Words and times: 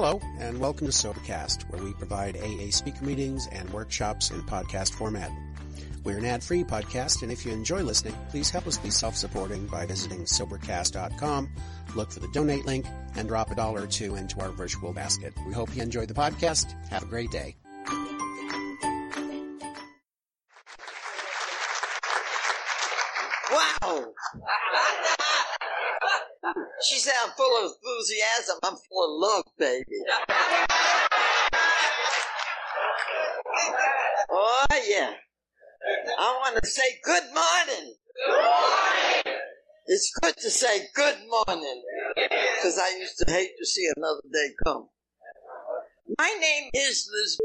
Hello, 0.00 0.20
and 0.38 0.60
welcome 0.60 0.86
to 0.86 0.92
Sobercast, 0.92 1.68
where 1.72 1.82
we 1.82 1.92
provide 1.92 2.36
AA 2.36 2.70
speaker 2.70 3.04
meetings 3.04 3.48
and 3.50 3.68
workshops 3.70 4.30
in 4.30 4.40
podcast 4.42 4.92
format. 4.92 5.28
We're 6.04 6.18
an 6.18 6.24
ad-free 6.24 6.62
podcast, 6.62 7.22
and 7.22 7.32
if 7.32 7.44
you 7.44 7.50
enjoy 7.50 7.82
listening, 7.82 8.14
please 8.30 8.48
help 8.48 8.68
us 8.68 8.78
be 8.78 8.90
self-supporting 8.90 9.66
by 9.66 9.86
visiting 9.86 10.20
Sobercast.com, 10.20 11.48
look 11.96 12.12
for 12.12 12.20
the 12.20 12.28
donate 12.28 12.64
link, 12.64 12.86
and 13.16 13.26
drop 13.26 13.50
a 13.50 13.56
dollar 13.56 13.82
or 13.82 13.86
two 13.88 14.14
into 14.14 14.38
our 14.38 14.50
virtual 14.50 14.92
basket. 14.92 15.34
We 15.44 15.52
hope 15.52 15.74
you 15.74 15.82
enjoy 15.82 16.06
the 16.06 16.14
podcast. 16.14 16.72
Have 16.90 17.02
a 17.02 17.06
great 17.06 17.32
day. 17.32 17.56
Wow! 23.50 24.14
She 26.82 26.98
said 26.98 27.14
I'm 27.24 27.32
full 27.36 27.66
of 27.66 27.72
enthusiasm. 27.72 28.58
I'm 28.62 28.76
full 28.88 29.04
of 29.04 29.20
love, 29.20 29.44
baby. 29.58 29.84
Oh, 34.30 34.66
yeah. 34.88 35.12
I 36.18 36.38
want 36.42 36.62
to 36.62 36.68
say 36.68 36.98
good 37.02 37.24
morning. 37.24 37.94
Good 38.26 38.44
morning. 38.44 39.40
It's 39.86 40.12
good 40.20 40.36
to 40.36 40.50
say 40.50 40.86
good 40.94 41.16
morning 41.28 41.82
because 42.26 42.78
I 42.78 42.98
used 42.98 43.18
to 43.18 43.32
hate 43.32 43.52
to 43.58 43.66
see 43.66 43.88
another 43.96 44.20
day 44.32 44.50
come. 44.64 44.88
My 46.18 46.36
name 46.40 46.70
is 46.74 47.10
Liz. 47.12 47.38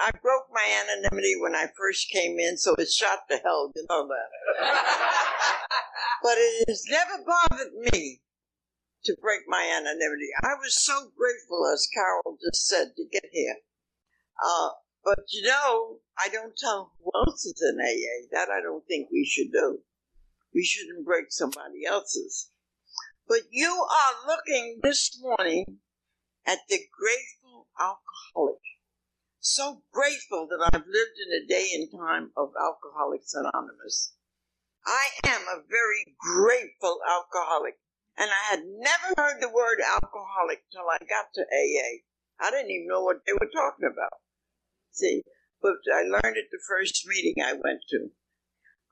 I 0.00 0.10
broke 0.22 0.46
my 0.52 0.66
anonymity 0.84 1.34
when 1.40 1.54
I 1.54 1.66
first 1.76 2.10
came 2.10 2.38
in, 2.38 2.56
so 2.56 2.74
it's 2.78 2.94
shot 2.94 3.20
to 3.30 3.36
hell, 3.44 3.72
you 3.74 3.84
know 3.90 4.08
that. 4.08 4.66
but 6.22 6.34
it 6.36 6.68
has 6.68 6.84
never 6.88 7.24
bothered 7.26 7.72
me 7.92 8.20
to 9.04 9.16
break 9.20 9.40
my 9.46 9.64
anonymity. 9.64 10.28
I 10.42 10.54
was 10.54 10.82
so 10.82 11.10
grateful, 11.16 11.66
as 11.72 11.88
Carol 11.92 12.38
just 12.44 12.66
said, 12.66 12.92
to 12.96 13.04
get 13.10 13.30
here. 13.32 13.56
Uh, 14.42 14.70
but 15.04 15.24
you 15.30 15.42
know, 15.42 15.98
I 16.18 16.28
don't 16.28 16.56
tell 16.56 16.92
who 16.98 17.10
else 17.14 17.44
is 17.44 17.62
in 17.62 17.80
AA. 17.80 18.28
That 18.32 18.50
I 18.50 18.60
don't 18.60 18.86
think 18.86 19.08
we 19.10 19.24
should 19.24 19.52
do. 19.52 19.80
We 20.54 20.64
shouldn't 20.64 21.06
break 21.06 21.26
somebody 21.30 21.86
else's. 21.86 22.50
But 23.28 23.42
you 23.50 23.70
are 23.70 24.26
looking 24.26 24.80
this 24.82 25.16
morning 25.20 25.78
at 26.46 26.58
the 26.68 26.80
grateful 26.98 27.68
alcoholic. 27.78 28.60
So 29.38 29.82
grateful 29.92 30.48
that 30.50 30.70
I've 30.72 30.86
lived 30.86 31.16
in 31.16 31.42
a 31.42 31.46
day 31.46 31.68
and 31.74 31.90
time 31.90 32.30
of 32.36 32.52
Alcoholics 32.60 33.32
Anonymous. 33.34 34.14
I 34.84 35.08
am 35.24 35.42
a 35.42 35.62
very 35.68 36.16
grateful 36.18 37.00
alcoholic. 37.08 37.78
And 38.20 38.28
I 38.28 38.50
had 38.50 38.64
never 38.68 39.14
heard 39.16 39.40
the 39.40 39.48
word 39.48 39.80
alcoholic 39.80 40.68
till 40.70 40.84
I 40.92 40.98
got 41.08 41.32
to 41.32 41.40
AA. 41.40 42.04
I 42.38 42.50
didn't 42.50 42.70
even 42.70 42.86
know 42.86 43.00
what 43.00 43.24
they 43.24 43.32
were 43.32 43.48
talking 43.48 43.88
about. 43.90 44.20
See, 44.92 45.22
but 45.62 45.80
I 45.90 46.02
learned 46.02 46.36
at 46.36 46.52
the 46.52 46.60
first 46.68 47.06
meeting 47.06 47.42
I 47.42 47.54
went 47.54 47.80
to. 47.88 48.10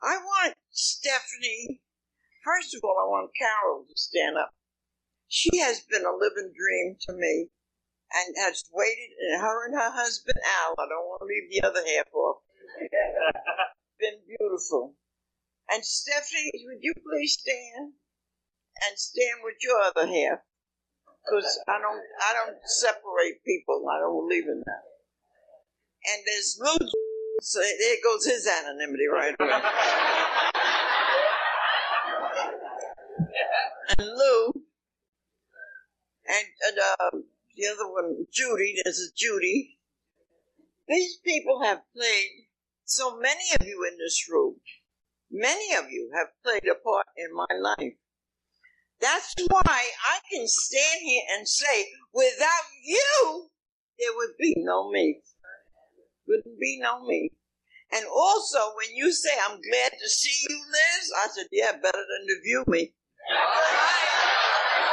I 0.03 0.17
want 0.17 0.55
Stephanie, 0.71 1.83
first 2.43 2.75
of 2.75 2.81
all, 2.83 2.97
I 2.99 3.05
want 3.05 3.37
Carol 3.37 3.85
to 3.85 3.97
stand 3.97 4.39
up. 4.39 4.55
She 5.29 5.59
has 5.59 5.81
been 5.81 6.07
a 6.07 6.17
living 6.17 6.55
dream 6.57 6.97
to 7.09 7.13
me 7.13 7.51
and 8.11 8.35
has 8.39 8.65
waited, 8.73 9.13
and 9.21 9.43
her 9.43 9.67
and 9.67 9.75
her 9.75 9.91
husband 9.91 10.39
Al, 10.65 10.73
I 10.79 10.89
don't 10.89 11.05
want 11.05 11.21
to 11.21 11.27
leave 11.27 11.51
the 11.51 11.69
other 11.69 11.85
half 11.85 12.09
off, 12.15 12.41
been 14.01 14.21
beautiful. 14.27 14.95
And 15.69 15.85
Stephanie, 15.85 16.65
would 16.65 16.81
you 16.81 16.95
please 17.05 17.35
stand 17.35 17.93
and 18.87 18.99
stand 18.99 19.41
with 19.43 19.57
your 19.63 19.81
other 19.81 20.07
half? 20.07 20.41
Because 21.25 21.59
I 21.69 21.79
don't, 21.81 22.01
I 22.01 22.35
don't 22.35 22.57
separate 22.65 23.45
people. 23.45 23.85
I 23.91 23.99
don't 23.99 24.29
believe 24.29 24.45
in 24.45 24.63
that. 24.65 24.85
And 26.13 26.23
there's 26.27 26.59
Lou. 26.61 26.89
So 27.41 27.61
there 27.61 27.97
goes 28.03 28.25
his 28.27 28.49
anonymity 28.49 29.07
right 29.07 29.33
away. 29.39 29.53
and 33.97 34.07
Lou, 34.09 34.53
and, 36.27 36.47
and 36.69 36.79
uh, 36.79 37.19
the 37.57 37.67
other 37.67 37.91
one, 37.91 38.27
Judy. 38.33 38.75
There's 38.83 39.01
a 39.01 39.15
Judy. 39.17 39.79
These 40.89 41.19
people 41.25 41.63
have 41.63 41.83
played. 41.95 42.49
So 42.85 43.19
many 43.19 43.45
of 43.59 43.67
you 43.67 43.87
in 43.91 43.99
this 43.99 44.27
room, 44.31 44.57
many 45.31 45.75
of 45.75 45.91
you 45.91 46.11
have 46.15 46.29
played 46.43 46.65
a 46.71 46.75
part 46.75 47.07
in 47.17 47.35
my 47.35 47.47
life. 47.59 47.95
That's 49.01 49.35
why 49.49 49.63
I 49.63 50.19
can 50.31 50.47
stand 50.47 51.01
here 51.03 51.23
and 51.37 51.47
say, 51.47 51.87
without 52.13 52.69
you, 52.85 53.49
there 53.99 54.11
would 54.17 54.37
be 54.39 54.55
no 54.59 54.91
me. 54.91 55.21
Wouldn't 56.27 56.59
be 56.59 56.79
no 56.81 57.07
me. 57.07 57.31
And 57.93 58.05
also, 58.07 58.59
when 58.77 58.95
you 58.95 59.13
say, 59.13 59.31
I'm 59.49 59.59
glad 59.61 59.93
to 59.93 60.09
see 60.09 60.47
you, 60.49 60.57
Liz, 60.57 61.13
I 61.25 61.29
said, 61.29 61.47
yeah, 61.53 61.73
better 61.73 62.05
than 62.05 62.27
to 62.27 62.41
view 62.43 62.65
me. 62.67 62.93
All 63.31 63.37
right. 63.37 64.09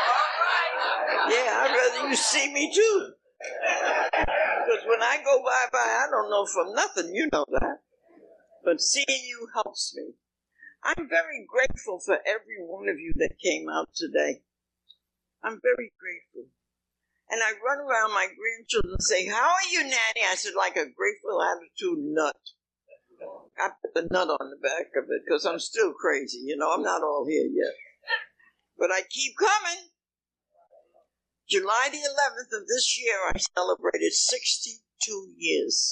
All 0.08 1.28
right. 1.28 1.34
Yeah, 1.34 1.62
I'd 1.64 1.76
rather 1.76 2.10
you 2.10 2.16
see 2.16 2.54
me 2.54 2.72
too. 2.74 3.10
Because 3.40 4.86
when 4.88 5.02
I 5.02 5.18
go 5.24 5.44
bye 5.44 5.68
bye, 5.72 6.06
I 6.06 6.08
don't 6.10 6.30
know 6.30 6.46
from 6.46 6.74
nothing, 6.74 7.14
you 7.14 7.28
know 7.32 7.46
that. 7.52 7.80
But 8.64 8.82
seeing 8.82 9.06
you 9.28 9.48
helps 9.54 9.96
me. 9.96 10.14
I'm 10.86 11.10
very 11.10 11.48
grateful 11.50 12.00
for 12.00 12.20
every 12.28 12.62
one 12.62 12.88
of 12.88 13.00
you 13.00 13.14
that 13.18 13.42
came 13.44 13.68
out 13.68 13.90
today. 13.96 14.44
I'm 15.44 15.60
very 15.60 15.92
grateful. 15.98 16.46
And 17.30 17.42
I 17.42 17.58
run 17.66 17.80
around 17.80 18.14
my 18.14 18.28
grandchildren 18.38 18.94
and 18.94 19.02
say, 19.02 19.26
How 19.26 19.50
are 19.50 19.68
you, 19.72 19.82
Nanny? 19.82 20.22
I 20.30 20.36
said, 20.36 20.54
like 20.56 20.78
a 20.78 20.86
grateful 20.86 21.42
attitude 21.42 22.06
nut. 22.06 22.38
I 23.58 23.70
put 23.82 23.96
the 23.96 24.08
nut 24.12 24.30
on 24.30 24.50
the 24.52 24.62
back 24.62 24.94
of 24.96 25.06
it 25.10 25.24
because 25.26 25.46
I'm 25.46 25.60
still 25.60 25.94
crazy. 25.94 26.40
You 26.44 26.56
know, 26.58 26.72
I'm 26.72 26.84
not 26.84 27.02
all 27.02 27.26
here 27.28 27.50
yet. 27.50 27.74
But 28.78 28.92
I 28.92 29.02
keep 29.10 29.34
coming. 29.40 29.90
July 31.50 31.90
the 31.92 31.98
11th 31.98 32.62
of 32.62 32.68
this 32.68 33.00
year, 33.00 33.16
I 33.34 33.38
celebrated 33.56 34.14
62 34.14 35.34
years. 35.38 35.90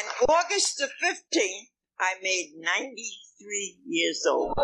And 0.00 0.08
August 0.28 0.78
the 0.78 0.88
15th, 1.04 1.68
I 2.00 2.14
made 2.22 2.52
93 2.56 3.76
years 3.86 4.24
old. 4.26 4.54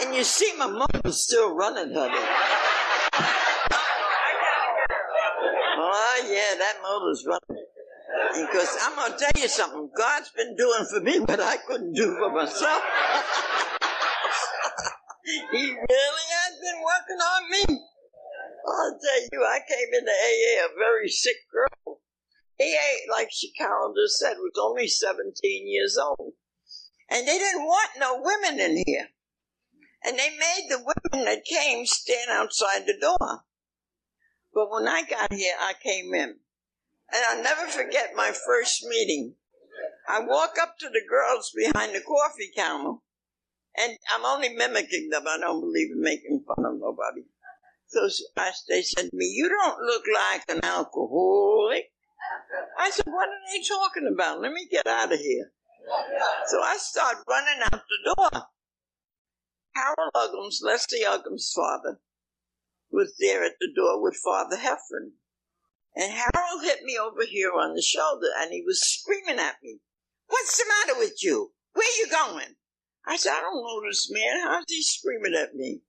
And 0.00 0.14
you 0.14 0.22
see, 0.22 0.52
my 0.58 0.66
mother's 0.66 1.24
still 1.24 1.54
running, 1.56 1.92
honey. 1.94 2.14
Oh, 5.76 6.26
yeah, 6.28 6.54
that 6.58 6.76
motor's 6.82 7.24
running. 7.26 7.64
Because 8.34 8.76
I'm 8.82 8.94
going 8.94 9.12
to 9.12 9.18
tell 9.18 9.42
you 9.42 9.48
something. 9.48 9.90
God's 9.96 10.30
been 10.30 10.54
doing 10.56 10.86
for 10.90 11.00
me 11.00 11.18
what 11.18 11.40
I 11.40 11.56
couldn't 11.56 11.94
do 11.94 12.16
for 12.16 12.30
myself. 12.32 12.82
he 15.24 15.66
really 15.70 16.26
has 16.30 16.60
been 16.60 16.80
working 16.84 17.18
on 17.18 17.50
me. 17.50 17.83
I'll 18.74 18.98
tell 18.98 19.28
you, 19.32 19.44
I 19.44 19.60
came 19.68 19.88
into 19.92 20.10
AA 20.10 20.66
a 20.66 20.78
very 20.78 21.08
sick 21.08 21.36
girl. 21.50 22.00
AA, 22.60 23.10
like 23.10 23.28
she, 23.32 23.52
just 23.56 24.18
said, 24.18 24.36
was 24.38 24.52
only 24.60 24.86
17 24.88 25.68
years 25.68 25.98
old. 25.98 26.34
And 27.10 27.26
they 27.26 27.38
didn't 27.38 27.64
want 27.64 27.90
no 27.98 28.20
women 28.20 28.60
in 28.60 28.82
here. 28.86 29.08
And 30.04 30.18
they 30.18 30.30
made 30.30 30.66
the 30.68 30.78
women 30.78 31.24
that 31.24 31.44
came 31.44 31.86
stand 31.86 32.30
outside 32.30 32.86
the 32.86 32.98
door. 33.00 33.44
But 34.52 34.70
when 34.70 34.86
I 34.86 35.02
got 35.02 35.32
here, 35.32 35.54
I 35.58 35.72
came 35.82 36.14
in. 36.14 36.36
And 37.12 37.24
I'll 37.28 37.42
never 37.42 37.66
forget 37.66 38.14
my 38.14 38.32
first 38.32 38.84
meeting. 38.84 39.34
I 40.08 40.20
walk 40.20 40.56
up 40.60 40.78
to 40.78 40.88
the 40.88 41.02
girls 41.08 41.52
behind 41.54 41.94
the 41.94 42.00
coffee 42.00 42.50
counter, 42.54 42.98
and 43.76 43.96
I'm 44.14 44.24
only 44.24 44.50
mimicking 44.50 45.08
them. 45.10 45.24
I 45.26 45.38
don't 45.38 45.60
believe 45.60 45.90
in 45.92 46.00
making 46.00 46.44
fun 46.46 46.64
of 46.64 46.78
nobody. 46.78 47.22
I, 48.36 48.50
they 48.68 48.82
said 48.82 49.10
to 49.10 49.16
me, 49.16 49.26
You 49.26 49.48
don't 49.48 49.80
look 49.80 50.04
like 50.12 50.44
an 50.48 50.64
alcoholic. 50.64 51.90
I 52.78 52.90
said, 52.90 53.06
What 53.06 53.28
are 53.28 53.42
they 53.52 53.62
talking 53.62 54.10
about? 54.12 54.40
Let 54.40 54.52
me 54.52 54.66
get 54.70 54.86
out 54.86 55.12
of 55.12 55.18
here. 55.18 55.52
So 56.46 56.60
I 56.60 56.76
start 56.78 57.18
running 57.28 57.62
out 57.62 57.82
the 57.88 58.14
door. 58.14 58.42
Harold 59.74 60.12
Uggams, 60.14 60.62
Leslie 60.62 61.04
Uggams' 61.04 61.52
father, 61.52 62.00
was 62.90 63.16
there 63.18 63.44
at 63.44 63.56
the 63.60 63.70
door 63.74 64.02
with 64.02 64.16
Father 64.16 64.56
Heffron. 64.56 65.12
And 65.96 66.12
Harold 66.12 66.62
hit 66.62 66.82
me 66.82 66.98
over 66.98 67.24
here 67.24 67.52
on 67.52 67.74
the 67.74 67.82
shoulder 67.82 68.28
and 68.38 68.52
he 68.52 68.62
was 68.62 68.80
screaming 68.80 69.38
at 69.38 69.56
me. 69.62 69.80
What's 70.26 70.56
the 70.56 70.64
matter 70.68 70.98
with 70.98 71.22
you? 71.22 71.52
Where 71.72 71.98
you 71.98 72.10
going? 72.10 72.56
I 73.06 73.16
said, 73.16 73.32
I 73.32 73.40
don't 73.40 73.62
know 73.62 73.82
this 73.86 74.10
man. 74.10 74.42
How's 74.42 74.64
he 74.68 74.82
screaming 74.82 75.34
at 75.34 75.54
me? 75.54 75.82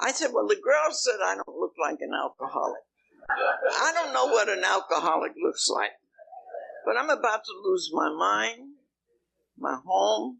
I 0.00 0.12
said, 0.12 0.30
Well, 0.32 0.46
the 0.46 0.56
girl 0.56 0.92
said 0.92 1.16
I 1.24 1.34
don't 1.34 1.58
look 1.58 1.74
like 1.80 1.98
an 2.00 2.12
alcoholic. 2.14 2.82
I 3.30 3.92
don't 3.94 4.12
know 4.12 4.26
what 4.26 4.48
an 4.48 4.64
alcoholic 4.64 5.32
looks 5.42 5.68
like. 5.68 5.92
But 6.86 6.96
I'm 6.96 7.10
about 7.10 7.44
to 7.44 7.52
lose 7.62 7.90
my 7.92 8.08
mind, 8.10 8.74
my 9.58 9.78
home, 9.84 10.38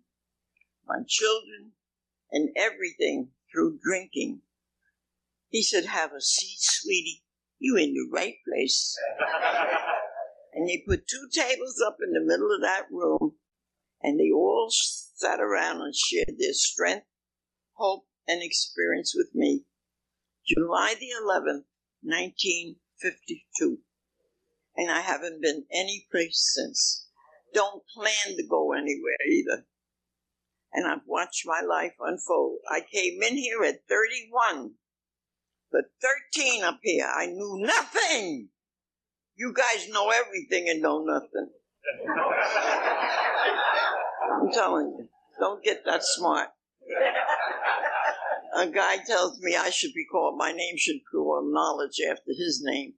my 0.86 1.00
children, 1.06 1.72
and 2.32 2.48
everything 2.56 3.30
through 3.52 3.78
drinking. 3.82 4.40
He 5.50 5.62
said, 5.62 5.86
Have 5.86 6.12
a 6.12 6.20
seat, 6.20 6.58
sweetie. 6.58 7.22
You 7.58 7.76
in 7.76 7.92
the 7.92 8.08
right 8.12 8.36
place. 8.46 8.96
and 10.54 10.68
they 10.68 10.82
put 10.86 11.06
two 11.06 11.28
tables 11.32 11.82
up 11.84 11.96
in 12.02 12.12
the 12.12 12.24
middle 12.24 12.54
of 12.54 12.62
that 12.62 12.86
room, 12.90 13.34
and 14.02 14.18
they 14.18 14.30
all 14.30 14.68
sat 14.70 15.40
around 15.40 15.82
and 15.82 15.94
shared 15.94 16.36
their 16.38 16.52
strength, 16.52 17.06
hope, 17.72 18.07
and 18.28 18.42
experience 18.42 19.14
with 19.16 19.34
me. 19.34 19.64
July 20.46 20.94
the 21.00 21.08
11th, 21.20 21.64
1952. 22.02 23.78
And 24.76 24.90
I 24.90 25.00
haven't 25.00 25.42
been 25.42 25.64
any 25.72 26.06
place 26.10 26.52
since. 26.54 27.06
Don't 27.52 27.82
plan 27.94 28.36
to 28.36 28.46
go 28.46 28.72
anywhere 28.72 29.16
either. 29.28 29.66
And 30.72 30.86
I've 30.86 31.06
watched 31.06 31.44
my 31.46 31.62
life 31.66 31.94
unfold. 31.98 32.58
I 32.70 32.80
came 32.80 33.22
in 33.22 33.36
here 33.36 33.64
at 33.64 33.88
31. 33.88 34.74
But 35.72 35.84
13 36.34 36.62
up 36.62 36.80
here, 36.82 37.06
I 37.06 37.26
knew 37.26 37.58
nothing. 37.60 38.50
You 39.36 39.52
guys 39.52 39.88
know 39.90 40.10
everything 40.10 40.68
and 40.68 40.82
know 40.82 41.04
nothing. 41.04 41.50
I'm 44.40 44.52
telling 44.52 44.94
you, 44.98 45.08
don't 45.40 45.62
get 45.64 45.84
that 45.86 46.04
smart. 46.04 46.48
A 48.58 48.66
guy 48.66 48.96
tells 48.96 49.38
me 49.38 49.54
I 49.54 49.70
should 49.70 49.94
be 49.94 50.04
called, 50.04 50.36
my 50.36 50.50
name 50.50 50.74
should 50.76 50.94
be 50.94 51.04
called 51.12 51.52
knowledge 51.52 52.00
after 52.10 52.32
his 52.36 52.60
name. 52.60 52.94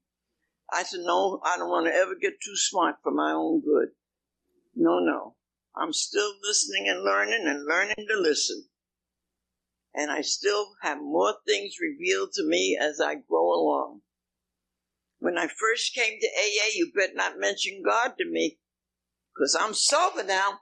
I 0.72 0.84
said, 0.84 1.00
no, 1.02 1.38
I 1.44 1.58
don't 1.58 1.68
want 1.68 1.86
to 1.86 1.92
ever 1.92 2.14
get 2.14 2.40
too 2.42 2.56
smart 2.56 2.96
for 3.02 3.12
my 3.12 3.32
own 3.32 3.60
good. 3.60 3.88
No, 4.74 5.00
no. 5.00 5.36
I'm 5.76 5.92
still 5.92 6.32
listening 6.42 6.88
and 6.88 7.02
learning 7.02 7.44
and 7.46 7.66
learning 7.66 8.06
to 8.08 8.18
listen. 8.18 8.68
And 9.94 10.10
I 10.10 10.22
still 10.22 10.76
have 10.80 11.02
more 11.02 11.34
things 11.46 11.74
revealed 11.78 12.32
to 12.36 12.46
me 12.46 12.78
as 12.80 12.98
I 12.98 13.16
grow 13.16 13.52
along. 13.52 14.00
When 15.18 15.36
I 15.36 15.46
first 15.46 15.94
came 15.94 16.18
to 16.20 16.26
AA, 16.26 16.70
you 16.74 16.90
better 16.96 17.12
not 17.14 17.38
mention 17.38 17.82
God 17.84 18.14
to 18.16 18.24
me, 18.24 18.60
because 19.34 19.54
I'm 19.60 19.74
sober 19.74 20.22
now, 20.22 20.60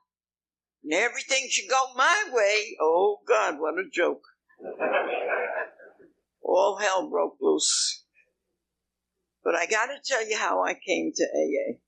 and 0.83 0.93
everything 0.93 1.47
should 1.49 1.71
go 1.71 1.93
my 1.95 2.25
way. 2.33 2.77
Oh 2.81 3.19
God, 3.29 3.61
what 3.61 3.75
a 3.75 3.89
joke. 3.89 4.23
All 6.43 6.78
hell 6.81 7.08
broke 7.08 7.37
loose. 7.40 8.05
But 9.44 9.55
I 9.55 9.66
got 9.66 9.87
to 9.87 10.00
tell 10.05 10.28
you 10.28 10.37
how 10.37 10.62
I 10.62 10.75
came 10.75 11.12
to 11.14 11.25
AA. 11.25 11.78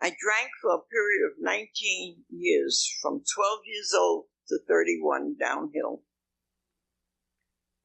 I 0.00 0.08
drank 0.08 0.50
for 0.60 0.72
a 0.74 0.82
period 0.90 1.26
of 1.26 1.40
19 1.40 2.24
years, 2.30 2.86
from 3.00 3.22
12 3.34 3.60
years 3.66 3.92
old 3.98 4.26
to 4.48 4.58
31 4.68 5.36
downhill. 5.40 6.02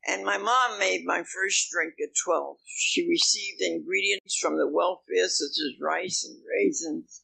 And 0.07 0.25
my 0.25 0.37
mom 0.37 0.79
made 0.79 1.05
my 1.05 1.23
first 1.23 1.69
drink 1.71 1.93
at 2.01 2.15
12. 2.25 2.57
She 2.65 3.07
received 3.07 3.61
ingredients 3.61 4.37
from 4.37 4.57
the 4.57 4.67
welfare, 4.67 5.27
such 5.27 5.51
as 5.51 5.79
rice 5.79 6.25
and 6.25 6.41
raisins, 6.45 7.23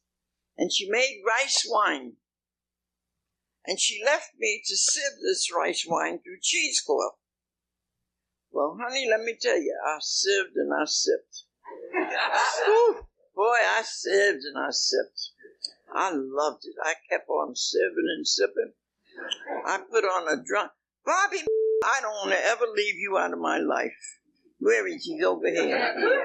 and 0.58 0.72
she 0.72 0.90
made 0.90 1.24
rice 1.28 1.68
wine. 1.70 2.14
And 3.68 3.80
she 3.80 4.02
left 4.04 4.32
me 4.40 4.62
to 4.66 4.78
sieve 4.78 5.20
this 5.22 5.50
rice 5.54 5.86
wine 5.86 6.20
through 6.20 6.40
cheesecloth. 6.42 7.18
Well, 8.50 8.78
honey, 8.82 9.08
let 9.10 9.26
me 9.26 9.38
tell 9.40 9.58
you, 9.58 9.78
I 9.86 9.98
sieved 10.00 10.56
and 10.56 10.74
I 10.74 10.86
sipped. 10.86 11.44
Boy, 13.36 13.44
I 13.44 13.84
sieved 13.84 14.46
and 14.46 14.58
I 14.58 14.72
sipped. 14.72 15.32
I 15.94 16.12
loved 16.14 16.64
it. 16.64 16.76
I 16.82 16.94
kept 17.10 17.30
on 17.30 17.54
sieving 17.56 18.10
and 18.16 18.26
sipping. 18.26 18.72
I 19.66 19.80
put 19.92 20.06
on 20.06 20.28
a 20.28 20.42
drunk. 20.42 20.72
Bobby, 21.06 21.40
I 21.84 22.00
don't 22.02 22.12
want 22.14 22.32
to 22.32 22.46
ever 22.46 22.66
leave 22.74 22.96
you 22.96 23.18
out 23.18 23.34
of 23.34 23.40
my 23.40 23.58
life. 23.58 23.92
Where 24.60 24.88
is 24.88 25.04
he? 25.04 25.24
over 25.24 25.50
here. 25.50 25.96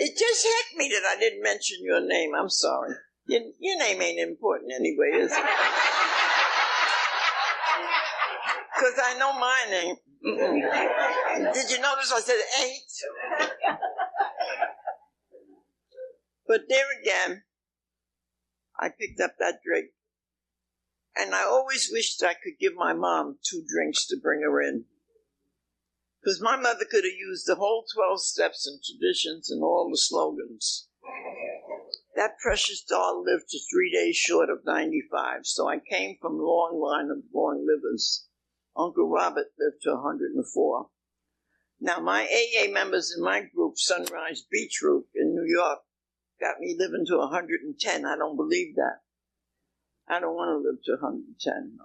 It 0.00 0.16
just 0.16 0.44
hit 0.44 0.78
me 0.78 0.88
that 0.90 1.02
I 1.04 1.18
didn't 1.18 1.42
mention 1.42 1.78
your 1.82 2.00
name. 2.00 2.30
I'm 2.32 2.48
sorry. 2.48 2.94
Your, 3.28 3.42
your 3.60 3.78
name 3.78 4.00
ain't 4.00 4.20
important 4.20 4.72
anyway, 4.74 5.10
is 5.12 5.32
it? 5.32 5.44
Because 8.78 9.00
I 9.04 9.18
know 9.18 9.32
my 9.32 9.66
name. 9.70 9.96
Mm-mm. 10.24 11.52
Did 11.52 11.68
you 11.68 11.80
notice 11.80 12.12
I 12.14 12.20
said 12.20 12.38
ain't? 12.62 13.78
But 16.46 16.62
there 16.68 16.86
again, 17.02 17.42
I 18.78 18.88
picked 18.88 19.20
up 19.20 19.32
that 19.40 19.58
drink. 19.66 19.88
And 21.16 21.34
I 21.34 21.42
always 21.42 21.90
wished 21.92 22.22
I 22.22 22.34
could 22.34 22.58
give 22.60 22.74
my 22.76 22.92
mom 22.92 23.38
two 23.42 23.64
drinks 23.68 24.06
to 24.06 24.16
bring 24.16 24.42
her 24.42 24.62
in. 24.62 24.84
Because 26.22 26.40
my 26.40 26.56
mother 26.56 26.84
could 26.88 27.04
have 27.04 27.18
used 27.18 27.48
the 27.48 27.56
whole 27.56 27.84
12 27.92 28.22
steps 28.22 28.64
and 28.66 28.80
traditions 28.80 29.50
and 29.50 29.62
all 29.62 29.90
the 29.90 29.98
slogans. 29.98 30.88
That 32.18 32.40
precious 32.40 32.82
doll 32.82 33.22
lived 33.22 33.48
to 33.50 33.60
three 33.70 33.92
days 33.92 34.16
short 34.16 34.50
of 34.50 34.64
95, 34.64 35.46
so 35.46 35.68
I 35.68 35.78
came 35.78 36.16
from 36.20 36.32
a 36.34 36.42
long 36.42 36.80
line 36.80 37.12
of 37.12 37.22
long 37.32 37.64
livers. 37.64 38.26
Uncle 38.76 39.08
Robert 39.08 39.52
lived 39.56 39.82
to 39.82 39.94
104. 39.94 40.90
Now, 41.78 42.00
my 42.00 42.24
AA 42.24 42.72
members 42.72 43.14
in 43.16 43.22
my 43.22 43.42
group, 43.42 43.78
Sunrise 43.78 44.42
Beach 44.50 44.80
Group 44.80 45.06
in 45.14 45.32
New 45.32 45.44
York, 45.46 45.78
got 46.40 46.58
me 46.58 46.74
living 46.76 47.06
to 47.06 47.18
110. 47.18 48.04
I 48.04 48.16
don't 48.16 48.34
believe 48.34 48.74
that. 48.74 49.02
I 50.08 50.18
don't 50.18 50.34
want 50.34 50.60
to 50.60 50.68
live 50.68 50.82
to 50.86 51.00
110. 51.00 51.76
No. 51.78 51.84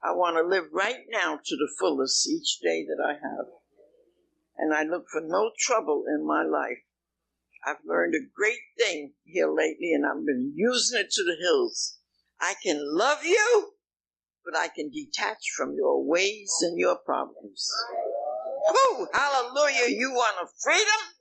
I 0.00 0.12
want 0.12 0.36
to 0.36 0.42
live 0.42 0.68
right 0.70 1.02
now 1.10 1.40
to 1.44 1.56
the 1.56 1.68
fullest 1.80 2.28
each 2.28 2.60
day 2.60 2.86
that 2.86 3.04
I 3.04 3.14
have. 3.14 3.46
And 4.56 4.72
I 4.72 4.84
look 4.84 5.06
for 5.10 5.20
no 5.20 5.50
trouble 5.58 6.04
in 6.06 6.24
my 6.24 6.44
life. 6.44 6.84
I've 7.66 7.84
learned 7.84 8.14
a 8.14 8.30
great 8.34 8.60
thing 8.78 9.14
here 9.24 9.50
lately, 9.50 9.92
and 9.92 10.06
I've 10.06 10.24
been 10.24 10.52
using 10.54 11.00
it 11.00 11.10
to 11.10 11.24
the 11.24 11.36
hills. 11.40 11.98
I 12.40 12.54
can 12.62 12.78
love 12.80 13.24
you, 13.24 13.72
but 14.44 14.56
I 14.56 14.68
can 14.68 14.90
detach 14.90 15.50
from 15.56 15.74
your 15.74 16.04
ways 16.04 16.52
and 16.62 16.78
your 16.78 16.96
problems. 16.96 17.68
Hallelujah. 19.12 19.88
You 19.88 20.12
want 20.12 20.36
a 20.42 20.46
freedom? 20.62 21.14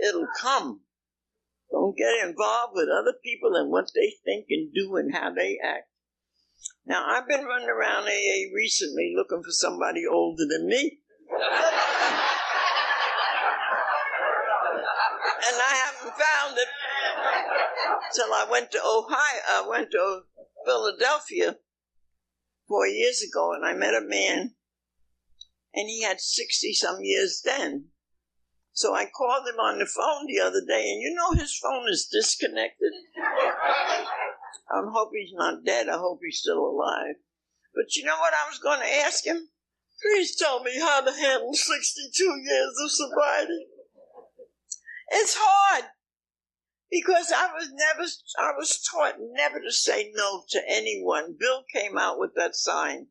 It'll 0.00 0.28
come. 0.40 0.80
Don't 1.70 1.96
get 1.96 2.24
involved 2.24 2.72
with 2.74 2.88
other 2.88 3.14
people 3.24 3.54
and 3.54 3.70
what 3.70 3.90
they 3.94 4.14
think 4.24 4.46
and 4.50 4.72
do 4.72 4.96
and 4.96 5.14
how 5.14 5.32
they 5.32 5.58
act. 5.62 5.88
Now, 6.86 7.04
I've 7.06 7.28
been 7.28 7.44
running 7.44 7.68
around 7.68 8.04
AA 8.04 8.54
recently 8.54 9.12
looking 9.16 9.42
for 9.42 9.50
somebody 9.50 10.04
older 10.06 10.44
than 10.48 10.66
me. 10.66 10.98
and 15.46 15.56
I 15.56 15.74
haven't 15.84 16.14
found 16.16 16.58
it 16.58 16.68
till 18.14 18.32
I 18.32 18.46
went 18.50 18.70
to 18.72 18.78
Ohio. 18.78 19.40
I 19.48 19.66
went 19.68 19.90
to 19.92 20.22
Philadelphia 20.64 21.56
four 22.66 22.86
years 22.86 23.22
ago, 23.22 23.52
and 23.52 23.64
I 23.64 23.74
met 23.74 23.94
a 23.94 24.00
man, 24.00 24.54
and 25.74 25.88
he 25.88 26.02
had 26.02 26.20
sixty 26.20 26.72
some 26.72 26.98
years 27.00 27.42
then. 27.44 27.86
So 28.72 28.94
I 28.94 29.06
called 29.06 29.48
him 29.48 29.58
on 29.58 29.78
the 29.78 29.86
phone 29.86 30.26
the 30.26 30.40
other 30.40 30.60
day, 30.66 30.90
and 30.90 31.00
you 31.00 31.14
know 31.14 31.32
his 31.32 31.56
phone 31.58 31.88
is 31.88 32.08
disconnected. 32.12 32.92
I 34.68 34.82
hope 34.92 35.10
he's 35.14 35.32
not 35.32 35.64
dead. 35.64 35.88
I 35.88 35.96
hope 35.96 36.20
he's 36.22 36.40
still 36.40 36.58
alive. 36.58 37.16
But 37.74 37.94
you 37.94 38.04
know 38.04 38.18
what 38.18 38.34
I 38.34 38.48
was 38.48 38.58
going 38.58 38.80
to 38.80 39.06
ask 39.06 39.24
him? 39.24 39.48
Please 40.02 40.36
tell 40.36 40.62
me 40.62 40.78
how 40.78 41.00
to 41.00 41.12
handle 41.12 41.54
62 41.54 42.42
years 42.44 42.74
of 42.84 42.90
sobriety. 42.90 43.66
It's 45.08 45.36
hard 45.38 45.84
because 46.90 47.32
I 47.34 47.52
was 47.52 47.70
never, 47.72 48.08
I 48.38 48.52
was 48.56 48.82
taught 48.82 49.14
never 49.18 49.60
to 49.60 49.72
say 49.72 50.12
no 50.14 50.44
to 50.50 50.62
anyone. 50.68 51.36
Bill 51.38 51.64
came 51.72 51.98
out 51.98 52.18
with 52.18 52.34
that 52.36 52.56
sign. 52.56 53.08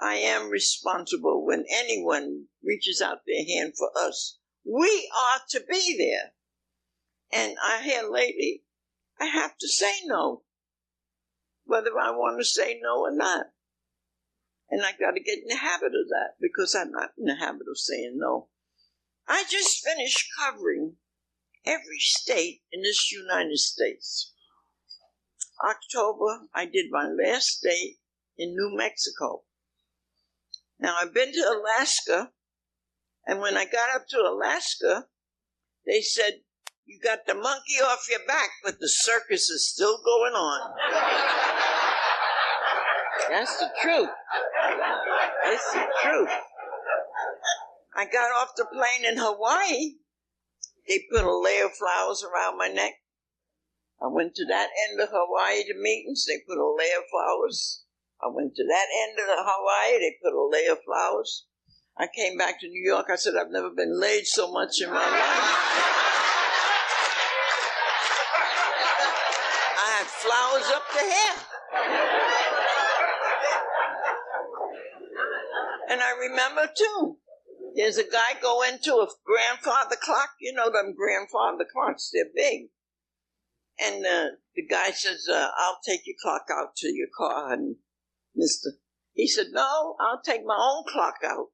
I 0.00 0.14
am 0.14 0.50
responsible 0.50 1.44
when 1.44 1.64
anyone 1.70 2.46
reaches 2.62 3.00
out 3.00 3.20
their 3.26 3.44
hand 3.44 3.74
for 3.76 3.90
us. 3.96 4.38
We 4.64 5.10
are 5.16 5.40
to 5.50 5.64
be 5.68 5.96
there. 5.98 6.32
And 7.32 7.56
I 7.62 7.82
hear 7.82 8.02
lately, 8.02 8.64
I 9.20 9.26
have 9.26 9.56
to 9.58 9.68
say 9.68 9.92
no, 10.04 10.42
whether 11.64 11.98
I 11.98 12.10
want 12.10 12.40
to 12.40 12.44
say 12.44 12.80
no 12.82 13.00
or 13.00 13.14
not. 13.14 13.46
And 14.70 14.82
I 14.82 14.92
got 14.92 15.12
to 15.12 15.22
get 15.22 15.38
in 15.38 15.48
the 15.48 15.56
habit 15.56 15.92
of 15.94 16.08
that 16.08 16.34
because 16.40 16.74
I'm 16.74 16.90
not 16.90 17.10
in 17.18 17.26
the 17.26 17.36
habit 17.36 17.66
of 17.70 17.78
saying 17.78 18.14
no. 18.16 18.48
I 19.28 19.44
just 19.48 19.84
finished 19.84 20.28
covering 20.38 20.96
every 21.66 21.98
state 21.98 22.62
in 22.72 22.82
this 22.82 23.10
United 23.12 23.58
States. 23.58 24.32
October, 25.64 26.46
I 26.54 26.66
did 26.66 26.86
my 26.90 27.06
last 27.06 27.48
state 27.48 27.98
in 28.36 28.50
New 28.50 28.76
Mexico. 28.76 29.42
Now, 30.78 30.96
I've 31.00 31.14
been 31.14 31.32
to 31.32 31.40
Alaska 31.40 32.32
and 33.26 33.40
when 33.40 33.56
I 33.56 33.64
got 33.64 33.94
up 33.94 34.08
to 34.08 34.18
Alaska, 34.18 35.06
they 35.86 36.00
said, 36.00 36.40
You 36.86 36.98
got 37.02 37.26
the 37.26 37.34
monkey 37.34 37.76
off 37.82 38.06
your 38.10 38.26
back, 38.26 38.50
but 38.64 38.80
the 38.80 38.88
circus 38.88 39.48
is 39.48 39.68
still 39.68 39.98
going 40.04 40.32
on. 40.32 40.70
That's 43.30 43.58
the 43.58 43.70
truth. 43.80 44.08
It's 45.46 45.72
the 45.72 45.86
truth. 46.02 46.30
I 47.94 48.06
got 48.06 48.32
off 48.32 48.56
the 48.56 48.64
plane 48.64 49.04
in 49.10 49.18
Hawaii. 49.18 49.96
They 50.88 51.04
put 51.10 51.24
a 51.24 51.38
layer 51.38 51.66
of 51.66 51.72
flowers 51.72 52.24
around 52.24 52.58
my 52.58 52.68
neck. 52.68 52.94
I 54.02 54.08
went 54.08 54.34
to 54.34 54.44
that 54.46 54.68
end 54.90 55.00
of 55.00 55.10
Hawaii 55.12 55.62
to 55.64 55.74
meetings. 55.78 56.26
They 56.26 56.42
put 56.46 56.58
a 56.58 56.74
layer 56.76 56.98
of 56.98 57.04
flowers. 57.10 57.84
I 58.20 58.28
went 58.28 58.54
to 58.56 58.64
that 58.64 58.86
end 59.02 59.18
of 59.18 59.26
the 59.26 59.42
Hawaii. 59.46 59.98
They 59.98 60.16
put 60.22 60.32
a 60.34 60.48
layer 60.50 60.72
of 60.72 60.82
flowers. 60.84 61.46
I 61.96 62.08
came 62.14 62.36
back 62.36 62.60
to 62.60 62.68
New 62.68 62.82
York. 62.84 63.06
I 63.12 63.16
said, 63.16 63.34
I've 63.38 63.50
never 63.50 63.70
been 63.70 64.00
laid 64.00 64.26
so 64.26 64.50
much 64.50 64.80
in 64.80 64.88
my 64.88 64.94
life. 64.94 65.12
I 69.78 69.88
had 69.98 70.06
flowers 70.06 70.70
up 70.74 70.88
to 70.90 70.98
here. 70.98 71.36
And 75.90 76.00
I 76.00 76.10
remember 76.18 76.68
too, 76.74 77.18
there's 77.76 77.98
a 77.98 78.04
guy 78.04 78.40
go 78.40 78.62
into 78.62 78.94
a 78.94 79.08
grandfather 79.24 79.96
clock. 80.00 80.30
You 80.40 80.52
know 80.52 80.70
them 80.70 80.94
grandfather 80.96 81.66
clocks, 81.70 82.10
they're 82.12 82.32
big. 82.34 82.68
And 83.80 84.04
uh, 84.04 84.36
the 84.54 84.66
guy 84.66 84.90
says, 84.90 85.26
uh, 85.30 85.48
I'll 85.56 85.80
take 85.86 86.06
your 86.06 86.16
clock 86.22 86.46
out 86.50 86.76
to 86.76 86.88
your 86.88 87.08
car, 87.16 87.48
honey, 87.48 87.76
mister. 88.34 88.72
He 89.14 89.26
said, 89.26 89.46
No, 89.52 89.96
I'll 90.00 90.22
take 90.24 90.44
my 90.44 90.56
own 90.58 90.84
clock 90.88 91.16
out, 91.24 91.48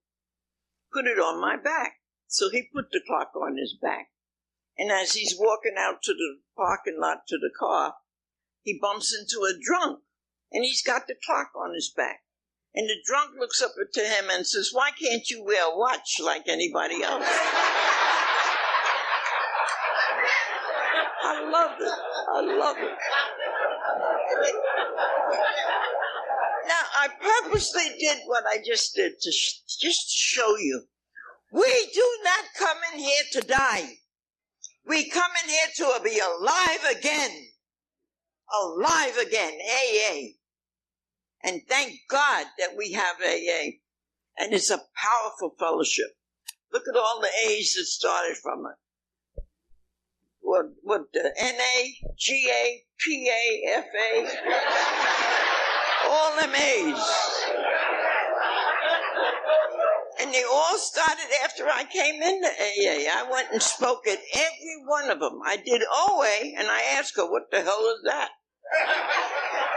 put 0.93 1.07
it 1.07 1.19
on 1.19 1.41
my 1.41 1.57
back. 1.57 1.95
So 2.27 2.51
he 2.51 2.69
put 2.75 2.91
the 2.93 3.01
clock 3.07 3.33
on 3.35 3.57
his 3.57 3.77
back. 3.81 4.09
And 4.77 4.93
as 4.93 5.15
he's 5.15 5.37
walking 5.39 5.75
out 5.77 6.03
to 6.05 6.13
the 6.13 6.39
parking 6.57 6.99
lot 7.01 7.23
to 7.29 7.37
the 7.37 7.51
car, 7.59 7.95
he 8.63 8.79
bumps 8.81 9.17
into 9.19 9.45
a 9.45 9.59
drunk, 9.61 10.01
and 10.53 10.65
he's 10.65 10.83
got 10.83 11.07
the 11.09 11.17
clock 11.25 11.51
on 11.57 11.75
his 11.75 11.93
back. 11.97 12.21
And 12.79 12.89
the 12.89 12.95
drunk 13.05 13.33
looks 13.37 13.61
up 13.61 13.73
to 13.93 14.01
him 14.01 14.27
and 14.31 14.47
says, 14.47 14.71
Why 14.73 14.93
can't 14.93 15.29
you 15.29 15.43
wear 15.43 15.67
a 15.67 15.77
watch 15.77 16.21
like 16.23 16.47
anybody 16.47 17.03
else? 17.03 17.25
I 21.25 21.51
love 21.51 21.73
it. 21.81 21.99
I 22.35 22.41
love 22.57 22.77
it. 22.79 22.99
Now, 26.69 26.85
I 27.01 27.09
purposely 27.21 27.83
did 27.99 28.19
what 28.27 28.45
I 28.47 28.59
just 28.65 28.95
did 28.95 29.19
to 29.23 29.33
sh- 29.33 29.59
just 29.81 30.13
to 30.13 30.17
show 30.17 30.57
you. 30.57 30.85
We 31.51 31.91
do 31.93 32.19
not 32.23 32.45
come 32.57 32.79
in 32.93 33.01
here 33.01 33.25
to 33.33 33.41
die. 33.41 33.95
We 34.87 35.11
come 35.11 35.33
in 35.43 35.51
here 35.51 35.67
to 35.79 36.01
be 36.05 36.21
alive 36.21 36.97
again. 36.97 37.49
Alive 38.63 39.17
again. 39.19 39.59
AA. 39.69 40.38
And 41.43 41.63
thank 41.69 41.93
God 42.09 42.47
that 42.59 42.77
we 42.77 42.93
have 42.93 43.17
AA. 43.21 43.79
And 44.39 44.53
it's 44.53 44.71
a 44.71 44.81
powerful 44.97 45.55
fellowship. 45.59 46.17
Look 46.73 46.85
at 46.89 46.99
all 46.99 47.21
the 47.21 47.49
A's 47.49 47.75
that 47.75 47.85
started 47.85 48.37
from 48.37 48.67
it. 48.67 49.43
What, 50.41 50.67
what, 50.83 51.13
the 51.13 51.33
NA, 51.41 52.09
GA, 52.17 52.85
PA, 52.99 53.83
FA, 53.83 54.29
all 56.09 56.37
them 56.41 56.55
A's. 56.55 57.39
And 60.21 60.35
they 60.35 60.43
all 60.45 60.79
started 60.79 61.27
after 61.45 61.65
I 61.69 61.85
came 61.85 62.23
into 62.23 62.49
AA. 62.49 63.11
I 63.13 63.29
went 63.31 63.53
and 63.53 63.63
spoke 63.63 64.07
at 64.09 64.19
every 64.35 64.83
one 64.87 65.11
of 65.11 65.21
them. 65.21 65.41
I 65.45 65.57
did 65.57 65.83
OA, 65.83 66.55
and 66.59 66.69
I 66.69 66.83
asked 66.99 67.17
her, 67.17 67.31
what 67.31 67.51
the 67.51 67.63
hell 67.63 67.95
is 67.95 68.03
that? 68.05 68.31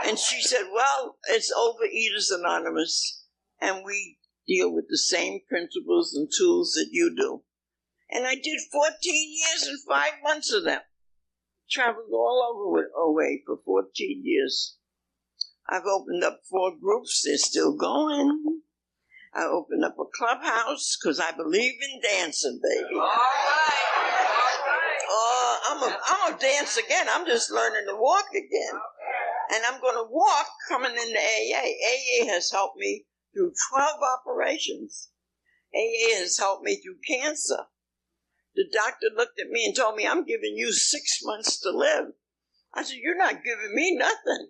And 0.06 0.18
she 0.18 0.42
said, 0.42 0.66
Well, 0.74 1.18
it's 1.30 1.54
Overeaters 1.54 2.36
Anonymous, 2.38 3.26
and 3.62 3.84
we 3.86 4.18
deal 4.48 4.74
with 4.74 4.86
the 4.90 4.98
same 4.98 5.42
principles 5.48 6.14
and 6.14 6.30
tools 6.36 6.72
that 6.74 6.90
you 6.92 7.16
do. 7.16 7.44
And 8.10 8.26
I 8.26 8.36
did 8.36 8.60
14 8.72 8.92
years 9.04 9.68
and 9.68 9.80
five 9.88 10.14
months 10.24 10.52
of 10.52 10.66
them. 10.66 10.82
Traveled 11.70 12.12
all 12.12 12.54
over 12.54 12.72
with 12.72 12.92
OA 12.98 13.38
for 13.46 13.62
14 13.64 14.22
years. 14.26 14.76
I've 15.70 15.86
opened 15.86 16.24
up 16.24 16.42
four 16.50 16.72
groups, 16.76 17.22
they're 17.24 17.38
still 17.38 17.74
going. 17.78 18.62
I 19.34 19.46
opened 19.46 19.86
up 19.86 19.96
a 19.98 20.04
clubhouse 20.14 20.98
because 21.02 21.20
I 21.20 21.32
believe 21.32 21.76
in 21.82 22.02
dancing, 22.02 22.60
baby. 22.62 22.96
All 22.96 23.00
right. 23.00 23.82
Uh, 25.14 25.58
I'm 25.70 25.84
a, 25.84 25.98
I'm 26.08 26.34
a 26.34 26.38
dance 26.38 26.76
again. 26.76 27.08
I'm 27.10 27.26
just 27.26 27.52
learning 27.52 27.86
to 27.88 27.96
walk 27.96 28.26
again 28.32 28.80
and 29.54 29.64
I'm 29.66 29.82
going 29.82 29.96
to 29.96 30.08
walk 30.10 30.48
coming 30.70 30.92
into 30.92 31.20
AA. 31.20 31.60
AA 31.60 32.26
has 32.32 32.52
helped 32.52 32.78
me 32.78 33.06
through 33.34 33.54
12 33.72 33.90
operations. 34.20 35.10
AA 35.76 36.20
has 36.20 36.38
helped 36.38 36.64
me 36.64 36.76
through 36.78 36.98
cancer. 37.08 37.66
The 38.56 38.66
doctor 38.72 39.08
looked 39.16 39.40
at 39.40 39.50
me 39.50 39.66
and 39.66 39.76
told 39.76 39.96
me, 39.96 40.08
I'm 40.08 40.26
giving 40.26 40.56
you 40.56 40.72
six 40.72 41.20
months 41.24 41.60
to 41.62 41.72
live. 41.72 42.14
I 42.74 42.84
said, 42.84 42.98
You're 43.02 43.18
not 43.18 43.44
giving 43.44 43.74
me 43.74 43.96
nothing. 43.98 44.48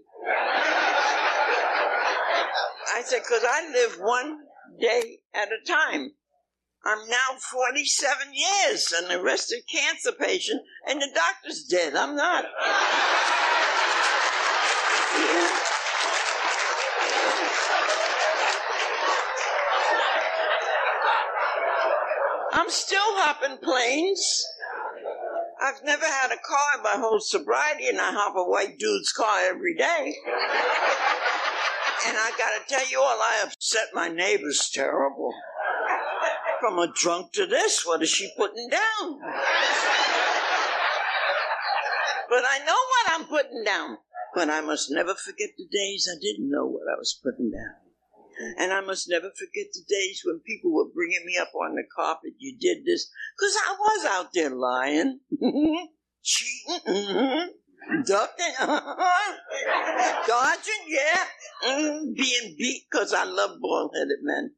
I 2.94 3.04
said, 3.04 3.22
Because 3.24 3.44
I 3.48 3.72
live 3.72 3.98
one 4.00 4.40
day 4.80 5.20
at 5.34 5.50
a 5.50 5.66
time. 5.68 6.12
I'm 6.84 7.08
now 7.08 7.38
47 7.52 8.34
years 8.34 8.92
an 8.92 9.12
arrested 9.20 9.62
cancer 9.72 10.12
patient, 10.12 10.62
and 10.88 11.00
the 11.00 11.10
doctor's 11.14 11.64
dead. 11.66 11.96
I'm 11.96 12.16
not. 12.16 12.46
I'm 22.54 22.70
still 22.70 23.00
hopping 23.02 23.58
planes. 23.58 24.46
I've 25.62 25.84
never 25.84 26.06
had 26.06 26.32
a 26.32 26.38
car 26.38 26.78
in 26.78 26.84
my 26.84 26.96
whole 26.96 27.20
sobriety, 27.20 27.90
and 27.90 28.00
I 28.00 28.12
hop 28.12 28.36
a 28.36 28.44
white 28.44 28.80
dude's 28.80 29.12
car 29.12 29.40
every 29.42 29.76
day. 29.76 30.16
And 32.08 32.18
I 32.18 32.32
gotta 32.38 32.64
tell 32.68 32.88
you 32.90 33.00
all, 33.00 33.20
I 33.20 33.44
upset 33.44 33.90
my 33.94 34.08
neighbors 34.08 34.70
terrible. 34.74 35.34
From 36.60 36.80
a 36.80 36.88
drunk 36.88 37.34
to 37.34 37.46
this, 37.46 37.86
what 37.86 38.02
is 38.02 38.10
she 38.10 38.32
putting 38.38 38.70
down? 38.70 39.20
But 42.30 42.44
I 42.48 42.60
know 42.66 42.74
what 42.74 43.10
I'm 43.10 43.26
putting 43.26 43.64
down. 43.64 43.98
But 44.34 44.50
I 44.50 44.62
must 44.62 44.90
never 44.92 45.14
forget 45.14 45.50
the 45.58 45.68
days 45.72 46.08
I 46.10 46.18
didn't 46.20 46.50
know 46.50 46.66
what 46.66 46.88
I 46.92 46.98
was 46.98 47.20
putting 47.22 47.52
down. 47.52 47.76
And 48.58 48.72
I 48.74 48.82
must 48.82 49.10
never 49.10 49.30
forget 49.30 49.68
the 49.74 49.84
days 49.88 50.22
when 50.26 50.40
people 50.40 50.74
were 50.74 50.90
bringing 50.94 51.24
me 51.26 51.38
up 51.38 51.52
on 51.54 51.76
the 51.76 51.84
carpet. 51.96 52.34
You 52.40 52.58
did 52.60 52.86
this. 52.86 53.10
Because 53.38 53.56
I 53.68 53.76
was 53.80 54.06
out 54.06 54.30
there 54.34 54.50
lying, 54.50 55.20
cheating, 56.24 56.84
ducking, 58.06 58.56
dodging, 60.28 60.84
yeah, 60.88 61.26
being 62.16 62.56
beat 62.58 62.84
because 62.90 63.14
I 63.14 63.26
love 63.26 63.60
bald 63.62 63.92
headed 63.96 64.24
men. 64.24 64.52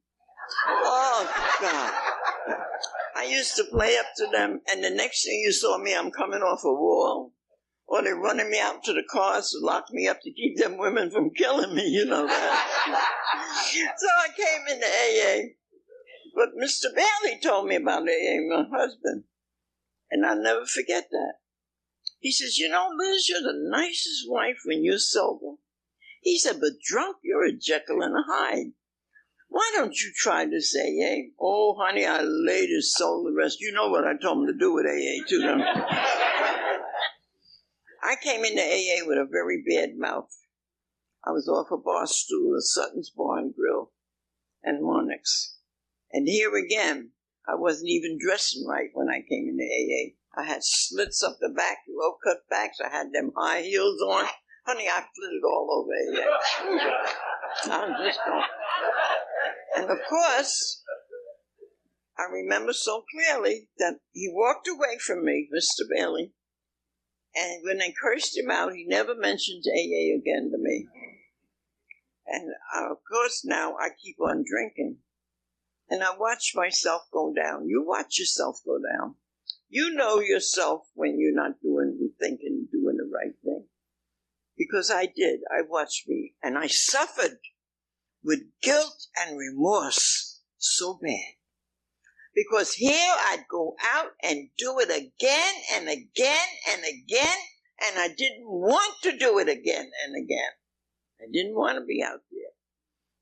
Oh, 0.67 1.55
God. 1.61 1.93
I 3.15 3.25
used 3.25 3.55
to 3.55 3.63
play 3.65 3.97
up 3.97 4.07
to 4.17 4.27
them, 4.31 4.61
and 4.71 4.83
the 4.83 4.89
next 4.89 5.23
thing 5.23 5.41
you 5.43 5.51
saw 5.51 5.77
me, 5.77 5.95
I'm 5.95 6.11
coming 6.11 6.41
off 6.41 6.63
a 6.63 6.71
wall 6.71 7.33
or 7.87 8.01
they're 8.01 8.15
running 8.15 8.49
me 8.49 8.59
out 8.59 8.83
to 8.83 8.93
the 8.93 9.03
cars 9.09 9.51
to 9.51 9.59
lock 9.59 9.85
me 9.91 10.07
up 10.07 10.21
to 10.21 10.31
keep 10.31 10.57
them 10.57 10.77
women 10.77 11.11
from 11.11 11.31
killing 11.31 11.75
me, 11.75 11.87
you 11.87 12.05
know 12.05 12.25
that. 12.25 13.11
so 13.97 14.07
I 14.07 14.27
came 14.35 14.75
into 14.75 14.85
AA. 14.85 15.53
But 16.35 16.57
Mr. 16.59 16.93
Bailey 16.95 17.39
told 17.41 17.67
me 17.67 17.75
about 17.75 18.03
AA, 18.03 18.39
my 18.47 18.65
husband. 18.71 19.25
And 20.09 20.25
I'll 20.25 20.41
never 20.41 20.65
forget 20.65 21.09
that. 21.11 21.33
He 22.19 22.31
says, 22.31 22.57
You 22.57 22.69
know, 22.69 22.89
Liz, 22.97 23.27
you're 23.29 23.41
the 23.41 23.69
nicest 23.69 24.23
wife 24.27 24.59
when 24.65 24.83
you're 24.83 24.97
sober. 24.97 25.57
He 26.21 26.39
said, 26.39 26.59
But 26.61 26.79
drunk, 26.81 27.17
you're 27.23 27.45
a 27.45 27.51
Jekyll 27.51 28.01
and 28.01 28.15
a 28.15 28.23
Hyde. 28.25 28.73
Why 29.49 29.71
don't 29.75 29.95
you 29.99 30.11
try 30.15 30.45
this 30.45 30.75
AA? 30.75 31.29
Oh, 31.39 31.75
honey, 31.79 32.05
I 32.05 32.21
laid 32.21 32.69
his 32.69 32.95
soul 32.95 33.25
to 33.25 33.35
rest. 33.35 33.61
You 33.61 33.71
know 33.71 33.89
what 33.89 34.07
I 34.07 34.13
told 34.19 34.39
him 34.39 34.47
to 34.47 34.57
do 34.57 34.73
with 34.73 34.85
AA, 34.85 35.27
too, 35.27 35.41
don't 35.41 35.59
you? 35.59 35.65
I 38.03 38.15
came 38.21 38.43
into 38.43 38.61
AA 38.61 39.07
with 39.07 39.17
a 39.17 39.29
very 39.31 39.63
bad 39.65 39.97
mouth. 39.97 40.29
I 41.25 41.31
was 41.31 41.47
off 41.47 41.71
a 41.71 41.77
bar 41.77 42.05
stool 42.05 42.53
at 42.57 42.63
Sutton's 42.63 43.09
Bar 43.09 43.37
and 43.37 43.55
Grill 43.55 43.91
and 44.61 44.83
Monix. 44.83 45.53
And 46.11 46.27
here 46.27 46.53
again, 46.53 47.11
I 47.47 47.55
wasn't 47.55 47.89
even 47.89 48.17
dressing 48.19 48.65
right 48.67 48.89
when 48.93 49.07
I 49.07 49.23
came 49.27 49.47
into 49.47 49.63
AA. 49.63 50.15
I 50.35 50.45
had 50.45 50.63
slits 50.63 51.23
up 51.23 51.37
the 51.39 51.47
back, 51.49 51.77
low 51.87 52.17
cut 52.21 52.39
backs. 52.49 52.79
I 52.83 52.89
had 52.89 53.13
them 53.13 53.31
high 53.37 53.61
heels 53.61 54.01
on. 54.01 54.25
Honey, 54.65 54.87
I 54.87 55.05
flitted 55.15 55.43
all 55.45 55.69
over 55.71 55.91
AA. 55.93 56.27
I 57.71 57.87
was 57.87 57.97
just 58.05 58.19
going. 58.25 58.43
And 59.77 59.89
of 59.89 59.97
course, 60.09 60.83
I 62.17 62.23
remember 62.31 62.73
so 62.73 63.03
clearly 63.11 63.69
that 63.77 63.99
he 64.11 64.29
walked 64.31 64.67
away 64.67 64.97
from 64.99 65.23
me, 65.23 65.49
Mr. 65.53 65.87
Bailey, 65.89 66.33
and 67.35 67.63
when 67.63 67.81
I 67.81 67.93
cursed 67.99 68.37
him 68.37 68.51
out, 68.51 68.73
he 68.73 68.85
never 68.87 69.15
mentioned 69.15 69.63
AA 69.67 70.15
again 70.15 70.51
to 70.51 70.57
me. 70.57 70.87
And 72.27 72.51
uh, 72.75 72.91
of 72.91 72.97
course, 73.09 73.43
now 73.43 73.75
I 73.79 73.89
keep 73.89 74.17
on 74.19 74.43
drinking. 74.47 74.97
And 75.89 76.03
I 76.03 76.15
watch 76.17 76.53
myself 76.55 77.03
go 77.11 77.33
down. 77.33 77.67
You 77.67 77.83
watch 77.85 78.19
yourself 78.19 78.59
go 78.65 78.77
down. 78.77 79.15
You 79.69 79.93
know 79.93 80.19
yourself 80.19 80.87
when 80.93 81.19
you're 81.19 81.33
not 81.33 81.61
doing, 81.61 82.11
thinking, 82.19 82.67
doing 82.71 82.97
the 82.97 83.09
right 83.11 83.33
thing. 83.43 83.65
Because 84.57 84.91
I 84.91 85.07
did. 85.07 85.41
I 85.51 85.63
watched 85.67 86.07
me 86.07 86.35
and 86.43 86.57
I 86.57 86.67
suffered 86.67 87.39
with 88.23 88.41
guilt 88.61 89.07
and 89.19 89.37
remorse 89.37 90.41
so 90.57 90.99
bad. 91.01 91.33
Because 92.35 92.73
here 92.73 93.13
I'd 93.29 93.45
go 93.49 93.75
out 93.93 94.11
and 94.23 94.49
do 94.57 94.79
it 94.79 94.89
again 94.89 95.53
and 95.75 95.87
again 95.87 96.47
and 96.71 96.81
again, 96.81 97.37
and 97.79 97.99
I 97.99 98.07
didn't 98.07 98.47
want 98.47 98.95
to 99.03 99.17
do 99.17 99.37
it 99.39 99.49
again 99.49 99.91
and 100.05 100.15
again. 100.15 100.51
I 101.21 101.25
didn't 101.31 101.55
want 101.55 101.77
to 101.77 101.85
be 101.85 102.03
out 102.03 102.21
there, 102.31 102.51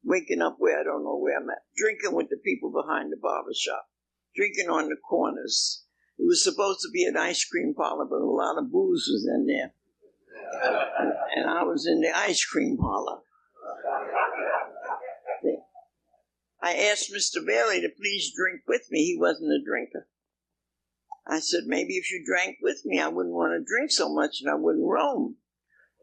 waking 0.03 0.41
up 0.41 0.55
where 0.59 0.79
I 0.79 0.83
don't 0.83 1.03
know 1.03 1.17
where 1.17 1.37
I'm 1.37 1.49
at, 1.49 1.63
drinking 1.75 2.15
with 2.15 2.29
the 2.29 2.37
people 2.37 2.71
behind 2.71 3.11
the 3.11 3.17
barber 3.21 3.53
shop, 3.53 3.85
drinking 4.35 4.69
on 4.69 4.87
the 4.89 4.95
corners. 4.95 5.83
It 6.17 6.25
was 6.25 6.43
supposed 6.43 6.79
to 6.81 6.89
be 6.93 7.03
an 7.03 7.17
ice 7.17 7.43
cream 7.43 7.73
parlor, 7.75 8.05
but 8.09 8.21
a 8.21 8.25
lot 8.25 8.57
of 8.57 8.71
booze 8.71 9.07
was 9.11 9.27
in 9.27 9.45
there. 9.45 9.73
And 11.35 11.49
I 11.49 11.63
was 11.63 11.85
in 11.87 12.01
the 12.01 12.15
ice 12.15 12.43
cream 12.45 12.77
parlor. 12.77 13.21
I 16.61 16.75
asked 16.75 17.11
Mr. 17.11 17.45
Bailey 17.45 17.81
to 17.81 17.89
please 17.89 18.31
drink 18.35 18.61
with 18.67 18.83
me. 18.91 19.03
He 19.03 19.17
wasn't 19.19 19.51
a 19.51 19.65
drinker. 19.65 20.07
I 21.27 21.39
said, 21.39 21.63
maybe 21.65 21.93
if 21.93 22.11
you 22.11 22.23
drank 22.25 22.57
with 22.61 22.81
me, 22.85 22.99
I 22.99 23.07
wouldn't 23.07 23.33
want 23.33 23.53
to 23.53 23.65
drink 23.65 23.91
so 23.91 24.13
much 24.13 24.41
and 24.41 24.49
I 24.49 24.55
wouldn't 24.55 24.87
roam. 24.87 25.37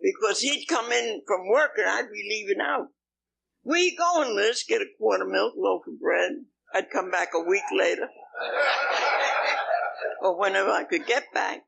Because 0.00 0.40
he'd 0.40 0.66
come 0.66 0.90
in 0.90 1.22
from 1.26 1.48
work 1.48 1.72
and 1.76 1.88
I'd 1.88 2.12
be 2.12 2.26
leaving 2.28 2.60
out. 2.60 2.88
Where 3.62 3.78
you 3.78 3.96
going, 3.96 4.34
Liz? 4.34 4.64
Get 4.68 4.80
a 4.80 4.86
quart 4.98 5.20
of 5.20 5.28
milk, 5.28 5.54
loaf 5.56 5.82
of 5.86 6.00
bread. 6.00 6.32
I'd 6.74 6.90
come 6.90 7.10
back 7.10 7.30
a 7.34 7.40
week 7.40 7.64
later. 7.76 8.08
or 10.22 10.38
whenever 10.38 10.70
I 10.70 10.84
could 10.84 11.06
get 11.06 11.32
back. 11.32 11.62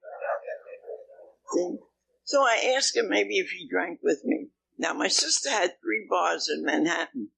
See? 1.52 1.76
So 2.25 2.42
I 2.42 2.75
asked 2.76 2.97
him 2.97 3.09
maybe 3.09 3.38
if 3.38 3.50
he 3.50 3.68
drank 3.68 4.00
with 4.02 4.23
me. 4.25 4.49
Now, 4.78 4.94
my 4.94 5.09
sister 5.09 5.50
had 5.50 5.75
three 5.82 6.06
bars 6.09 6.49
in 6.49 6.64
Manhattan 6.64 7.30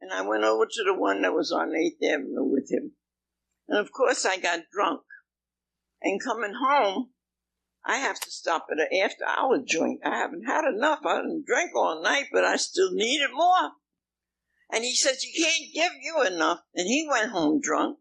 and 0.00 0.12
I 0.12 0.22
went 0.22 0.44
over 0.44 0.66
to 0.66 0.84
the 0.84 0.94
one 0.94 1.22
that 1.22 1.34
was 1.34 1.52
on 1.52 1.70
8th 1.70 2.02
Avenue 2.02 2.44
with 2.44 2.70
him. 2.70 2.92
And 3.68 3.78
of 3.78 3.92
course, 3.92 4.24
I 4.24 4.38
got 4.38 4.70
drunk. 4.72 5.02
And 6.02 6.22
coming 6.22 6.54
home, 6.54 7.10
I 7.84 7.98
have 7.98 8.20
to 8.20 8.30
stop 8.30 8.66
at 8.70 8.80
an 8.80 8.88
after 9.02 9.24
hour 9.26 9.58
joint. 9.64 10.00
I 10.04 10.16
haven't 10.16 10.44
had 10.44 10.64
enough. 10.64 11.00
I 11.04 11.16
didn't 11.16 11.46
drink 11.46 11.70
all 11.74 12.02
night, 12.02 12.26
but 12.32 12.44
I 12.44 12.56
still 12.56 12.92
needed 12.92 13.30
more. 13.32 13.72
And 14.70 14.84
he 14.84 14.94
says, 14.94 15.24
You 15.24 15.44
can't 15.44 15.74
give 15.74 15.92
you 16.00 16.22
enough. 16.26 16.60
And 16.74 16.86
he 16.86 17.06
went 17.10 17.30
home 17.30 17.60
drunk, 17.60 17.98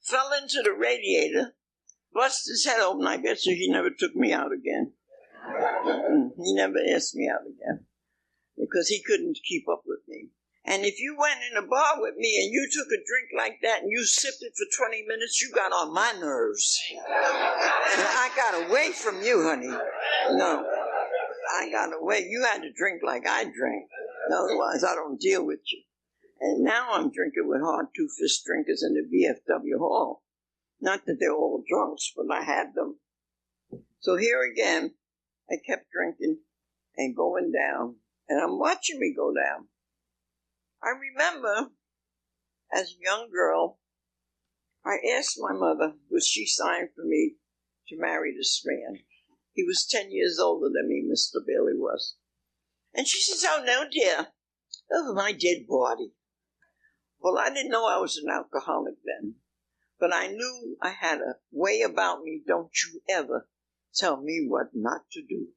fell 0.00 0.30
into 0.40 0.62
the 0.62 0.72
radiator, 0.72 1.54
busted 2.12 2.52
his 2.52 2.64
head 2.64 2.80
open. 2.80 3.06
I 3.06 3.16
you 3.16 3.36
he 3.54 3.70
never 3.70 3.90
took 3.90 4.14
me 4.14 4.32
out 4.32 4.52
again. 4.52 4.92
he 6.42 6.54
never 6.54 6.78
asked 6.94 7.14
me 7.14 7.28
out 7.28 7.42
again 7.42 7.86
because 8.58 8.88
he 8.88 9.02
couldn't 9.02 9.38
keep 9.46 9.64
up 9.68 9.82
with 9.86 10.00
me. 10.08 10.28
And 10.64 10.84
if 10.84 11.00
you 11.00 11.16
went 11.18 11.40
in 11.50 11.56
a 11.56 11.66
bar 11.66 11.94
with 11.96 12.14
me 12.16 12.40
and 12.42 12.52
you 12.52 12.68
took 12.72 12.86
a 12.86 13.02
drink 13.04 13.30
like 13.36 13.58
that 13.62 13.82
and 13.82 13.90
you 13.90 14.04
sipped 14.04 14.42
it 14.42 14.52
for 14.56 14.86
20 14.86 15.04
minutes, 15.08 15.42
you 15.42 15.50
got 15.52 15.72
on 15.72 15.92
my 15.92 16.12
nerves. 16.20 16.80
And 16.90 17.00
I 17.04 18.30
got 18.36 18.68
away 18.68 18.92
from 18.92 19.22
you, 19.22 19.42
honey. 19.42 19.66
No. 19.66 20.64
I 21.58 21.70
got 21.70 21.90
away. 21.92 22.26
You 22.28 22.44
had 22.44 22.62
to 22.62 22.72
drink 22.72 23.02
like 23.04 23.26
I 23.26 23.44
drank. 23.44 23.88
Otherwise, 24.32 24.84
I 24.84 24.94
don't 24.94 25.20
deal 25.20 25.44
with 25.44 25.60
you. 25.72 25.82
And 26.40 26.62
now 26.62 26.92
I'm 26.92 27.10
drinking 27.10 27.48
with 27.48 27.60
hard 27.60 27.86
two 27.94 28.08
fist 28.18 28.44
drinkers 28.44 28.82
in 28.82 28.94
the 28.94 29.02
VFW 29.02 29.78
hall. 29.78 30.22
Not 30.80 31.06
that 31.06 31.18
they're 31.18 31.34
all 31.34 31.62
drunks, 31.68 32.12
but 32.16 32.26
I 32.32 32.42
had 32.42 32.74
them. 32.74 32.98
So 34.00 34.16
here 34.16 34.42
again, 34.42 34.94
I 35.50 35.56
kept 35.64 35.90
drinking 35.92 36.38
and 36.96 37.16
going 37.16 37.52
down. 37.52 37.96
And 38.28 38.40
I'm 38.40 38.58
watching 38.58 38.98
me 38.98 39.12
go 39.16 39.32
down. 39.34 39.66
I 40.82 40.90
remember 40.90 41.70
as 42.72 42.90
a 42.90 43.04
young 43.04 43.30
girl, 43.30 43.78
I 44.84 44.96
asked 45.16 45.38
my 45.38 45.52
mother, 45.52 45.94
would 46.10 46.24
she 46.24 46.44
sign 46.46 46.88
for 46.94 47.04
me 47.04 47.36
to 47.88 48.00
marry 48.00 48.34
this 48.36 48.62
man? 48.64 49.00
He 49.52 49.62
was 49.62 49.86
10 49.88 50.10
years 50.10 50.40
older 50.40 50.68
than 50.68 50.88
me, 50.88 51.04
Mr. 51.04 51.44
Bailey 51.46 51.74
was. 51.76 52.16
And 52.94 53.06
she 53.06 53.20
says, 53.20 53.44
Oh, 53.48 53.62
no, 53.64 53.84
dear. 53.90 54.28
Over 54.92 55.12
my 55.14 55.32
dead 55.32 55.66
body. 55.68 56.12
Well, 57.20 57.38
I 57.38 57.50
didn't 57.50 57.70
know 57.70 57.86
I 57.86 58.00
was 58.00 58.16
an 58.16 58.28
alcoholic 58.28 58.94
then, 59.04 59.36
but 60.00 60.12
I 60.12 60.26
knew 60.26 60.76
I 60.82 60.90
had 60.90 61.18
a 61.18 61.36
way 61.52 61.82
about 61.82 62.22
me. 62.22 62.42
Don't 62.44 62.72
you 62.84 63.00
ever 63.08 63.48
tell 63.94 64.20
me 64.20 64.44
what 64.48 64.70
not 64.74 65.02
to 65.12 65.22
do. 65.22 65.48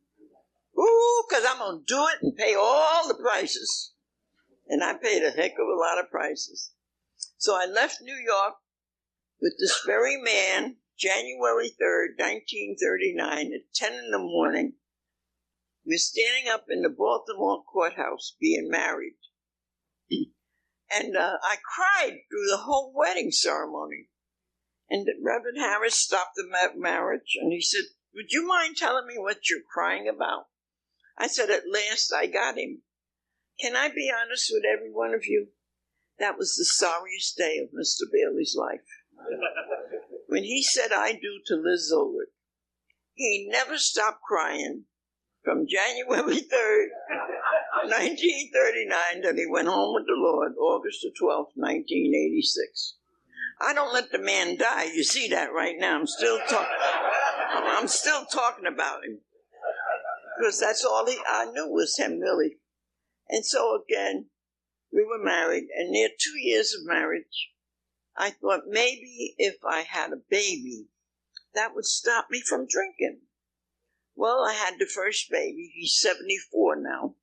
Ooh, 0.79 1.23
because 1.27 1.45
I'm 1.49 1.57
going 1.57 1.79
to 1.79 1.85
do 1.87 2.05
it 2.13 2.21
and 2.21 2.35
pay 2.35 2.53
all 2.53 3.07
the 3.07 3.15
prices 3.15 3.94
and 4.67 4.83
I 4.83 4.93
paid 4.93 5.23
a 5.23 5.31
heck 5.31 5.53
of 5.53 5.67
a 5.67 5.79
lot 5.79 5.99
of 5.99 6.09
prices. 6.09 6.71
So 7.37 7.55
I 7.55 7.65
left 7.65 8.01
New 8.01 8.15
York 8.15 8.55
with 9.41 9.53
this 9.59 9.81
very 9.85 10.17
man, 10.17 10.77
January 10.97 11.69
3rd, 11.69 12.17
1939, 12.17 13.53
at 13.53 13.73
10 13.73 13.93
in 13.93 14.11
the 14.11 14.19
morning. 14.19 14.73
We're 15.85 15.99
standing 15.99 16.49
up 16.51 16.65
in 16.69 16.81
the 16.81 16.89
Baltimore 16.89 17.63
courthouse 17.63 18.35
being 18.39 18.69
married. 18.69 19.17
and 20.91 21.15
uh, 21.15 21.37
I 21.43 21.57
cried 21.57 22.17
through 22.29 22.47
the 22.49 22.63
whole 22.63 22.91
wedding 22.95 23.31
ceremony. 23.31 24.09
And 24.89 25.07
Reverend 25.23 25.57
Harris 25.57 25.95
stopped 25.95 26.35
the 26.35 26.47
marriage 26.75 27.37
and 27.39 27.51
he 27.51 27.61
said, 27.61 27.83
Would 28.13 28.31
you 28.31 28.47
mind 28.47 28.77
telling 28.77 29.07
me 29.07 29.15
what 29.17 29.49
you're 29.49 29.61
crying 29.73 30.07
about? 30.07 30.45
I 31.17 31.27
said, 31.27 31.49
At 31.49 31.63
last 31.71 32.13
I 32.13 32.27
got 32.27 32.57
him. 32.57 32.83
Can 33.59 33.75
I 33.75 33.89
be 33.89 34.11
honest 34.11 34.51
with 34.51 34.63
every 34.65 34.91
one 34.91 35.13
of 35.13 35.25
you? 35.25 35.47
That 36.19 36.37
was 36.37 36.55
the 36.55 36.65
sorriest 36.65 37.37
day 37.37 37.57
of 37.57 37.69
Mr. 37.69 38.03
Bailey's 38.11 38.55
life. 38.57 38.81
when 40.27 40.43
he 40.43 40.63
said 40.63 40.91
I 40.91 41.13
do 41.13 41.39
to 41.47 41.55
Liz 41.55 41.91
Zolwick, 41.93 42.31
he 43.13 43.47
never 43.49 43.77
stopped 43.77 44.21
crying 44.21 44.83
from 45.43 45.67
January 45.67 46.41
3rd, 46.53 46.87
1939, 47.83 49.21
till 49.21 49.35
he 49.35 49.45
went 49.45 49.67
home 49.67 49.93
with 49.93 50.05
the 50.05 50.15
Lord, 50.17 50.53
August 50.59 51.01
the 51.01 51.09
12th, 51.09 51.55
1986. 51.55 52.95
I 53.61 53.73
don't 53.73 53.93
let 53.93 54.11
the 54.11 54.19
man 54.19 54.57
die. 54.57 54.85
You 54.93 55.03
see 55.03 55.29
that 55.29 55.53
right 55.53 55.75
now. 55.77 55.97
I'm 55.97 56.07
still 56.07 56.39
talking. 56.49 56.67
I'm 57.53 57.87
still 57.87 58.25
talking 58.25 58.65
about 58.65 59.05
him 59.05 59.19
because 60.37 60.59
that's 60.59 60.83
all 60.83 61.05
he 61.05 61.17
I 61.25 61.45
knew 61.45 61.69
was 61.69 61.95
him, 61.97 62.19
really. 62.19 62.57
And 63.29 63.45
so 63.45 63.81
again, 63.81 64.27
we 64.91 65.03
were 65.03 65.23
married, 65.23 65.67
and 65.75 65.91
near 65.91 66.09
two 66.09 66.39
years 66.39 66.73
of 66.73 66.85
marriage, 66.85 67.51
I 68.15 68.29
thought 68.29 68.61
maybe 68.67 69.35
if 69.37 69.55
I 69.67 69.81
had 69.81 70.13
a 70.13 70.21
baby, 70.29 70.87
that 71.53 71.75
would 71.75 71.85
stop 71.85 72.27
me 72.29 72.41
from 72.41 72.67
drinking. 72.67 73.21
Well, 74.15 74.45
I 74.47 74.53
had 74.53 74.75
the 74.79 74.85
first 74.85 75.29
baby. 75.29 75.71
He's 75.75 75.99
74 75.99 76.77
now. 76.77 77.15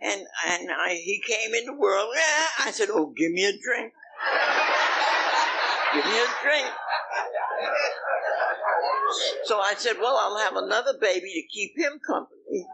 And, 0.00 0.22
and 0.46 0.70
I, 0.70 0.94
he 0.94 1.22
came 1.26 1.54
in 1.54 1.66
the 1.66 1.74
world. 1.74 2.10
Ah, 2.16 2.66
I 2.66 2.70
said, 2.70 2.88
Oh, 2.90 3.12
give 3.16 3.30
me 3.32 3.44
a 3.44 3.52
drink. 3.52 3.92
give 5.94 6.04
me 6.04 6.18
a 6.18 6.26
drink. 6.42 6.66
So 9.44 9.60
I 9.60 9.74
said, 9.76 9.96
Well, 10.00 10.16
I'll 10.16 10.38
have 10.38 10.56
another 10.56 10.94
baby 10.98 11.32
to 11.34 11.42
keep 11.52 11.76
him 11.76 12.00
company. 12.06 12.66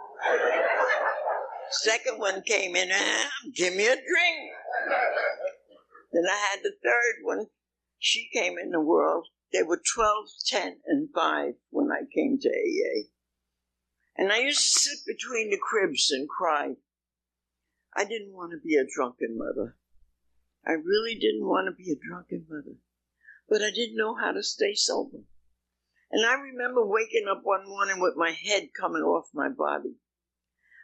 Second 1.71 2.19
one 2.19 2.43
came 2.43 2.75
in, 2.77 2.89
ah, 2.93 3.31
give 3.55 3.75
me 3.75 3.87
a 3.87 3.95
drink. 3.95 4.53
Then 6.13 6.25
I 6.29 6.37
had 6.51 6.61
the 6.63 6.73
third 6.83 7.23
one. 7.23 7.47
She 7.99 8.31
came 8.33 8.57
in 8.59 8.71
the 8.71 8.81
world. 8.81 9.27
They 9.53 9.63
were 9.63 9.81
12, 9.95 10.27
10, 10.47 10.81
and 10.87 11.09
5 11.15 11.55
when 11.71 11.91
I 11.91 12.05
came 12.15 12.39
to 12.41 12.49
AA. 12.49 13.09
And 14.17 14.33
I 14.33 14.39
used 14.39 14.61
to 14.61 14.81
sit 14.81 14.99
between 15.07 15.51
the 15.51 15.59
cribs 15.59 16.11
and 16.11 16.29
cry. 16.29 16.77
I 17.97 18.05
didn't 18.05 18.33
want 18.33 18.53
to 18.53 18.59
be 18.59 18.77
a 18.77 18.87
drunken 18.87 19.37
mother. 19.39 19.77
I 20.67 20.73
really 20.73 21.15
didn't 21.15 21.47
want 21.47 21.69
to 21.69 21.73
be 21.73 21.91
a 21.91 21.97
drunken 21.97 22.47
mother. 22.49 22.77
But 23.49 23.63
I 23.63 23.71
didn't 23.71 23.97
know 23.97 24.15
how 24.15 24.33
to 24.33 24.43
stay 24.43 24.75
sober. 24.75 25.19
And 26.11 26.27
I 26.27 26.35
remember 26.35 26.85
waking 26.85 27.27
up 27.31 27.41
one 27.43 27.69
morning 27.69 28.01
with 28.01 28.15
my 28.17 28.31
head 28.31 28.71
coming 28.79 29.03
off 29.03 29.29
my 29.35 29.49
body. 29.49 29.97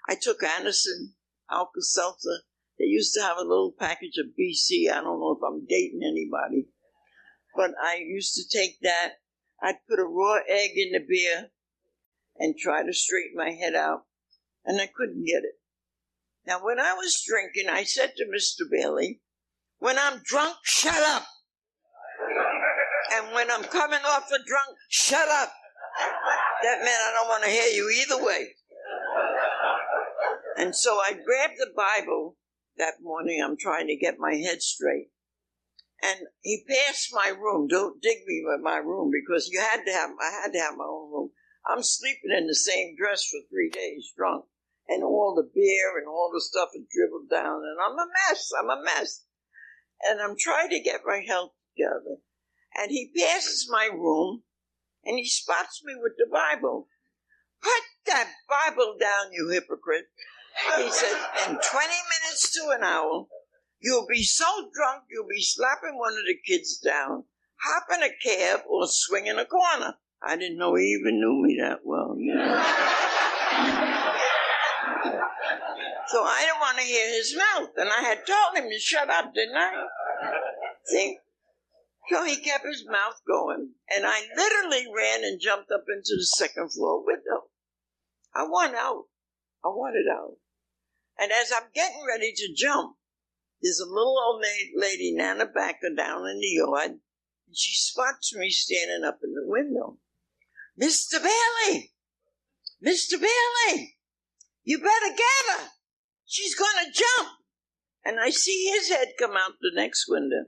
I 0.08 0.16
took 0.20 0.40
Anacin, 0.40 1.12
Alka 1.50 1.80
Seltzer. 1.80 2.42
They 2.78 2.86
used 2.86 3.14
to 3.14 3.22
have 3.22 3.38
a 3.38 3.42
little 3.42 3.74
package 3.78 4.18
of 4.18 4.32
BC. 4.38 4.90
I 4.90 5.00
don't 5.00 5.20
know 5.20 5.36
if 5.38 5.42
I'm 5.46 5.66
dating 5.66 6.02
anybody. 6.02 6.68
But 7.56 7.70
I 7.80 7.96
used 7.96 8.34
to 8.34 8.58
take 8.58 8.80
that. 8.82 9.14
I'd 9.62 9.86
put 9.88 10.00
a 10.00 10.04
raw 10.04 10.38
egg 10.48 10.72
in 10.76 10.92
the 10.92 11.00
beer 11.08 11.50
and 12.36 12.56
try 12.58 12.84
to 12.84 12.92
straighten 12.92 13.36
my 13.36 13.50
head 13.50 13.74
out, 13.74 14.06
and 14.64 14.80
I 14.80 14.86
couldn't 14.86 15.24
get 15.24 15.44
it. 15.44 15.60
Now, 16.46 16.62
when 16.62 16.78
I 16.78 16.94
was 16.94 17.22
drinking, 17.26 17.70
I 17.70 17.84
said 17.84 18.12
to 18.16 18.24
Mr. 18.24 18.68
Bailey, 18.70 19.22
when 19.78 19.98
I'm 19.98 20.20
drunk, 20.24 20.56
shut 20.64 21.02
up. 21.02 21.26
And 23.14 23.32
when 23.34 23.50
I'm 23.50 23.64
coming 23.64 24.00
off 24.04 24.30
a 24.30 24.38
drunk, 24.44 24.76
shut 24.88 25.28
up. 25.28 25.52
That 26.62 26.78
meant 26.78 26.90
I 26.90 27.12
don't 27.14 27.28
want 27.28 27.44
to 27.44 27.50
hear 27.50 27.68
you 27.68 27.90
either 28.02 28.22
way. 28.22 28.54
And 30.56 30.74
so 30.74 30.98
I 30.98 31.12
grabbed 31.12 31.58
the 31.58 31.72
Bible 31.74 32.36
that 32.76 33.02
morning. 33.02 33.42
I'm 33.42 33.56
trying 33.56 33.86
to 33.88 33.96
get 33.96 34.18
my 34.18 34.34
head 34.34 34.62
straight. 34.62 35.10
And 36.02 36.20
he 36.42 36.64
passed 36.68 37.08
my 37.12 37.28
room. 37.28 37.66
Don't 37.66 38.02
dig 38.02 38.18
me 38.26 38.42
with 38.44 38.60
my 38.60 38.76
room 38.76 39.10
because 39.10 39.48
you 39.48 39.60
had 39.60 39.84
to 39.84 39.92
have, 39.92 40.10
I 40.20 40.42
had 40.42 40.52
to 40.52 40.58
have 40.58 40.76
my 40.76 40.84
own 40.84 41.10
room. 41.10 41.30
I'm 41.66 41.82
sleeping 41.82 42.30
in 42.36 42.46
the 42.46 42.54
same 42.54 42.94
dress 42.96 43.24
for 43.24 43.40
three 43.48 43.70
days 43.70 44.12
drunk. 44.16 44.44
And 44.86 45.02
all 45.02 45.34
the 45.34 45.50
beer 45.54 45.98
and 45.98 46.06
all 46.06 46.30
the 46.32 46.42
stuff 46.42 46.68
is 46.74 46.84
dribbled 46.94 47.30
down. 47.30 47.62
And 47.62 47.78
I'm 47.82 47.98
a 47.98 48.06
mess. 48.06 48.50
I'm 48.58 48.68
a 48.68 48.82
mess. 48.82 49.24
And 50.02 50.20
I'm 50.20 50.36
trying 50.38 50.68
to 50.70 50.80
get 50.80 51.00
my 51.06 51.24
health 51.26 51.52
together. 51.74 52.20
And 52.76 52.90
he 52.90 53.12
passes 53.16 53.68
my 53.70 53.88
room 53.92 54.42
and 55.04 55.18
he 55.18 55.26
spots 55.26 55.82
me 55.84 55.94
with 55.96 56.12
the 56.18 56.26
Bible. 56.30 56.88
Put 57.62 57.82
that 58.06 58.30
Bible 58.48 58.96
down, 59.00 59.32
you 59.32 59.48
hypocrite. 59.48 60.06
He 60.76 60.90
said, 60.90 61.16
in 61.48 61.56
20 61.56 61.58
minutes 61.58 62.52
to 62.54 62.70
an 62.76 62.84
hour, 62.84 63.26
you'll 63.80 64.06
be 64.06 64.22
so 64.22 64.44
drunk 64.72 65.04
you'll 65.10 65.28
be 65.28 65.42
slapping 65.42 65.98
one 65.98 66.12
of 66.12 66.24
the 66.26 66.36
kids 66.46 66.78
down, 66.78 67.24
hop 67.56 67.86
in 67.94 68.02
a 68.02 68.10
cab, 68.22 68.60
or 68.68 68.86
swing 68.86 69.26
in 69.26 69.38
a 69.38 69.44
corner. 69.44 69.94
I 70.22 70.36
didn't 70.36 70.58
know 70.58 70.74
he 70.74 70.96
even 70.98 71.20
knew 71.20 71.42
me 71.42 71.58
that 71.60 71.80
well, 71.84 72.16
you 72.18 72.34
know. 72.34 72.44
so 76.06 76.22
I 76.24 76.40
didn't 76.40 76.60
want 76.60 76.78
to 76.78 76.84
hear 76.84 77.08
his 77.08 77.36
mouth, 77.36 77.70
and 77.76 77.90
I 77.90 78.00
had 78.02 78.26
told 78.26 78.56
him 78.56 78.70
to 78.70 78.78
shut 78.78 79.10
up, 79.10 79.34
didn't 79.34 79.56
I? 79.56 79.86
See? 80.86 81.18
So 82.10 82.24
he 82.24 82.36
kept 82.36 82.66
his 82.66 82.86
mouth 82.88 83.20
going, 83.26 83.70
and 83.94 84.04
I 84.06 84.22
literally 84.36 84.86
ran 84.94 85.24
and 85.24 85.40
jumped 85.40 85.70
up 85.70 85.84
into 85.88 86.16
the 86.16 86.24
second 86.24 86.72
floor 86.72 87.04
window. 87.04 87.48
I 88.34 88.44
want 88.44 88.74
out. 88.74 89.04
I 89.64 89.68
wanted 89.68 90.06
out. 90.10 90.36
And 91.18 91.30
as 91.32 91.52
I'm 91.52 91.68
getting 91.74 92.04
ready 92.06 92.32
to 92.32 92.54
jump, 92.54 92.96
there's 93.62 93.80
a 93.80 93.86
little 93.88 94.18
old 94.18 94.44
lady, 94.76 95.14
Nana 95.14 95.46
Backer, 95.46 95.94
down 95.96 96.28
in 96.28 96.40
the 96.40 96.46
yard, 96.48 96.90
and 96.90 97.56
she 97.56 97.74
spots 97.74 98.34
me 98.34 98.50
standing 98.50 99.04
up 99.04 99.20
in 99.22 99.32
the 99.32 99.46
window. 99.46 99.98
Mr. 100.80 101.22
Bailey! 101.22 101.92
Mr. 102.84 103.12
Bailey! 103.12 103.96
You 104.64 104.78
better 104.78 105.16
get 105.16 105.58
her! 105.58 105.68
She's 106.26 106.54
gonna 106.54 106.90
jump! 106.92 107.38
And 108.04 108.20
I 108.20 108.30
see 108.30 108.70
his 108.70 108.88
head 108.90 109.14
come 109.18 109.36
out 109.36 109.52
the 109.60 109.72
next 109.74 110.06
window. 110.08 110.46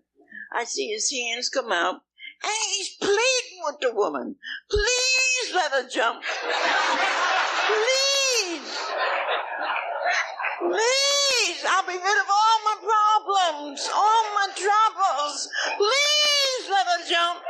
I 0.52 0.64
see 0.64 0.88
his 0.88 1.11
hands 1.11 1.48
come 1.48 1.72
out, 1.72 2.02
and 2.42 2.52
he's 2.76 2.96
pleading 3.00 3.62
with 3.64 3.76
the 3.81 3.94
woman. 3.94 4.37
Please 4.70 5.55
let 5.55 5.72
her 5.72 5.88
jump. 5.88 6.22
Please. 6.22 7.95
Please. 10.58 11.60
I'll 11.68 11.86
be 11.86 11.92
rid 11.92 12.18
of 12.20 12.28
all 12.30 12.58
my 12.64 12.76
problems, 12.80 13.88
all 13.92 14.24
my 14.34 14.48
troubles. 14.54 15.48
Please 15.76 16.70
let 16.70 16.86
her 16.86 17.08
jump. 17.08 17.40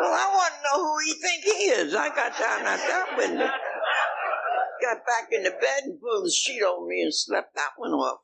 Well, 0.00 0.12
I 0.12 0.28
want 0.34 0.54
to 0.54 0.62
know 0.64 0.84
who 0.84 0.98
he 1.04 1.12
think 1.14 1.44
he 1.44 1.70
is. 1.70 1.94
I 1.94 2.08
got 2.08 2.38
down 2.38 2.66
at 2.66 2.78
that 2.78 3.16
window, 3.16 3.46
got 4.82 5.06
back 5.06 5.28
in 5.32 5.42
the 5.42 5.50
bed 5.50 5.84
and 5.84 6.00
pulled 6.00 6.26
the 6.26 6.30
sheet 6.30 6.62
over 6.62 6.86
me 6.86 7.02
and 7.02 7.14
slept 7.14 7.54
that 7.54 7.72
one 7.76 7.92
off. 7.92 8.20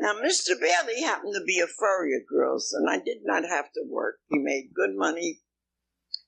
Now, 0.00 0.14
Mr. 0.14 0.58
Bailey 0.60 1.02
happened 1.02 1.34
to 1.34 1.44
be 1.44 1.60
a 1.60 1.66
furrier, 1.66 2.20
girls, 2.28 2.72
and 2.72 2.88
I 2.90 2.98
did 2.98 3.18
not 3.24 3.44
have 3.44 3.72
to 3.72 3.82
work. 3.88 4.18
He 4.28 4.38
made 4.38 4.74
good 4.74 4.94
money, 4.94 5.40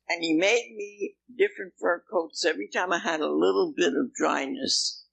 and 0.09 0.23
he 0.23 0.35
made 0.35 0.75
me 0.77 1.17
different 1.37 1.75
fur 1.81 2.03
coats 2.11 2.45
every 2.45 2.69
time 2.69 2.93
I 2.93 2.99
had 2.99 3.21
a 3.21 3.31
little 3.31 3.73
bit 3.77 3.93
of 3.95 4.15
dryness. 4.15 5.04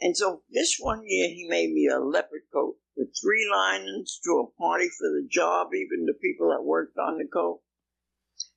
And 0.00 0.16
so 0.16 0.42
this 0.50 0.76
one 0.78 1.02
year, 1.04 1.28
he 1.28 1.46
made 1.48 1.72
me 1.72 1.88
a 1.88 1.98
leopard 1.98 2.42
coat 2.52 2.76
with 2.96 3.14
three 3.20 3.48
linings 3.50 4.18
to 4.24 4.30
a 4.40 4.60
party 4.60 4.88
for 4.88 5.08
the 5.08 5.26
job, 5.30 5.68
even 5.74 6.06
the 6.06 6.14
people 6.14 6.50
that 6.50 6.64
worked 6.64 6.96
on 6.98 7.18
the 7.18 7.26
coat. 7.26 7.60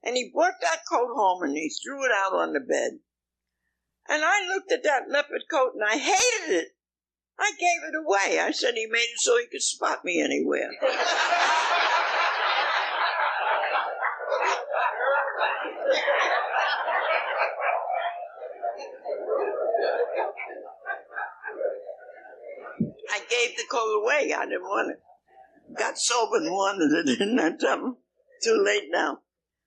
And 0.03 0.15
he 0.15 0.31
brought 0.33 0.59
that 0.61 0.81
coat 0.89 1.09
home 1.15 1.43
and 1.43 1.55
he 1.55 1.69
threw 1.69 2.05
it 2.05 2.11
out 2.11 2.33
on 2.33 2.53
the 2.53 2.59
bed. 2.59 2.99
And 4.09 4.23
I 4.23 4.47
looked 4.47 4.71
at 4.71 4.83
that 4.83 5.09
leopard 5.09 5.43
coat 5.51 5.73
and 5.75 5.83
I 5.83 5.97
hated 5.97 6.55
it. 6.55 6.67
I 7.39 7.51
gave 7.51 7.89
it 7.89 7.95
away. 7.95 8.39
I 8.39 8.51
said 8.51 8.73
he 8.75 8.87
made 8.87 8.99
it 8.99 9.19
so 9.19 9.37
he 9.37 9.45
could 9.47 9.61
spot 9.61 10.03
me 10.03 10.21
anywhere. 10.21 10.71
I 23.17 23.21
gave 23.29 23.57
the 23.57 23.63
coat 23.69 24.03
away. 24.03 24.31
I 24.31 24.45
didn't 24.45 24.61
want 24.61 24.91
it. 24.91 25.77
Got 25.77 25.97
sober 25.97 26.37
and 26.37 26.51
wanted 26.51 26.91
it, 26.91 27.19
and 27.21 27.39
that 27.39 27.59
something? 27.59 27.95
Too 28.43 28.61
late 28.63 28.89
now. 28.91 29.19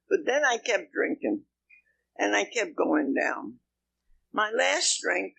But 0.09 0.21
then 0.25 0.43
I 0.45 0.59
kept 0.59 0.93
drinking, 0.93 1.43
and 2.17 2.37
I 2.37 2.45
kept 2.45 2.77
going 2.77 3.13
down. 3.15 3.55
My 4.33 4.51
last 4.57 5.01
drink, 5.03 5.35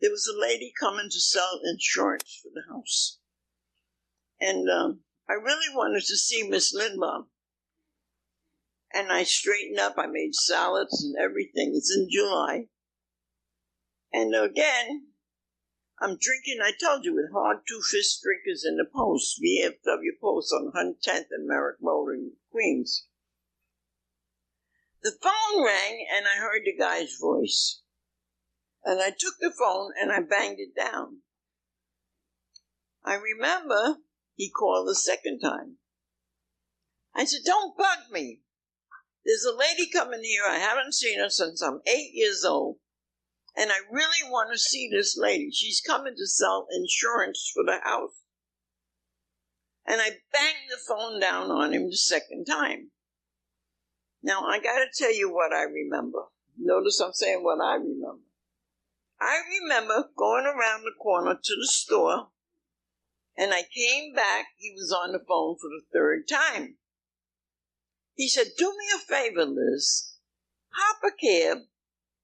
there 0.00 0.10
was 0.10 0.26
a 0.26 0.38
lady 0.38 0.72
coming 0.78 1.08
to 1.10 1.20
sell 1.20 1.60
insurance 1.64 2.40
for 2.42 2.50
the 2.52 2.62
house. 2.70 3.18
And 4.38 4.68
um, 4.68 5.00
I 5.30 5.34
really 5.34 5.74
wanted 5.74 6.02
to 6.02 6.16
see 6.16 6.46
Miss 6.46 6.76
Lindbaum. 6.76 7.26
And 8.92 9.10
I 9.10 9.22
straightened 9.22 9.78
up. 9.78 9.94
I 9.96 10.06
made 10.06 10.34
salads 10.34 11.02
and 11.02 11.14
everything. 11.16 11.72
It's 11.74 11.94
in 11.96 12.08
July. 12.10 12.66
And 14.12 14.34
again, 14.34 15.11
I'm 16.02 16.18
drinking, 16.20 16.58
I 16.60 16.72
told 16.72 17.04
you, 17.04 17.14
with 17.14 17.30
hard 17.32 17.58
two 17.68 17.80
fist 17.80 18.20
drinkers 18.24 18.64
in 18.64 18.76
the 18.76 18.84
post, 18.84 19.40
VFW 19.40 20.18
post 20.20 20.52
on 20.52 20.72
110th 20.74 21.26
and 21.30 21.46
Merrick 21.46 21.76
Road 21.80 22.08
in 22.08 22.32
Queens. 22.50 23.06
The 25.04 25.12
phone 25.22 25.64
rang 25.64 26.04
and 26.12 26.26
I 26.26 26.40
heard 26.40 26.62
the 26.64 26.76
guy's 26.76 27.16
voice. 27.20 27.82
And 28.84 29.00
I 29.00 29.10
took 29.10 29.34
the 29.38 29.52
phone 29.56 29.92
and 30.00 30.10
I 30.10 30.18
banged 30.18 30.58
it 30.58 30.74
down. 30.74 31.18
I 33.04 33.14
remember 33.14 33.98
he 34.34 34.50
called 34.50 34.88
the 34.88 34.96
second 34.96 35.38
time. 35.38 35.76
I 37.14 37.26
said, 37.26 37.42
Don't 37.44 37.76
bug 37.76 38.10
me. 38.10 38.40
There's 39.24 39.44
a 39.44 39.56
lady 39.56 39.88
coming 39.88 40.24
here. 40.24 40.42
I 40.44 40.58
haven't 40.58 40.94
seen 40.94 41.20
her 41.20 41.30
since 41.30 41.62
I'm 41.62 41.80
eight 41.86 42.10
years 42.12 42.44
old. 42.44 42.78
And 43.56 43.70
I 43.70 43.78
really 43.90 44.30
want 44.30 44.50
to 44.52 44.58
see 44.58 44.88
this 44.90 45.16
lady. 45.16 45.50
She's 45.50 45.80
coming 45.80 46.14
to 46.16 46.26
sell 46.26 46.66
insurance 46.74 47.50
for 47.52 47.64
the 47.64 47.78
house. 47.82 48.22
And 49.86 50.00
I 50.00 50.10
banged 50.32 50.70
the 50.70 50.78
phone 50.88 51.20
down 51.20 51.50
on 51.50 51.72
him 51.72 51.90
the 51.90 51.96
second 51.96 52.46
time. 52.46 52.90
Now, 54.22 54.42
I 54.46 54.58
got 54.58 54.78
to 54.78 54.86
tell 54.96 55.14
you 55.14 55.32
what 55.32 55.52
I 55.52 55.64
remember. 55.64 56.26
Notice 56.56 57.00
I'm 57.00 57.12
saying 57.12 57.42
what 57.42 57.60
I 57.60 57.74
remember. 57.74 58.22
I 59.20 59.40
remember 59.60 60.10
going 60.16 60.46
around 60.46 60.82
the 60.82 60.92
corner 61.00 61.34
to 61.34 61.54
the 61.56 61.66
store, 61.66 62.28
and 63.36 63.52
I 63.52 63.62
came 63.62 64.14
back. 64.14 64.46
He 64.56 64.72
was 64.72 64.92
on 64.92 65.12
the 65.12 65.18
phone 65.18 65.56
for 65.60 65.68
the 65.68 65.82
third 65.92 66.28
time. 66.28 66.76
He 68.14 68.28
said, 68.28 68.48
Do 68.56 68.68
me 68.70 68.84
a 68.94 68.98
favor, 68.98 69.46
Liz. 69.46 70.16
Hop 70.74 71.02
a 71.04 71.10
cab. 71.10 71.58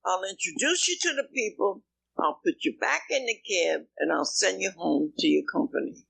I'll 0.09 0.25
introduce 0.25 0.89
you 0.89 0.97
to 1.03 1.15
the 1.17 1.29
people. 1.35 1.83
I'll 2.19 2.41
put 2.43 2.65
you 2.65 2.75
back 2.81 3.03
in 3.11 3.27
the 3.27 3.37
cab, 3.47 3.83
and 3.99 4.11
I'll 4.11 4.25
send 4.25 4.63
you 4.63 4.71
home 4.71 5.13
to 5.19 5.27
your 5.27 5.45
company. 5.53 6.07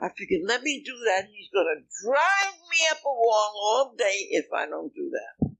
I 0.00 0.08
figured, 0.08 0.40
let 0.48 0.62
me 0.62 0.82
do 0.84 0.94
that. 1.04 1.28
He's 1.32 1.50
going 1.52 1.66
to 1.66 1.84
drive 2.04 2.54
me 2.70 2.78
up 2.90 2.98
a 3.04 3.08
wall 3.08 3.52
all 3.62 3.94
day 3.96 4.26
if 4.30 4.46
I 4.52 4.66
don't 4.66 4.92
do 4.94 5.12
that. 5.12 5.50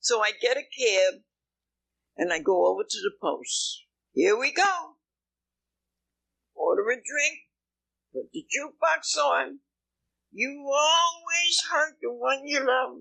So 0.00 0.20
I 0.20 0.30
get 0.40 0.56
a 0.56 0.60
cab 0.62 1.20
and 2.16 2.32
I 2.32 2.38
go 2.38 2.66
over 2.66 2.82
to 2.82 2.98
the 3.02 3.12
post. 3.20 3.82
Here 4.14 4.38
we 4.38 4.52
go. 4.52 4.94
Order 6.54 6.88
a 6.90 6.94
drink, 6.94 7.40
put 8.12 8.32
the 8.32 8.44
jukebox 8.44 9.18
on. 9.20 9.58
You 10.32 10.64
always 10.72 11.62
hurt 11.70 11.96
the 12.00 12.12
one 12.12 12.46
you 12.46 12.60
love. 12.60 12.96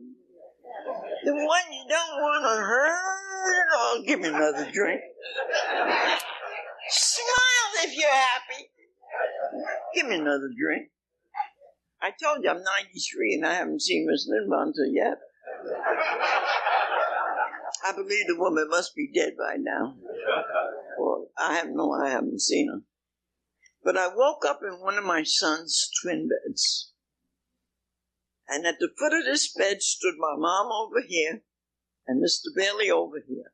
The 1.24 1.34
one 1.34 1.72
you 1.72 1.86
don't 1.90 2.22
want 2.22 2.44
to 2.44 2.62
hurt 2.62 3.68
all. 3.78 4.02
Give 4.04 4.20
me 4.20 4.30
another 4.30 4.70
drink. 4.72 5.02
Smile 6.90 7.84
if 7.84 7.98
you're 7.98 8.10
happy. 8.10 8.70
Give 9.94 10.08
me 10.08 10.16
another 10.16 10.50
drink. 10.58 10.90
I 12.02 12.12
told 12.12 12.44
you 12.44 12.50
I'm 12.50 12.64
93 12.64 13.34
and 13.36 13.46
I 13.46 13.56
haven't 13.56 13.82
seen 13.82 14.08
Miss 14.10 14.30
Lindbonter 14.30 14.88
yet. 14.92 15.18
I 17.86 17.92
believe 17.94 18.28
the 18.28 18.38
woman 18.38 18.68
must 18.70 18.96
be 18.96 19.10
dead 19.14 19.34
by 19.38 19.56
now. 19.58 19.96
Well, 20.98 21.30
I 21.38 21.56
have 21.56 21.70
no, 21.70 21.92
I 21.94 22.10
haven't 22.10 22.42
seen 22.42 22.70
her. 22.70 22.82
But 23.84 23.98
I 23.98 24.10
woke 24.14 24.46
up 24.46 24.62
in 24.64 24.82
one 24.82 24.98
of 24.98 25.04
my 25.04 25.24
son's 25.24 25.90
twin 26.02 26.30
beds. 26.30 26.92
And 28.50 28.66
at 28.66 28.80
the 28.80 28.90
foot 28.98 29.14
of 29.14 29.26
this 29.26 29.52
bed 29.54 29.82
stood 29.82 30.16
my 30.18 30.36
mom 30.38 30.72
over 30.72 31.02
here 31.06 31.42
and 32.08 32.24
Mr. 32.24 32.56
Bailey 32.56 32.90
over 32.90 33.18
here. 33.28 33.52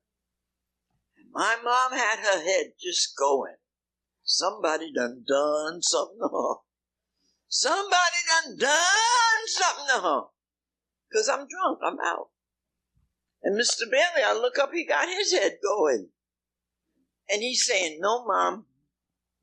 And 1.18 1.32
my 1.34 1.58
mom 1.64 1.98
had 1.98 2.20
her 2.20 2.44
head 2.44 2.74
just 2.80 3.18
going. 3.18 3.56
Somebody 4.24 4.92
done 4.94 5.24
done 5.28 5.82
something 5.82 6.20
to 6.20 6.28
her. 6.28 6.56
Somebody 7.48 8.18
done 8.30 8.58
done 8.58 9.48
something 9.48 9.86
to 9.96 10.02
her. 10.02 10.22
Cause 11.12 11.30
I'm 11.30 11.48
drunk, 11.48 11.80
I'm 11.84 11.98
out. 12.04 12.30
And 13.44 13.60
Mr. 13.60 13.90
Bailey, 13.92 14.24
I 14.26 14.34
look 14.34 14.58
up, 14.58 14.72
he 14.74 14.86
got 14.86 15.08
his 15.08 15.34
head 15.34 15.58
going. 15.62 16.10
And 17.30 17.42
he's 17.42 17.66
saying, 17.66 18.00
no, 18.02 18.26
mom, 18.26 18.66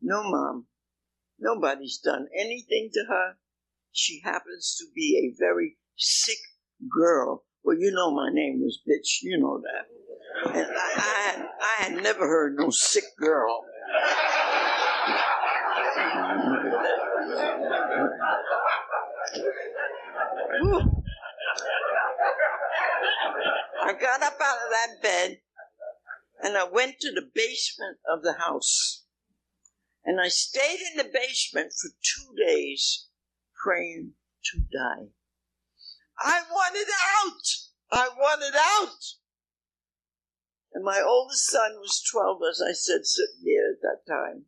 no, 0.01 0.23
mom, 0.23 0.67
nobody's 1.39 1.99
done 1.99 2.29
anything 2.37 2.91
to 2.95 3.05
her. 3.09 3.37
She 3.93 4.21
happens 4.25 4.77
to 4.79 4.87
be 4.95 5.19
a 5.19 5.37
very 5.39 5.77
sick 5.97 6.39
girl. 6.91 7.45
Well, 7.65 7.77
you 7.79 7.91
know 7.91 8.11
my 8.11 8.31
name 8.33 8.61
was 8.63 8.81
bitch, 8.89 9.23
you 9.23 9.39
know 9.39 9.61
that. 9.61 10.55
And 10.55 10.67
I, 10.67 10.93
I, 10.97 11.31
had, 11.31 11.49
I 11.61 11.83
had 11.83 12.03
never 12.03 12.27
heard 12.27 12.57
no 12.57 12.71
sick 12.71 13.05
girl. 13.19 13.65
I 23.83 23.93
got 23.95 24.23
up 24.23 24.39
out 24.41 24.57
of 24.57 24.71
that 24.71 25.03
bed 25.03 25.41
and 26.43 26.57
I 26.57 26.65
went 26.65 27.01
to 27.01 27.11
the 27.13 27.29
basement 27.35 27.99
of 28.09 28.23
the 28.23 28.35
house. 28.35 29.05
And 30.05 30.21
I 30.21 30.29
stayed 30.29 30.79
in 30.91 30.97
the 30.97 31.11
basement 31.13 31.73
for 31.73 31.91
two 31.91 32.35
days 32.47 33.09
praying 33.63 34.13
to 34.53 34.59
die. 34.59 35.09
I 36.19 36.43
wanted 36.51 36.89
out! 37.23 37.43
I 37.93 38.09
wanted 38.09 38.55
out! 38.57 38.99
And 40.73 40.85
my 40.85 41.03
oldest 41.05 41.47
son 41.47 41.73
was 41.81 42.03
12, 42.11 42.41
as 42.49 42.63
I 42.63 42.73
said, 42.73 43.05
sitting 43.05 43.43
there 43.45 43.73
at 43.73 43.83
that 43.83 44.11
time. 44.11 44.45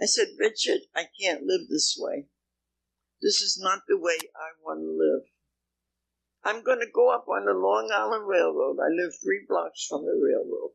I 0.00 0.06
said, 0.06 0.28
Richard, 0.38 0.80
I 0.94 1.06
can't 1.20 1.44
live 1.44 1.68
this 1.68 1.96
way. 1.98 2.26
This 3.22 3.42
is 3.42 3.60
not 3.60 3.82
the 3.86 3.98
way 3.98 4.16
I 4.34 4.56
want 4.64 4.80
to 4.80 4.90
live. 4.90 5.28
I'm 6.42 6.64
going 6.64 6.80
to 6.80 6.90
go 6.92 7.14
up 7.14 7.26
on 7.28 7.44
the 7.44 7.52
Long 7.52 7.90
Island 7.92 8.26
Railroad. 8.26 8.78
I 8.80 8.88
live 8.88 9.12
three 9.22 9.44
blocks 9.46 9.86
from 9.86 10.06
the 10.06 10.16
railroad. 10.16 10.72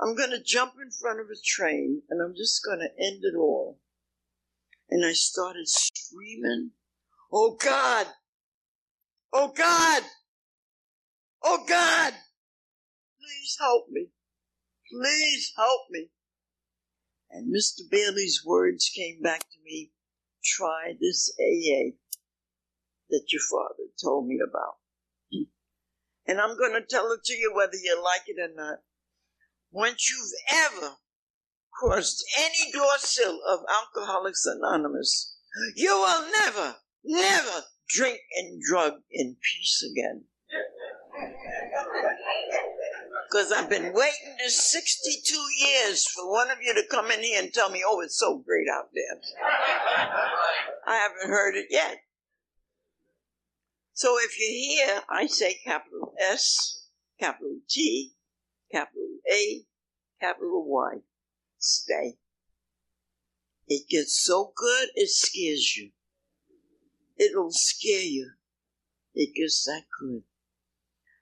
I'm 0.00 0.16
going 0.16 0.30
to 0.30 0.42
jump 0.42 0.74
in 0.82 0.90
front 0.90 1.20
of 1.20 1.26
a 1.26 1.38
train 1.44 2.02
and 2.10 2.20
I'm 2.20 2.34
just 2.34 2.64
going 2.64 2.80
to 2.80 3.04
end 3.04 3.22
it 3.22 3.36
all. 3.36 3.78
And 4.92 5.06
I 5.06 5.14
started 5.14 5.66
screaming, 5.68 6.72
Oh 7.32 7.56
God! 7.58 8.06
Oh 9.32 9.50
God! 9.56 10.02
Oh 11.42 11.64
God! 11.66 12.12
Please 13.18 13.56
help 13.58 13.86
me. 13.88 14.08
Please 14.90 15.50
help 15.56 15.80
me. 15.88 16.10
And 17.30 17.50
Mr. 17.50 17.90
Bailey's 17.90 18.42
words 18.44 18.92
came 18.94 19.22
back 19.22 19.40
to 19.40 19.58
me. 19.64 19.92
Try 20.44 20.92
this 21.00 21.34
AA 21.40 21.96
that 23.08 23.32
your 23.32 23.40
father 23.50 23.88
told 23.98 24.26
me 24.26 24.40
about. 24.46 24.74
And 26.26 26.38
I'm 26.38 26.58
going 26.58 26.74
to 26.74 26.86
tell 26.86 27.10
it 27.12 27.24
to 27.24 27.32
you 27.32 27.54
whether 27.56 27.78
you 27.82 27.98
like 28.04 28.24
it 28.26 28.38
or 28.38 28.54
not. 28.54 28.80
Once 29.70 30.10
you've 30.10 30.32
ever 30.54 30.96
crossed 31.72 32.24
any 32.38 32.70
door 32.72 32.98
sill 32.98 33.40
of 33.48 33.60
Alcoholics 33.68 34.46
Anonymous, 34.46 35.36
you 35.74 35.90
will 35.90 36.30
never, 36.30 36.76
never 37.04 37.64
drink 37.88 38.20
and 38.36 38.60
drug 38.62 38.94
in 39.10 39.36
peace 39.42 39.82
again. 39.90 40.24
Because 43.30 43.50
I've 43.50 43.70
been 43.70 43.92
waiting 43.94 44.36
this 44.38 44.70
62 44.70 45.34
years 45.58 46.06
for 46.06 46.30
one 46.30 46.50
of 46.50 46.58
you 46.62 46.74
to 46.74 46.82
come 46.90 47.10
in 47.10 47.22
here 47.22 47.42
and 47.42 47.52
tell 47.52 47.70
me, 47.70 47.82
oh, 47.86 48.00
it's 48.00 48.18
so 48.18 48.38
great 48.38 48.66
out 48.72 48.90
there. 48.94 49.20
I 50.86 50.96
haven't 50.96 51.30
heard 51.30 51.56
it 51.56 51.66
yet. 51.70 52.02
So 53.94 54.16
if 54.18 54.38
you're 54.38 54.86
here, 54.86 55.02
I 55.08 55.26
say 55.26 55.58
capital 55.64 56.14
S, 56.20 56.88
capital 57.20 57.58
T, 57.68 58.12
capital 58.70 59.08
A, 59.30 59.64
capital 60.20 60.64
Y. 60.66 61.00
Stay. 61.62 62.18
It 63.68 63.88
gets 63.88 64.20
so 64.22 64.52
good, 64.56 64.88
it 64.96 65.08
scares 65.08 65.76
you. 65.76 65.92
It'll 67.16 67.52
scare 67.52 68.02
you. 68.02 68.32
It 69.14 69.32
gets 69.34 69.64
that 69.64 69.84
good. 70.00 70.22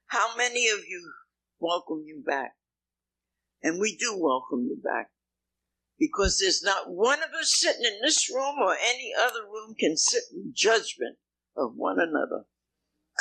How 0.07 0.35
many 0.37 0.69
of 0.69 0.81
you 0.89 1.13
welcome 1.59 2.05
you 2.07 2.23
back? 2.27 2.53
And 3.63 3.79
we 3.79 3.97
do 3.97 4.17
welcome 4.19 4.65
you 4.65 4.81
back. 4.83 5.11
Because 5.99 6.39
there's 6.39 6.63
not 6.63 6.91
one 6.91 7.23
of 7.23 7.31
us 7.39 7.55
sitting 7.55 7.85
in 7.85 7.99
this 8.03 8.33
room 8.35 8.57
or 8.59 8.75
any 8.83 9.13
other 9.21 9.43
room 9.43 9.75
can 9.79 9.99
sit 9.99 10.23
in 10.33 10.53
judgment 10.55 11.19
of 11.55 11.75
one 11.77 12.01
another. 12.01 12.47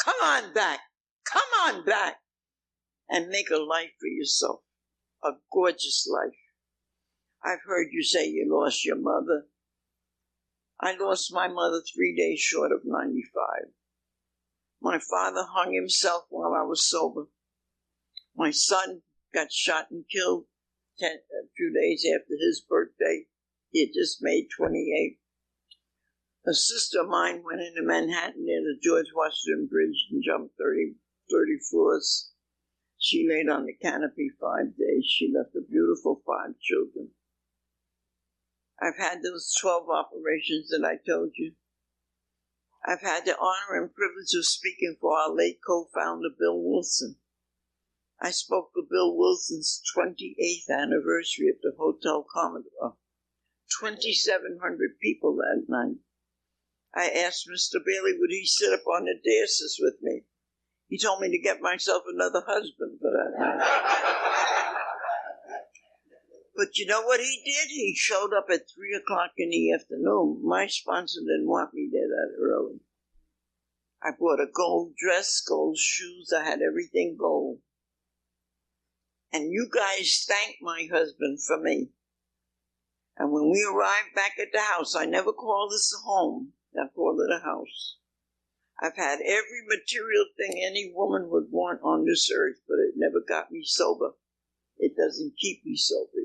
Come 0.04 0.16
on 0.24 0.54
back. 0.54 0.80
Come 1.26 1.42
on 1.66 1.84
back 1.84 2.22
and 3.10 3.28
make 3.28 3.50
a 3.50 3.58
life 3.58 3.92
for 4.00 4.08
yourself. 4.08 4.62
A 5.22 5.32
gorgeous 5.52 6.08
life. 6.10 6.38
I've 7.44 7.62
heard 7.66 7.88
you 7.92 8.04
say 8.04 8.28
you 8.28 8.48
lost 8.50 8.86
your 8.86 8.98
mother. 8.98 9.48
I 10.80 10.96
lost 10.96 11.34
my 11.34 11.48
mother 11.48 11.82
three 11.82 12.16
days 12.16 12.40
short 12.40 12.72
of 12.72 12.82
95. 12.84 13.72
My 14.82 15.00
father 15.00 15.46
hung 15.50 15.74
himself 15.74 16.26
while 16.30 16.54
I 16.54 16.64
was 16.64 16.90
sober. 16.90 17.28
My 18.36 18.52
son 18.52 19.02
got 19.34 19.52
shot 19.52 19.92
and 19.92 20.06
killed 20.10 20.46
ten, 20.98 21.12
a 21.12 21.48
few 21.56 21.74
days 21.74 22.06
after 22.06 22.36
his 22.40 22.62
birthday. 22.62 23.26
He 23.72 23.86
had 23.86 23.94
just 23.94 24.22
made 24.22 24.48
28. 24.56 25.20
A 26.46 26.54
sister 26.54 27.02
of 27.02 27.10
mine 27.10 27.44
went 27.44 27.62
into 27.62 27.84
Manhattan 27.84 28.46
near 28.46 28.62
the 28.62 28.80
George 28.82 29.12
Washington 29.14 29.68
Bridge 29.68 30.08
and 30.12 30.24
jumped 30.24 30.58
30, 30.58 30.96
30 31.32 31.60
floors. 31.70 32.32
She 32.98 33.28
laid 33.28 33.50
on 33.50 33.66
the 33.66 33.74
canopy 33.74 34.30
five 34.42 34.78
days. 34.78 35.06
She 35.06 35.32
left 35.34 35.56
a 35.56 35.62
beautiful 35.62 36.22
five 36.26 36.60
children. 36.60 37.12
I've 38.82 38.98
had 38.98 39.22
those 39.24 39.54
12 39.60 39.90
operations 39.90 40.70
that 40.70 40.86
I 40.86 40.98
told 41.06 41.32
you. 41.36 41.54
I've 42.86 43.02
had 43.02 43.26
the 43.26 43.38
honor 43.38 43.82
and 43.82 43.94
privilege 43.94 44.34
of 44.38 44.46
speaking 44.46 44.96
for 45.02 45.18
our 45.18 45.34
late 45.36 45.60
co-founder, 45.66 46.30
Bill 46.40 46.62
Wilson. 46.62 47.18
I 48.22 48.32
spoke 48.32 48.72
for 48.74 48.84
Bill 48.90 49.16
Wilson's 49.16 49.82
28th 49.96 50.70
anniversary 50.70 51.50
at 51.50 51.62
the 51.62 51.74
Hotel 51.78 52.26
Commodore. 52.34 52.96
2,700 53.80 55.00
people 55.02 55.36
that 55.36 55.66
night. 55.68 55.98
I 56.94 57.10
asked 57.10 57.48
Mr. 57.48 57.84
Bailey 57.86 58.14
would 58.18 58.32
he 58.32 58.46
sit 58.46 58.74
up 58.74 58.88
on 58.88 59.06
the 59.06 59.16
dais 59.24 59.78
with 59.80 59.96
me. 60.02 60.24
He 60.88 60.98
told 60.98 61.22
me 61.22 61.30
to 61.30 61.38
get 61.38 61.62
myself 61.62 62.04
another 62.08 62.44
husband 62.48 63.00
for 63.00 63.12
that 63.12 63.38
night. 63.38 64.59
But 66.60 66.78
you 66.78 66.86
know 66.86 67.02
what 67.04 67.22
he 67.22 67.42
did? 67.46 67.70
He 67.70 67.96
showed 67.96 68.34
up 68.38 68.48
at 68.52 68.70
three 68.70 68.94
o'clock 68.94 69.32
in 69.38 69.50
the 69.50 69.72
afternoon. 69.72 70.42
My 70.44 70.68
sponsor 70.68 71.22
didn't 71.22 71.48
want 71.48 71.74
me 71.74 71.90
there 71.90 72.10
that 72.10 72.36
early. 72.38 72.82
I 74.04 74.10
bought 74.20 74.42
a 74.42 74.52
gold 74.54 74.94
dress, 74.98 75.42
gold 75.48 75.78
shoes. 75.78 76.34
I 76.36 76.44
had 76.44 76.60
everything 76.62 77.16
gold. 77.18 77.60
And 79.32 79.54
you 79.54 79.70
guys 79.74 80.26
thanked 80.28 80.60
my 80.62 80.90
husband 80.92 81.40
for 81.42 81.62
me. 81.62 81.92
And 83.18 83.32
when 83.32 83.50
we 83.50 83.64
arrived 83.64 84.14
back 84.14 84.34
at 84.38 84.52
the 84.52 84.60
house, 84.60 84.98
I 84.98 85.06
never 85.06 85.32
called 85.32 85.72
this 85.72 85.96
a 85.98 86.06
home. 86.06 86.52
I 86.76 86.84
That 86.84 86.94
poor 86.94 87.14
little 87.14 87.40
house. 87.40 87.96
I've 88.82 88.98
had 88.98 89.20
every 89.22 89.64
material 89.66 90.26
thing 90.36 90.62
any 90.62 90.92
woman 90.94 91.30
would 91.30 91.48
want 91.52 91.80
on 91.84 92.04
this 92.04 92.30
earth, 92.30 92.58
but 92.68 92.80
it 92.80 92.96
never 92.98 93.22
got 93.26 93.50
me 93.50 93.62
sober. 93.64 94.12
It 94.78 94.96
doesn't 94.98 95.38
keep 95.38 95.66
me 95.66 95.76
sober. 95.76 96.20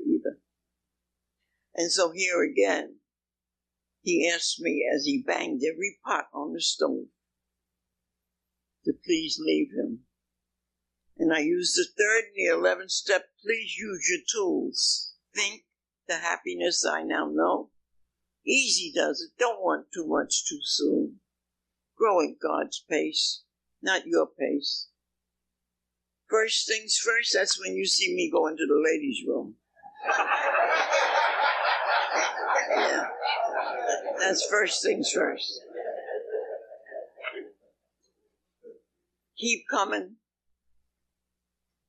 And 1.75 1.91
so 1.91 2.11
here 2.11 2.41
again, 2.43 2.97
he 4.01 4.29
asked 4.29 4.59
me 4.59 4.87
as 4.93 5.05
he 5.05 5.23
banged 5.25 5.61
every 5.63 5.97
pot 6.05 6.27
on 6.33 6.53
the 6.53 6.61
stove 6.61 7.07
to 8.85 8.93
please 9.05 9.37
leave 9.39 9.71
him. 9.71 10.05
And 11.17 11.33
I 11.33 11.39
used 11.39 11.75
the 11.75 11.85
third 11.85 12.25
and 12.25 12.35
the 12.35 12.53
eleventh 12.53 12.91
step, 12.91 13.25
please 13.43 13.75
use 13.77 14.09
your 14.09 14.21
tools. 14.31 15.13
Think 15.33 15.65
the 16.07 16.17
happiness 16.17 16.85
I 16.85 17.03
now 17.03 17.27
know 17.27 17.71
Easy 18.47 18.91
does 18.93 19.21
it. 19.21 19.31
Don't 19.39 19.63
want 19.63 19.87
too 19.91 20.05
much 20.05 20.45
too 20.47 20.59
soon. 20.61 21.19
growing 21.97 22.37
God's 22.39 22.79
pace, 22.87 23.41
not 23.81 24.05
your 24.05 24.27
pace. 24.27 24.89
First 26.29 26.67
things 26.67 26.97
first, 26.97 27.33
that's 27.33 27.59
when 27.59 27.75
you 27.75 27.85
see 27.87 28.13
me 28.13 28.29
go 28.29 28.45
into 28.47 28.67
the 28.67 28.75
ladies' 28.75 29.23
room. 29.25 29.55
yeah. 32.75 33.07
That's 34.19 34.45
first 34.49 34.83
things 34.83 35.11
first. 35.11 35.61
Keep 39.37 39.65
coming. 39.69 40.15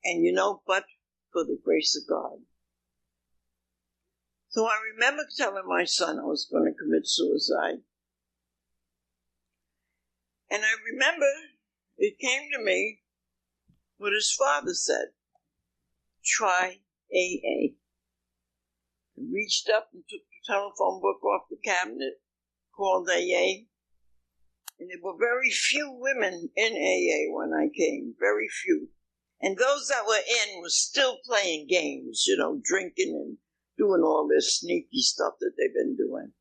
And 0.05 0.25
you 0.25 0.33
know, 0.33 0.63
but 0.67 0.85
for 1.33 1.45
the 1.45 1.59
grace 1.63 1.97
of 2.01 2.09
God. 2.09 2.39
So 4.49 4.65
I 4.67 4.77
remember 4.95 5.25
telling 5.37 5.65
my 5.67 5.85
son 5.85 6.19
I 6.19 6.25
was 6.25 6.49
going 6.51 6.65
to 6.65 6.79
commit 6.79 7.07
suicide. 7.07 7.83
And 10.51 10.63
I 10.63 10.93
remember 10.93 11.27
it 11.99 12.19
came 12.19 12.49
to 12.53 12.65
me 12.65 13.01
what 13.99 14.13
his 14.13 14.33
father 14.33 14.75
said 14.75 15.09
try 16.25 16.79
AA. 17.13 17.75
I 19.19 19.23
reached 19.33 19.69
up 19.69 19.89
and 19.93 20.03
took 20.09 20.21
telephone 20.47 21.01
book 21.01 21.25
off 21.25 21.49
the 21.51 21.57
cabinet, 21.63 22.15
called 22.75 23.09
AA. 23.09 23.67
And 24.79 24.91
there 24.91 25.01
were 25.03 25.19
very 25.19 25.51
few 25.51 25.91
women 25.91 26.51
in 26.55 26.73
AA 26.73 27.35
when 27.35 27.53
I 27.53 27.69
came, 27.75 28.15
very 28.19 28.49
few. 28.49 28.89
And 29.41 29.57
those 29.57 29.89
that 29.89 30.07
were 30.07 30.15
in 30.15 30.61
were 30.61 30.69
still 30.69 31.19
playing 31.25 31.67
games, 31.69 32.25
you 32.27 32.37
know, 32.37 32.61
drinking 32.63 33.15
and 33.15 33.39
doing 33.77 34.03
all 34.03 34.29
this 34.29 34.59
sneaky 34.59 35.01
stuff 35.01 35.35
that 35.41 35.53
they've 35.59 35.75
been 35.75 35.97
doing. 35.97 36.33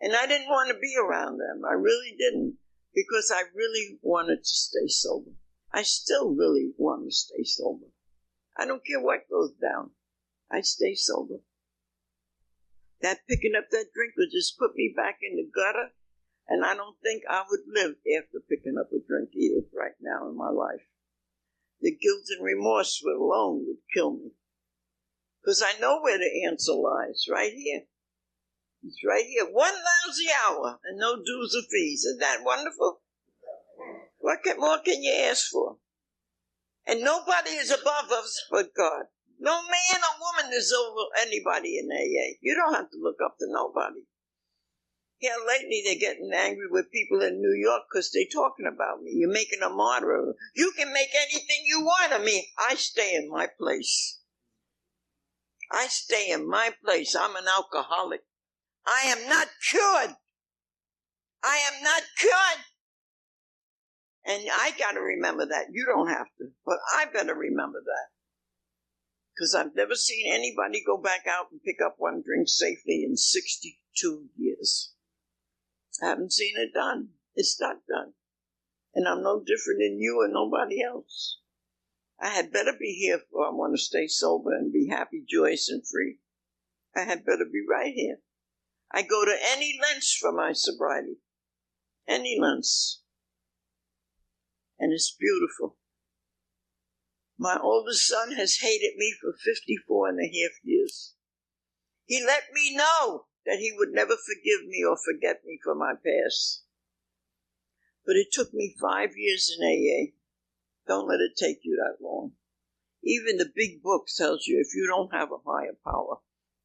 And 0.00 0.14
I 0.14 0.26
didn't 0.26 0.48
want 0.48 0.68
to 0.68 0.78
be 0.78 0.94
around 1.00 1.38
them. 1.38 1.62
I 1.68 1.74
really 1.74 2.14
didn't, 2.18 2.56
because 2.94 3.32
I 3.34 3.42
really 3.54 3.98
wanted 4.02 4.38
to 4.38 4.54
stay 4.54 4.86
sober. 4.88 5.30
I 5.72 5.82
still 5.82 6.34
really 6.34 6.72
want 6.76 7.04
to 7.04 7.14
stay 7.14 7.42
sober. 7.42 7.86
I 8.56 8.66
don't 8.66 8.84
care 8.86 9.00
what 9.00 9.28
goes 9.30 9.52
down. 9.60 9.90
I 10.50 10.60
stay 10.60 10.94
sober. 10.94 11.38
That 13.04 13.20
picking 13.28 13.52
up 13.54 13.68
that 13.68 13.92
drink 13.92 14.14
would 14.16 14.32
just 14.32 14.58
put 14.58 14.74
me 14.76 14.94
back 14.96 15.18
in 15.20 15.36
the 15.36 15.44
gutter, 15.44 15.92
and 16.48 16.64
I 16.64 16.74
don't 16.74 16.96
think 17.02 17.22
I 17.28 17.44
would 17.46 17.60
live 17.68 17.96
after 18.16 18.40
picking 18.48 18.80
up 18.80 18.88
a 18.96 19.06
drink 19.06 19.28
either 19.36 19.60
right 19.76 19.92
now 20.00 20.26
in 20.26 20.34
my 20.34 20.48
life. 20.48 20.88
The 21.82 21.90
guilt 21.90 22.24
and 22.30 22.42
remorse 22.42 23.04
alone 23.04 23.66
would 23.66 23.84
kill 23.92 24.12
me. 24.12 24.30
Because 25.42 25.62
I 25.62 25.78
know 25.78 26.00
where 26.00 26.16
the 26.16 26.48
answer 26.48 26.72
lies, 26.72 27.26
right 27.30 27.52
here. 27.52 27.82
It's 28.82 29.04
right 29.06 29.26
here. 29.26 29.52
One 29.52 29.74
lousy 29.74 30.30
hour 30.42 30.80
and 30.88 30.98
no 30.98 31.16
dues 31.16 31.54
or 31.54 31.68
fees. 31.70 32.06
Isn't 32.06 32.20
that 32.20 32.42
wonderful? 32.42 33.02
What 34.16 34.38
more 34.56 34.78
can 34.78 35.02
you 35.02 35.12
ask 35.28 35.50
for? 35.50 35.76
And 36.86 37.04
nobody 37.04 37.50
is 37.50 37.70
above 37.70 38.10
us 38.10 38.46
but 38.50 38.72
God. 38.74 39.04
No 39.38 39.62
man 39.62 40.00
or 40.00 40.20
woman 40.20 40.52
is 40.54 40.72
over 40.72 41.08
anybody 41.20 41.78
in 41.78 41.90
AA. 41.90 42.38
You 42.40 42.54
don't 42.54 42.74
have 42.74 42.90
to 42.90 42.98
look 43.00 43.16
up 43.24 43.36
to 43.38 43.46
nobody. 43.48 44.00
Yeah, 45.20 45.36
lately 45.46 45.82
they're 45.84 45.98
getting 45.98 46.30
angry 46.34 46.66
with 46.68 46.92
people 46.92 47.22
in 47.22 47.40
New 47.40 47.54
York 47.58 47.82
because 47.90 48.10
they're 48.12 48.24
talking 48.32 48.66
about 48.66 49.02
me. 49.02 49.12
You're 49.14 49.32
making 49.32 49.62
a 49.62 49.70
martyr. 49.70 50.34
You 50.54 50.72
can 50.76 50.92
make 50.92 51.08
anything 51.14 51.64
you 51.64 51.80
want 51.82 52.12
of 52.12 52.22
me. 52.22 52.48
I 52.58 52.74
stay 52.74 53.14
in 53.14 53.30
my 53.30 53.48
place. 53.58 54.18
I 55.72 55.86
stay 55.88 56.30
in 56.30 56.48
my 56.48 56.72
place. 56.84 57.16
I'm 57.18 57.36
an 57.36 57.44
alcoholic. 57.56 58.20
I 58.86 59.06
am 59.06 59.28
not 59.28 59.48
cured. 59.70 60.16
I 61.42 61.58
am 61.72 61.82
not 61.82 62.02
cured. 62.18 62.64
And 64.26 64.42
I 64.50 64.72
got 64.78 64.92
to 64.92 65.00
remember 65.00 65.46
that. 65.46 65.66
You 65.72 65.86
don't 65.86 66.08
have 66.08 66.26
to, 66.38 66.48
but 66.64 66.78
I 66.96 67.06
better 67.06 67.34
remember 67.34 67.82
that. 67.84 68.13
Because 69.34 69.54
I've 69.54 69.74
never 69.74 69.94
seen 69.94 70.32
anybody 70.32 70.82
go 70.84 70.96
back 70.96 71.26
out 71.26 71.50
and 71.50 71.62
pick 71.62 71.78
up 71.84 71.96
one 71.98 72.22
drink 72.24 72.48
safely 72.48 73.04
in 73.04 73.16
62 73.16 74.26
years. 74.36 74.92
I 76.02 76.06
haven't 76.06 76.32
seen 76.32 76.54
it 76.56 76.72
done. 76.72 77.10
It's 77.34 77.60
not 77.60 77.86
done. 77.88 78.12
And 78.94 79.08
I'm 79.08 79.22
no 79.22 79.40
different 79.40 79.80
than 79.80 79.98
you 79.98 80.20
or 80.20 80.28
nobody 80.28 80.82
else. 80.82 81.38
I 82.20 82.28
had 82.28 82.52
better 82.52 82.72
be 82.78 82.94
here 82.94 83.20
for 83.30 83.46
I 83.46 83.50
want 83.50 83.74
to 83.76 83.82
stay 83.82 84.06
sober 84.06 84.52
and 84.52 84.72
be 84.72 84.88
happy, 84.88 85.24
joyous, 85.28 85.68
and 85.68 85.82
free. 85.86 86.18
I 86.94 87.00
had 87.00 87.26
better 87.26 87.44
be 87.44 87.64
right 87.68 87.92
here. 87.92 88.18
I 88.92 89.02
go 89.02 89.24
to 89.24 89.36
any 89.50 89.76
lengths 89.82 90.16
for 90.16 90.30
my 90.30 90.52
sobriety. 90.52 91.16
Any 92.06 92.38
lengths 92.40 93.02
and 94.78 94.92
it's 94.92 95.14
beautiful. 95.18 95.76
My 97.44 97.58
oldest 97.62 98.06
son 98.06 98.32
has 98.36 98.56
hated 98.62 98.96
me 98.96 99.14
for 99.20 99.34
54 99.34 100.08
and 100.08 100.18
a 100.18 100.24
half 100.24 100.52
years. 100.62 101.12
He 102.06 102.24
let 102.24 102.44
me 102.54 102.74
know 102.74 103.26
that 103.44 103.58
he 103.58 103.70
would 103.76 103.90
never 103.90 104.16
forgive 104.16 104.66
me 104.66 104.82
or 104.82 104.96
forget 104.96 105.42
me 105.44 105.58
for 105.62 105.74
my 105.74 105.92
past. 105.92 106.62
But 108.06 108.16
it 108.16 108.28
took 108.32 108.54
me 108.54 108.74
five 108.80 109.10
years 109.14 109.54
in 109.54 109.62
AA. 109.62 110.14
Don't 110.88 111.06
let 111.06 111.20
it 111.20 111.36
take 111.36 111.58
you 111.64 111.76
that 111.76 112.02
long. 112.02 112.32
Even 113.02 113.36
the 113.36 113.52
big 113.54 113.82
book 113.82 114.06
tells 114.16 114.46
you 114.46 114.58
if 114.58 114.74
you 114.74 114.86
don't 114.86 115.12
have 115.12 115.28
a 115.30 115.36
higher 115.46 115.76
power, 115.84 116.20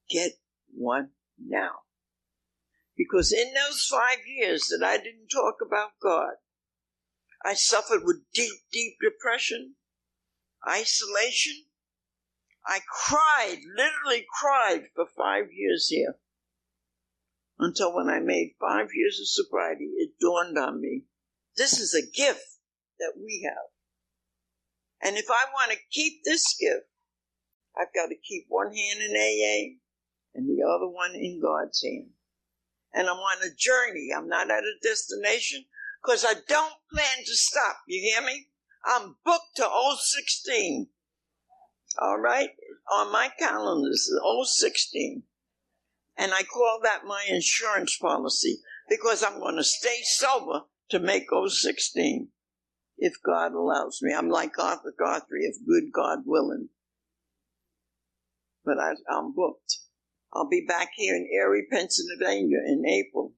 get 0.10 0.40
one 0.74 1.10
now. 1.38 1.80
Because 2.96 3.34
in 3.34 3.54
those 3.54 3.86
five 3.86 4.20
years 4.26 4.70
that 4.70 4.86
I 4.86 4.96
didn't 4.96 5.28
talk 5.28 5.56
about 5.62 6.00
God, 6.02 6.36
I 7.44 7.54
suffered 7.54 8.06
with 8.06 8.24
deep, 8.34 8.62
deep 8.72 8.94
depression, 9.04 9.76
isolation. 10.68 11.66
I 12.66 12.80
cried, 12.88 13.60
literally 13.76 14.26
cried 14.40 14.90
for 14.96 15.06
five 15.06 15.52
years 15.52 15.88
here. 15.88 16.16
Until 17.58 17.94
when 17.94 18.10
I 18.10 18.20
made 18.20 18.56
five 18.60 18.90
years 18.94 19.20
of 19.20 19.28
sobriety, 19.28 19.86
it 19.98 20.12
dawned 20.20 20.58
on 20.58 20.80
me 20.80 21.04
this 21.60 21.78
is 21.78 21.94
a 21.94 22.18
gift 22.18 22.58
that 23.00 23.14
we 23.18 23.46
have. 23.46 23.68
And 25.02 25.18
if 25.18 25.30
I 25.30 25.46
want 25.54 25.72
to 25.72 25.78
keep 25.92 26.24
this 26.24 26.56
gift, 26.58 26.88
I've 27.78 27.94
got 27.94 28.08
to 28.08 28.16
keep 28.16 28.46
one 28.48 28.74
hand 28.74 29.00
in 29.02 29.12
AA 29.12 29.76
and 30.36 30.48
the 30.48 30.64
other 30.64 30.88
one 30.88 31.16
in 31.16 31.42
God's 31.42 31.84
hand. 31.84 32.12
And 32.94 33.08
I'm 33.08 33.18
on 33.18 33.44
a 33.44 33.54
journey. 33.56 34.10
I'm 34.16 34.28
not 34.28 34.50
at 34.50 34.64
a 34.64 34.74
destination 34.82 35.66
because 36.02 36.26
I 36.26 36.34
don't 36.48 36.74
plan 36.94 37.26
to 37.26 37.36
stop. 37.36 37.78
You 37.88 38.02
hear 38.02 38.26
me? 38.26 38.48
I'm 38.86 39.16
booked 39.26 39.56
to 39.58 39.68
016. 40.00 40.88
All 42.00 42.18
right? 42.18 42.50
On 42.92 43.12
my 43.12 43.30
calendar, 43.38 43.90
is 43.90 44.12
016. 44.44 45.24
And 46.18 46.34
I 46.34 46.44
call 46.44 46.80
that 46.84 47.06
my 47.06 47.26
insurance 47.30 47.98
policy 47.98 48.60
because 48.90 49.24
I'm 49.24 49.40
going 49.40 49.56
to 49.56 49.64
stay 49.64 50.02
sober 50.04 50.62
to 50.90 51.00
make 51.00 51.28
016 51.32 52.30
if 52.98 53.14
God 53.26 53.54
allows 53.54 54.00
me. 54.02 54.14
I'm 54.14 54.30
like 54.30 54.60
Arthur 54.60 54.94
Guthrie, 54.98 55.46
if 55.46 55.56
good 55.66 55.92
God 55.94 56.20
willing. 56.26 56.70
But 58.66 58.80
I, 58.80 58.94
I'm 59.10 59.34
booked. 59.34 59.78
I'll 60.34 60.50
be 60.50 60.66
back 60.68 60.90
here 60.96 61.16
in 61.16 61.30
Erie, 61.34 61.68
Pennsylvania 61.72 62.60
in 62.66 62.86
April 62.86 63.34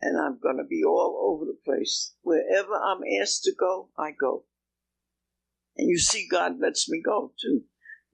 and 0.00 0.18
I'm 0.18 0.38
going 0.40 0.58
to 0.58 0.64
be 0.64 0.82
all 0.84 1.32
over 1.32 1.44
the 1.44 1.58
place. 1.64 2.14
Wherever 2.22 2.74
I'm 2.74 3.00
asked 3.20 3.42
to 3.44 3.52
go, 3.58 3.88
I 3.98 4.12
go. 4.18 4.44
And 5.76 5.88
you 5.88 5.98
see, 5.98 6.26
God 6.30 6.60
lets 6.60 6.88
me 6.88 7.00
go 7.04 7.32
too. 7.40 7.62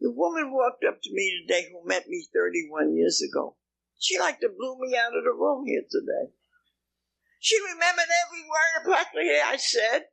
The 0.01 0.13
woman 0.13 0.53
walked 0.53 0.85
up 0.85 1.01
to 1.03 1.11
me 1.13 1.45
today 1.47 1.69
who 1.71 1.87
met 1.87 2.09
me 2.09 2.27
31 2.35 2.97
years 2.97 3.23
ago. 3.23 3.57
She 3.99 4.19
like 4.19 4.41
to 4.41 4.49
blew 4.49 4.77
me 4.81 4.97
out 4.97 5.17
of 5.17 5.25
the 5.25 5.33
room 5.33 5.65
here 5.67 5.85
today. 5.91 6.33
She 7.41 7.59
remembered 7.61 8.09
every 8.27 8.43
word 8.43 8.85
practically 8.85 9.31
I 9.45 9.57
said. 9.57 10.05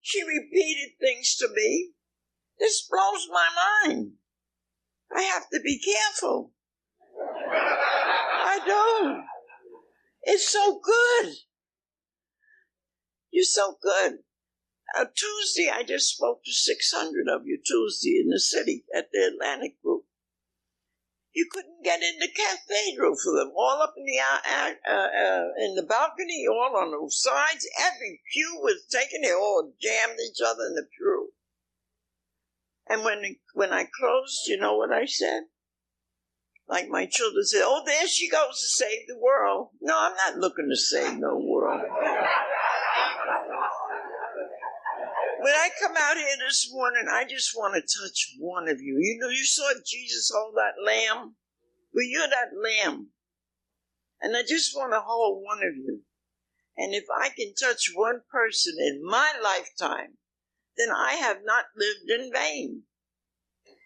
She 0.00 0.22
repeated 0.22 0.92
things 1.00 1.36
to 1.36 1.48
me. 1.54 1.92
This 2.58 2.86
blows 2.90 3.28
my 3.30 3.48
mind. 3.86 4.12
I 5.14 5.22
have 5.22 5.48
to 5.52 5.60
be 5.60 5.80
careful. 5.80 6.52
I 7.50 8.60
don't. 8.66 9.24
It's 10.22 10.48
so 10.48 10.80
good. 10.82 11.34
You're 13.30 13.44
so 13.44 13.76
good. 13.80 14.18
Uh, 14.96 15.04
Tuesday, 15.14 15.70
I 15.72 15.82
just 15.82 16.14
spoke 16.14 16.42
to 16.44 16.52
600 16.52 17.28
of 17.28 17.42
you 17.46 17.58
Tuesday 17.64 18.20
in 18.22 18.30
the 18.30 18.40
city 18.40 18.84
at 18.94 19.10
the 19.12 19.30
Atlantic 19.32 19.80
Group. 19.82 20.04
You 21.34 21.46
couldn't 21.52 21.84
get 21.84 22.02
in 22.02 22.18
the 22.18 22.28
cathedral 22.28 23.14
for 23.22 23.32
them, 23.38 23.52
all 23.54 23.82
up 23.82 23.94
in 23.96 24.04
the 24.04 24.18
uh, 24.18 24.72
uh, 24.88 24.92
uh, 24.92 25.48
in 25.58 25.74
the 25.74 25.84
balcony, 25.86 26.46
all 26.50 26.74
on 26.76 26.90
the 26.90 27.10
sides. 27.10 27.68
Every 27.78 28.22
pew 28.32 28.58
was 28.62 28.86
taken; 28.90 29.20
they 29.20 29.32
all 29.32 29.72
jammed 29.80 30.18
each 30.18 30.40
other 30.44 30.64
in 30.66 30.74
the 30.74 30.86
pew. 30.96 31.32
And 32.88 33.04
when 33.04 33.36
when 33.52 33.72
I 33.72 33.84
closed, 33.84 34.48
you 34.48 34.56
know 34.56 34.76
what 34.78 34.90
I 34.90 35.04
said? 35.04 35.42
Like 36.68 36.88
my 36.88 37.06
children 37.06 37.44
say, 37.44 37.62
oh, 37.62 37.82
there 37.86 38.06
she 38.06 38.28
goes 38.28 38.60
to 38.60 38.84
save 38.84 39.06
the 39.08 39.18
world. 39.18 39.68
No, 39.80 39.94
I'm 39.96 40.14
not 40.14 40.36
looking 40.38 40.68
to 40.68 40.76
save 40.76 41.18
no 41.18 41.38
world. 41.38 41.80
When 45.40 45.54
I 45.54 45.70
come 45.80 45.94
out 45.96 46.16
here 46.16 46.36
this 46.46 46.68
morning, 46.70 47.06
I 47.10 47.24
just 47.24 47.56
want 47.56 47.74
to 47.74 47.80
touch 47.80 48.34
one 48.38 48.68
of 48.68 48.82
you. 48.82 48.98
You 49.00 49.18
know, 49.18 49.28
you 49.28 49.44
saw 49.44 49.72
Jesus 49.86 50.30
hold 50.34 50.56
that 50.56 50.74
lamb. 50.84 51.36
Well, 51.94 52.04
you're 52.04 52.28
that 52.28 52.50
lamb. 52.54 53.08
And 54.20 54.36
I 54.36 54.42
just 54.42 54.76
want 54.76 54.92
to 54.92 55.00
hold 55.00 55.42
one 55.42 55.58
of 55.58 55.74
you. 55.74 56.00
And 56.76 56.92
if 56.92 57.04
I 57.16 57.30
can 57.30 57.54
touch 57.54 57.90
one 57.94 58.20
person 58.30 58.74
in 58.78 59.00
my 59.02 59.32
lifetime, 59.42 60.18
then 60.76 60.90
I 60.90 61.14
have 61.14 61.38
not 61.44 61.64
lived 61.76 62.10
in 62.10 62.30
vain. 62.32 62.82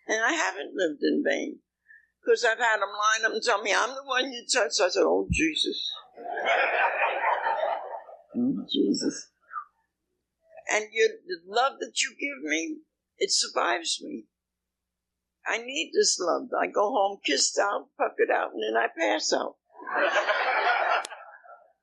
And 0.09 0.25
I 0.25 0.33
haven't 0.33 0.75
lived 0.75 1.03
in 1.03 1.23
vain. 1.25 1.61
Because 2.25 2.45
I've 2.45 2.59
had 2.59 2.77
them 2.77 2.89
line 2.89 3.27
up 3.27 3.33
and 3.33 3.43
tell 3.43 3.63
me, 3.63 3.75
I'm 3.75 3.91
the 3.91 4.05
one 4.05 4.33
you 4.33 4.45
touched. 4.53 4.81
I 4.81 4.89
said, 4.89 5.03
Oh, 5.03 5.27
Jesus. 5.31 5.91
oh, 8.37 8.67
Jesus. 8.71 9.29
And 10.73 10.85
you, 10.93 11.19
the 11.27 11.39
love 11.47 11.75
that 11.81 12.01
you 12.01 12.11
give 12.11 12.43
me, 12.49 12.79
it 13.19 13.31
survives 13.33 14.01
me. 14.03 14.27
I 15.47 15.59
need 15.59 15.91
this 15.93 16.19
love. 16.21 16.49
I 16.59 16.69
go 16.69 16.91
home 16.93 17.19
kissed 17.25 17.59
out, 17.59 17.89
puckered 17.99 18.31
out, 18.33 18.53
and 18.53 18.63
then 18.63 18.77
I 18.81 18.87
pass 18.97 19.33
out. 19.33 19.57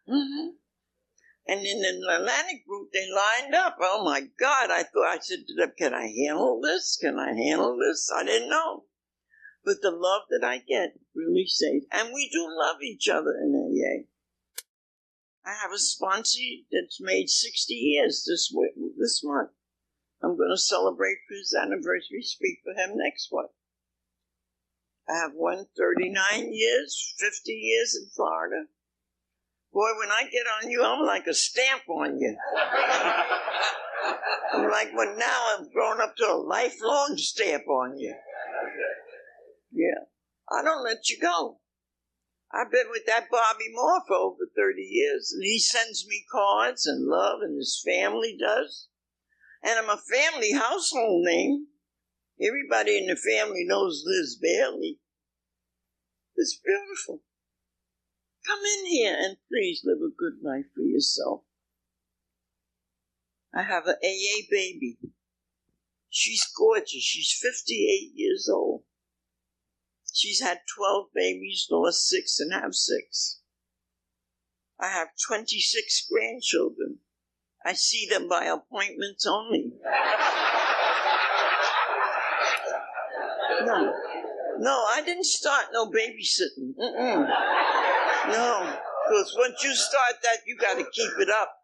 mm-hmm. 0.10 0.50
And 1.48 1.66
in 1.66 1.82
the 1.82 2.16
Atlantic 2.16 2.66
group, 2.68 2.90
they 2.94 3.08
lined 3.12 3.56
up. 3.56 3.78
Oh 3.82 4.04
my 4.04 4.22
God! 4.40 4.70
I 4.72 4.84
thought 4.84 5.08
I 5.08 5.18
said 5.20 5.40
to 5.48 5.56
them, 5.56 5.74
"Can 5.78 5.94
I 5.94 6.08
handle 6.08 6.62
this? 6.62 6.98
Can 7.02 7.18
I 7.18 7.34
handle 7.34 7.76
this?" 7.78 8.10
I 8.16 8.24
didn't 8.24 8.50
know, 8.50 8.84
but 9.64 9.82
the 9.82 9.92
love 9.92 10.24
that 10.30 10.46
I 10.46 10.60
get 10.60 11.00
really 11.16 11.46
saves. 11.48 11.86
And 11.92 12.10
we 12.14 12.30
do 12.32 12.48
love 12.50 12.82
each 12.82 13.08
other 13.10 13.32
in 13.42 13.54
AA. 13.56 14.06
I 15.46 15.54
have 15.62 15.72
a 15.72 15.76
sponsee 15.76 16.66
that's 16.72 17.00
made 17.02 17.30
60 17.30 17.74
years 17.74 18.26
this 18.28 18.54
this 18.98 19.22
month. 19.24 19.52
I'm 20.22 20.38
going 20.38 20.52
to 20.52 20.58
celebrate 20.58 21.18
his 21.30 21.56
anniversary, 21.60 22.22
speak 22.22 22.60
for 22.64 22.74
him 22.74 22.98
next 22.98 23.30
month. 23.32 23.52
I 25.10 25.14
have 25.18 25.32
one 25.34 25.66
39 25.78 26.54
years, 26.54 27.16
50 27.18 27.52
years 27.52 27.96
in 27.96 28.10
Florida. 28.16 28.66
Boy, 29.74 29.90
when 30.00 30.12
I 30.12 30.24
get 30.24 30.46
on 30.62 30.70
you, 30.70 30.84
I'm 30.84 31.06
like 31.06 31.26
a 31.28 31.34
stamp 31.34 31.84
on 31.90 32.20
you. 32.20 32.36
I'm 34.54 34.70
like, 34.70 34.92
well, 34.96 35.16
now 35.18 35.56
I've 35.58 35.72
grown 35.72 36.02
up 36.02 36.16
to 36.18 36.26
a 36.26 36.36
lifelong 36.36 37.16
stamp 37.18 37.68
on 37.68 37.98
you. 37.98 38.14
Yeah. 39.72 40.06
I 40.52 40.64
don't 40.64 40.84
let 40.84 41.10
you 41.10 41.18
go. 41.22 41.60
I've 42.52 42.72
been 42.72 42.88
with 42.90 43.06
that 43.06 43.30
Bobby 43.30 43.66
Moore 43.72 44.02
for 44.08 44.16
over 44.16 44.50
30 44.56 44.82
years, 44.82 45.32
and 45.34 45.44
he 45.44 45.60
sends 45.60 46.08
me 46.08 46.26
cards 46.32 46.88
and 46.88 47.06
love, 47.06 47.42
and 47.42 47.58
his 47.58 47.80
family 47.86 48.36
does. 48.40 48.88
And 49.64 49.78
I'm 49.78 49.90
a 49.90 50.02
family 50.02 50.54
household 50.54 51.26
name. 51.26 51.68
Everybody 52.42 52.98
in 52.98 53.08
the 53.08 53.16
family 53.16 53.66
knows 53.66 54.04
Liz 54.06 54.40
Bailey. 54.42 55.00
It's 56.36 56.60
beautiful. 56.64 57.22
Come 58.48 58.60
in 58.80 58.86
here 58.88 59.16
and 59.20 59.38
please 59.50 59.82
live 59.84 60.00
a 60.00 60.10
good 60.10 60.42
life 60.42 60.66
for 60.74 60.82
yourself. 60.82 61.42
I 63.54 63.64
have 63.64 63.86
an 63.88 63.98
AA 64.02 64.48
baby. 64.50 64.98
She's 66.10 66.46
gorgeous. 66.58 67.04
She's 67.04 67.38
58 67.40 68.12
years 68.16 68.50
old. 68.52 68.84
She's 70.14 70.42
had 70.42 70.60
12 70.76 71.08
babies, 71.14 71.68
lost 71.70 72.08
six, 72.08 72.40
and 72.40 72.54
have 72.54 72.74
six. 72.74 73.40
I 74.80 74.88
have 74.90 75.10
26 75.28 76.08
grandchildren. 76.12 77.00
I 77.66 77.74
see 77.74 78.08
them 78.10 78.30
by 78.30 78.46
appointments 78.46 79.26
only. 79.26 79.74
No, 83.66 83.94
no, 84.60 84.86
I 84.90 85.02
didn't 85.06 85.26
start 85.26 85.66
no 85.74 85.88
babysitting. 85.88 86.76
Mm-mm. 86.80 87.30
No, 88.30 88.78
because 89.08 89.36
once 89.38 89.64
you 89.64 89.76
start 89.76 90.14
that, 90.24 90.40
you 90.48 90.56
got 90.58 90.78
to 90.78 90.86
keep 90.92 91.12
it 91.20 91.30
up. 91.30 91.56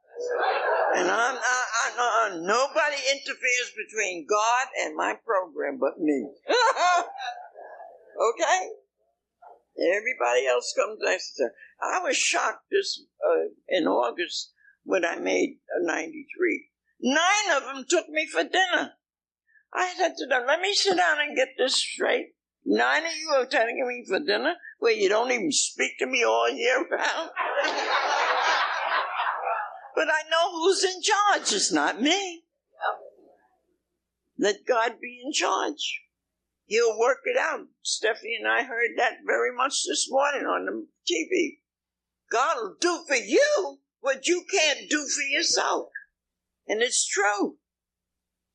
And 0.95 1.09
I'm, 1.09 1.35
I, 1.35 1.63
I, 1.83 1.91
I, 1.97 2.37
nobody 2.41 2.95
interferes 3.11 3.71
between 3.75 4.25
God 4.29 4.67
and 4.83 4.95
my 4.95 5.15
program 5.25 5.77
but 5.79 5.99
me. 5.99 6.29
Okay? 8.15 8.69
Everybody 9.77 10.47
else 10.47 10.73
comes 10.75 10.99
after. 11.03 11.53
I 11.81 11.99
was 12.01 12.15
shocked 12.15 12.65
this 12.71 13.03
uh, 13.23 13.49
in 13.67 13.87
August 13.87 14.53
when 14.83 15.03
I 15.03 15.17
made 15.17 15.57
a 15.75 15.85
93. 15.85 16.69
Nine 17.01 17.57
of 17.57 17.63
them 17.63 17.85
took 17.89 18.07
me 18.09 18.25
for 18.25 18.43
dinner. 18.43 18.93
I 19.73 19.93
said 19.97 20.15
to 20.17 20.27
them, 20.27 20.43
let 20.47 20.61
me 20.61 20.73
sit 20.73 20.95
down 20.95 21.19
and 21.19 21.35
get 21.35 21.49
this 21.57 21.75
straight. 21.75 22.35
Nine 22.65 23.05
of 23.05 23.11
you 23.19 23.29
are 23.35 23.45
taking 23.45 23.85
me 23.87 24.05
for 24.07 24.19
dinner 24.19 24.55
where 24.79 24.93
you 24.93 25.09
don't 25.09 25.31
even 25.31 25.51
speak 25.51 25.99
to 25.99 26.07
me 26.07 26.23
all 26.23 26.49
year 26.49 26.77
round. 26.77 27.29
but 29.95 30.07
I 30.07 30.23
know 30.31 30.51
who's 30.53 30.83
in 30.83 31.01
charge. 31.01 31.53
It's 31.53 31.71
not 31.71 32.01
me. 32.01 32.43
Let 34.37 34.65
God 34.65 34.99
be 35.01 35.21
in 35.25 35.31
charge. 35.31 36.01
He'll 36.65 36.97
work 36.97 37.19
it 37.25 37.37
out. 37.37 37.67
Stephanie 37.83 38.37
and 38.39 38.47
I 38.47 38.63
heard 38.63 38.97
that 38.97 39.19
very 39.25 39.55
much 39.55 39.83
this 39.87 40.07
morning 40.09 40.45
on 40.45 40.65
the 40.65 40.87
TV. 41.09 41.59
God 42.31 42.57
will 42.57 42.75
do 42.79 43.03
for 43.07 43.15
you 43.15 43.79
what 43.99 44.27
you 44.27 44.43
can't 44.51 44.89
do 44.89 45.05
for 45.07 45.21
yourself. 45.21 45.89
And 46.67 46.81
it's 46.81 47.05
true. 47.07 47.57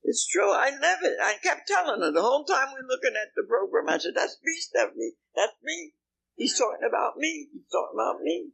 It's 0.03 0.27
true. 0.27 0.51
I 0.51 0.71
live 0.71 0.99
it. 1.03 1.19
I 1.23 1.35
kept 1.43 1.69
telling 1.69 2.01
her 2.01 2.11
the 2.11 2.23
whole 2.23 2.45
time 2.45 2.69
we're 2.73 2.89
looking 2.89 3.17
at 3.21 3.31
the 3.37 3.45
program. 3.47 3.89
I 3.89 3.99
said, 3.99 4.15
That's 4.17 4.39
me, 4.43 4.53
Stephanie. 4.59 5.13
That's 5.37 5.53
me. 5.63 5.93
He's 6.37 6.59
talking 6.59 6.89
about 6.89 7.17
me. 7.17 7.49
He's 7.53 7.69
talking 7.71 7.95
about 7.95 8.23
me. 8.23 8.51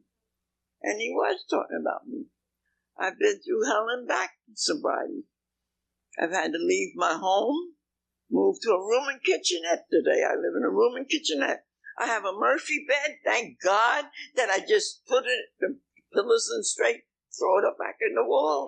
And 0.83 1.01
he 1.01 1.09
was 1.09 1.43
talking 1.49 1.79
about 1.81 2.07
me. 2.07 2.25
I've 2.99 3.17
been 3.17 3.39
through 3.41 3.65
hell 3.65 3.87
and 3.89 4.07
back 4.07 4.31
in 4.47 4.55
sobriety. 4.55 5.23
I've 6.19 6.31
had 6.31 6.51
to 6.51 6.59
leave 6.59 6.93
my 6.95 7.13
home. 7.13 7.73
Moved 8.29 8.61
to 8.63 8.71
a 8.71 8.79
room 8.79 9.07
and 9.09 9.23
kitchenette 9.23 9.85
today. 9.91 10.23
I 10.23 10.35
live 10.35 10.55
in 10.57 10.63
a 10.63 10.69
room 10.69 10.95
and 10.95 11.07
kitchenette. 11.07 11.65
I 11.99 12.05
have 12.05 12.25
a 12.25 12.33
Murphy 12.33 12.85
bed. 12.87 13.17
Thank 13.25 13.61
God 13.61 14.05
that 14.35 14.49
I 14.49 14.59
just 14.67 15.05
put 15.07 15.25
it, 15.25 15.45
the 15.59 15.77
pillows 16.13 16.49
in 16.55 16.63
straight, 16.63 17.03
throw 17.37 17.59
it 17.59 17.65
up 17.65 17.77
back 17.79 17.95
in 18.01 18.13
the 18.15 18.23
wall. 18.23 18.67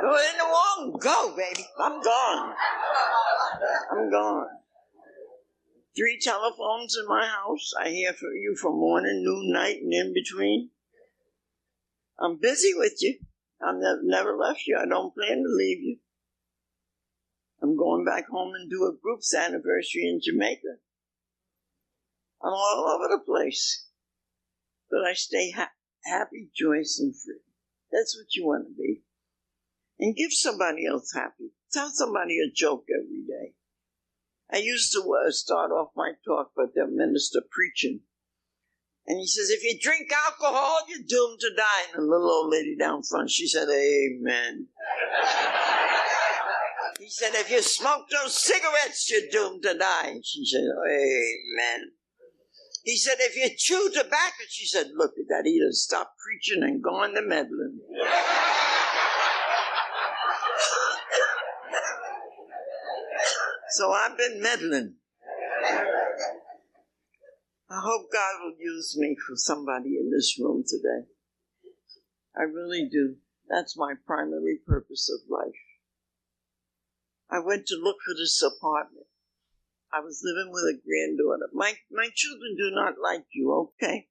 Go 0.00 0.18
in 0.18 0.36
the 0.38 0.44
wall 0.44 0.62
go, 1.02 1.34
baby. 1.36 1.66
I'm 1.78 2.00
gone. 2.00 2.54
I'm 3.92 4.10
gone. 4.10 4.46
Three 5.96 6.18
telephones 6.20 6.96
in 6.96 7.06
my 7.06 7.26
house. 7.26 7.72
I 7.78 7.90
hear 7.90 8.12
from 8.12 8.30
you 8.34 8.56
from 8.60 8.76
morning, 8.76 9.22
noon, 9.24 9.52
night, 9.52 9.82
and 9.82 9.92
in 9.92 10.14
between. 10.14 10.70
I'm 12.18 12.38
busy 12.40 12.72
with 12.74 12.94
you. 13.00 13.18
I've 13.64 13.76
never, 14.02 14.36
left 14.36 14.66
you. 14.66 14.78
I 14.80 14.86
don't 14.86 15.14
plan 15.14 15.38
to 15.38 15.56
leave 15.56 15.80
you. 15.80 15.98
I'm 17.62 17.76
going 17.76 18.04
back 18.04 18.28
home 18.28 18.54
and 18.54 18.68
do 18.68 18.84
a 18.84 18.96
group's 19.00 19.34
anniversary 19.34 20.04
in 20.04 20.20
Jamaica. 20.22 20.78
I'm 22.42 22.52
all 22.52 22.96
over 22.96 23.08
the 23.08 23.22
place. 23.24 23.86
But 24.90 25.04
I 25.06 25.14
stay 25.14 25.52
ha- 25.52 25.70
happy, 26.04 26.50
joyous, 26.54 26.98
and 27.00 27.14
free. 27.14 27.40
That's 27.92 28.16
what 28.16 28.34
you 28.34 28.46
want 28.46 28.66
to 28.66 28.74
be. 28.74 29.02
And 30.00 30.16
give 30.16 30.32
somebody 30.32 30.86
else 30.86 31.12
happy. 31.14 31.52
Tell 31.72 31.90
somebody 31.90 32.38
a 32.38 32.50
joke 32.52 32.86
every 32.92 33.22
day. 33.22 33.54
I 34.52 34.58
used 34.58 34.92
to 34.92 35.00
uh, 35.00 35.30
start 35.30 35.70
off 35.70 35.92
my 35.96 36.12
talk 36.26 36.50
with 36.56 36.74
the 36.74 36.86
minister 36.86 37.40
preaching. 37.50 38.00
And 39.12 39.20
he 39.20 39.26
says, 39.26 39.50
if 39.50 39.62
you 39.62 39.78
drink 39.78 40.10
alcohol, 40.10 40.78
you're 40.88 41.04
doomed 41.06 41.38
to 41.40 41.50
die. 41.54 41.82
And 41.92 42.04
the 42.04 42.10
little 42.10 42.30
old 42.30 42.50
lady 42.50 42.74
down 42.74 43.02
front, 43.02 43.30
she 43.30 43.46
said, 43.46 43.68
Amen. 43.68 44.68
he 46.98 47.10
said, 47.10 47.34
if 47.34 47.50
you 47.50 47.60
smoke 47.60 48.08
those 48.08 48.42
cigarettes, 48.42 49.10
you're 49.10 49.28
doomed 49.30 49.64
to 49.64 49.76
die. 49.76 50.12
And 50.12 50.24
she 50.24 50.46
said, 50.46 50.64
Amen. 50.64 51.90
He 52.84 52.96
said, 52.96 53.16
if 53.20 53.36
you 53.36 53.50
chew 53.54 53.90
tobacco, 53.92 54.44
she 54.48 54.64
said, 54.64 54.92
look 54.96 55.12
at 55.18 55.28
that. 55.28 55.42
He 55.44 55.60
done 55.60 55.74
stopped 55.74 56.18
preaching 56.18 56.62
and 56.62 56.82
gone 56.82 57.12
to 57.12 57.20
meddling. 57.20 57.80
so 63.72 63.92
I've 63.92 64.16
been 64.16 64.40
meddling. 64.40 64.94
I 67.72 67.80
hope 67.80 68.12
God 68.12 68.42
will 68.42 68.56
use 68.60 68.98
me 68.98 69.16
for 69.26 69.34
somebody 69.34 69.96
in 69.96 70.10
this 70.10 70.38
room 70.38 70.62
today. 70.66 71.06
I 72.36 72.42
really 72.42 72.86
do. 72.90 73.16
That's 73.48 73.78
my 73.78 73.94
primary 74.06 74.58
purpose 74.66 75.08
of 75.10 75.30
life. 75.30 75.56
I 77.30 77.38
went 77.38 77.66
to 77.68 77.76
look 77.82 77.96
for 78.04 78.12
this 78.12 78.42
apartment. 78.42 79.06
I 79.90 80.00
was 80.00 80.22
living 80.22 80.52
with 80.52 80.64
a 80.64 80.80
granddaughter. 80.84 81.48
My 81.54 81.72
my 81.90 82.10
children 82.14 82.56
do 82.58 82.70
not 82.74 83.00
like 83.02 83.24
you, 83.32 83.72
okay? 83.80 84.08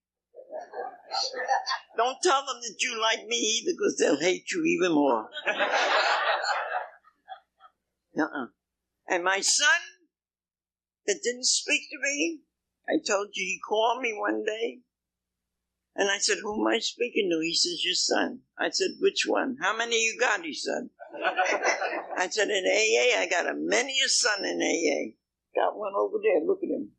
Don't 1.98 2.18
tell 2.24 2.44
them 2.46 2.62
that 2.62 2.82
you 2.82 3.00
like 3.00 3.28
me 3.28 3.38
either, 3.38 3.74
because 3.78 3.98
they'll 3.98 4.20
hate 4.20 4.52
you 4.52 4.64
even 4.66 4.94
more. 4.94 5.30
uh-uh. 8.18 8.48
And 9.08 9.24
my 9.24 9.42
son, 9.42 9.68
that 11.06 11.20
didn't 11.24 11.46
speak 11.46 11.82
to 11.92 11.98
me, 12.02 12.42
I 12.90 13.00
told 13.06 13.30
you 13.34 13.44
he 13.46 13.60
called 13.68 14.02
me 14.02 14.14
one 14.14 14.44
day, 14.44 14.82
and 15.96 16.10
I 16.10 16.18
said, 16.18 16.40
"Who 16.42 16.62
am 16.62 16.68
I 16.68 16.80
speaking 16.80 17.30
to?" 17.30 17.40
He 17.40 17.54
says, 17.54 17.84
"Your 17.86 17.96
son." 17.96 18.44
I 18.58 18.70
said, 18.70 18.92
"Which 19.00 19.26
one? 19.26 19.58
How 19.62 19.76
many 19.76 19.96
you 20.04 20.18
got?" 20.20 20.44
He 20.44 20.54
said. 20.54 20.90
I 22.18 22.28
said, 22.30 22.50
"In 22.50 22.66
AA, 22.66 23.20
I 23.22 23.28
got 23.30 23.50
a 23.50 23.54
many 23.54 24.00
a 24.04 24.10
son 24.10 24.46
in 24.46 24.62
AA. 24.62 25.16
Got 25.56 25.78
one 25.78 25.94
over 25.96 26.18
there. 26.22 26.42
Look 26.42 26.64
at 26.64 26.70
him. 26.70 26.92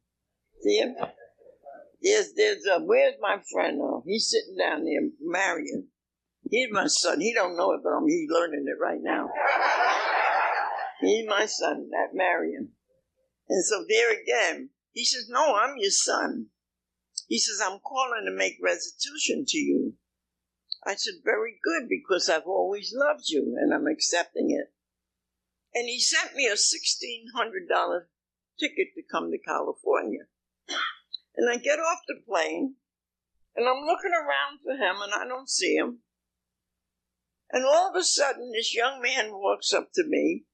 See 0.60 0.78
him?" 0.78 0.96
There's, 2.02 2.32
there's, 2.34 2.66
a, 2.66 2.80
where's 2.80 3.14
my 3.20 3.38
friend? 3.52 3.80
Uh, 3.80 4.00
he's 4.04 4.28
sitting 4.28 4.56
down 4.58 4.84
there, 4.84 5.08
Marion. 5.20 5.86
He's 6.50 6.68
my 6.72 6.88
son. 6.88 7.20
He 7.20 7.32
don't 7.32 7.56
know 7.56 7.72
it, 7.72 7.80
but 7.84 7.90
I'm, 7.90 8.08
he's 8.08 8.28
learning 8.28 8.66
it 8.66 8.82
right 8.82 8.98
now. 9.00 9.30
He's 11.00 11.26
my 11.28 11.46
son, 11.46 11.90
that 11.90 12.12
Marion. 12.12 12.70
And 13.48 13.64
so 13.64 13.84
there 13.88 14.10
again, 14.10 14.70
he 14.92 15.04
says, 15.04 15.26
no, 15.28 15.56
I'm 15.56 15.76
your 15.78 15.90
son. 15.90 16.46
He 17.26 17.38
says, 17.38 17.60
I'm 17.62 17.78
calling 17.80 18.24
to 18.26 18.36
make 18.36 18.58
restitution 18.62 19.44
to 19.48 19.58
you. 19.58 19.94
I 20.84 20.96
said, 20.96 21.14
very 21.24 21.58
good, 21.62 21.88
because 21.88 22.28
I've 22.28 22.46
always 22.46 22.92
loved 22.94 23.28
you 23.28 23.56
and 23.58 23.72
I'm 23.72 23.86
accepting 23.86 24.50
it. 24.50 24.72
And 25.74 25.88
he 25.88 26.00
sent 26.00 26.34
me 26.34 26.46
a 26.46 26.54
$1,600 26.54 28.02
ticket 28.60 28.88
to 28.94 29.02
come 29.10 29.30
to 29.30 29.38
California. 29.38 30.26
And 31.36 31.50
I 31.50 31.56
get 31.56 31.78
off 31.78 32.00
the 32.06 32.20
plane 32.28 32.74
and 33.56 33.66
I'm 33.66 33.86
looking 33.86 34.12
around 34.12 34.60
for 34.62 34.72
him 34.72 35.00
and 35.02 35.12
I 35.14 35.26
don't 35.26 35.48
see 35.48 35.74
him. 35.74 36.00
And 37.50 37.64
all 37.64 37.90
of 37.90 37.96
a 37.96 38.04
sudden, 38.04 38.52
this 38.52 38.74
young 38.74 39.00
man 39.00 39.32
walks 39.32 39.72
up 39.72 39.90
to 39.94 40.04
me 40.06 40.44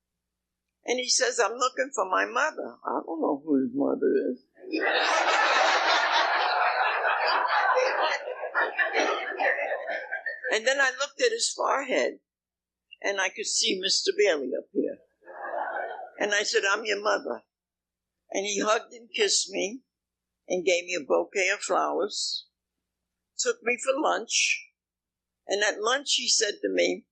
and 0.89 0.99
he 0.99 1.09
says, 1.09 1.39
I'm 1.39 1.53
looking 1.53 1.91
for 1.95 2.09
my 2.09 2.25
mother. 2.25 2.77
I 2.83 3.01
don't 3.05 3.21
know 3.21 3.43
who 3.45 3.61
his 3.61 3.71
mother 3.75 4.11
is. 4.33 4.39
and 10.55 10.67
then 10.67 10.81
I 10.81 10.91
looked 10.99 11.21
at 11.21 11.31
his 11.31 11.53
forehead 11.55 12.21
and 13.03 13.21
I 13.21 13.29
could 13.29 13.45
see 13.47 13.79
Mr. 13.79 14.17
Bailey 14.17 14.53
up 14.59 14.65
here. 14.73 14.97
And 16.19 16.33
I 16.33 16.43
said, 16.43 16.63
I'm 16.69 16.87
your 16.87 17.03
mother. 17.03 17.43
And 18.33 18.47
he 18.47 18.61
hugged 18.61 18.95
and 18.95 19.11
kissed 19.15 19.51
me 19.51 19.83
and 20.49 20.65
gave 20.65 20.85
me 20.85 20.95
a 20.95 21.05
bouquet 21.05 21.51
of 21.51 21.61
flowers, 21.61 22.47
took 23.39 23.63
me 23.63 23.77
for 23.77 23.93
lunch, 24.01 24.65
and 25.47 25.63
at 25.63 25.83
lunch 25.83 26.15
he 26.15 26.29
said 26.29 26.55
to 26.63 26.71
me, 26.71 27.05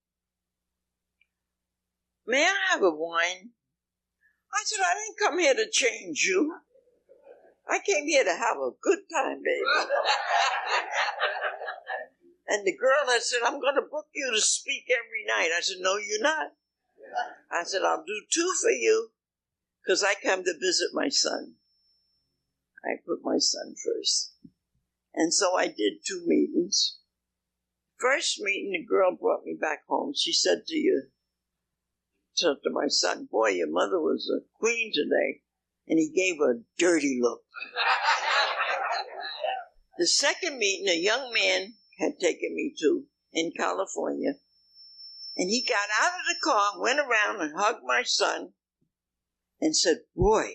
May 2.26 2.42
I 2.42 2.72
have 2.72 2.82
a 2.82 2.90
wine? 2.90 3.50
I 4.56 4.62
said, 4.64 4.78
I 4.80 4.94
didn't 4.94 5.18
come 5.20 5.38
here 5.38 5.54
to 5.54 5.70
change 5.70 6.22
you. 6.22 6.56
I 7.68 7.80
came 7.84 8.06
here 8.06 8.24
to 8.24 8.30
have 8.30 8.56
a 8.56 8.70
good 8.80 9.00
time, 9.12 9.42
baby. 9.42 9.68
and 12.48 12.66
the 12.66 12.76
girl 12.76 13.12
had 13.12 13.22
said, 13.22 13.40
I'm 13.44 13.60
going 13.60 13.74
to 13.74 13.82
book 13.82 14.06
you 14.14 14.30
to 14.32 14.40
speak 14.40 14.84
every 14.88 15.26
night. 15.26 15.50
I 15.54 15.60
said, 15.60 15.76
No, 15.80 15.96
you're 15.96 16.22
not. 16.22 16.52
I 17.50 17.64
said, 17.64 17.82
I'll 17.82 18.04
do 18.06 18.22
two 18.32 18.54
for 18.62 18.70
you 18.70 19.10
because 19.82 20.02
I 20.02 20.14
come 20.22 20.42
to 20.44 20.54
visit 20.58 20.94
my 20.94 21.10
son. 21.10 21.56
I 22.82 22.96
put 23.06 23.22
my 23.22 23.38
son 23.38 23.74
first. 23.84 24.32
And 25.14 25.34
so 25.34 25.54
I 25.56 25.66
did 25.66 26.04
two 26.06 26.22
meetings. 26.26 26.98
First 27.98 28.40
meeting, 28.40 28.72
the 28.72 28.84
girl 28.86 29.16
brought 29.16 29.44
me 29.44 29.54
back 29.60 29.80
home. 29.88 30.12
She 30.14 30.32
said 30.32 30.64
to 30.66 30.76
you, 30.76 31.08
said 32.36 32.56
to 32.62 32.70
my 32.70 32.88
son, 32.88 33.28
boy, 33.30 33.50
your 33.50 33.70
mother 33.70 34.00
was 34.00 34.30
a 34.30 34.44
queen 34.58 34.92
today. 34.92 35.40
And 35.88 35.98
he 35.98 36.10
gave 36.10 36.40
a 36.40 36.60
dirty 36.78 37.18
look. 37.22 37.42
the 39.98 40.06
second 40.06 40.58
meeting, 40.58 40.88
a 40.88 40.98
young 40.98 41.32
man 41.32 41.74
had 41.98 42.18
taken 42.20 42.54
me 42.54 42.74
to 42.80 43.04
in 43.32 43.52
California. 43.56 44.34
And 45.36 45.50
he 45.50 45.64
got 45.66 45.88
out 46.00 46.12
of 46.12 46.26
the 46.28 46.36
car, 46.42 46.80
went 46.80 46.98
around 46.98 47.40
and 47.40 47.52
hugged 47.56 47.84
my 47.84 48.02
son 48.04 48.52
and 49.60 49.76
said, 49.76 49.98
boy, 50.14 50.48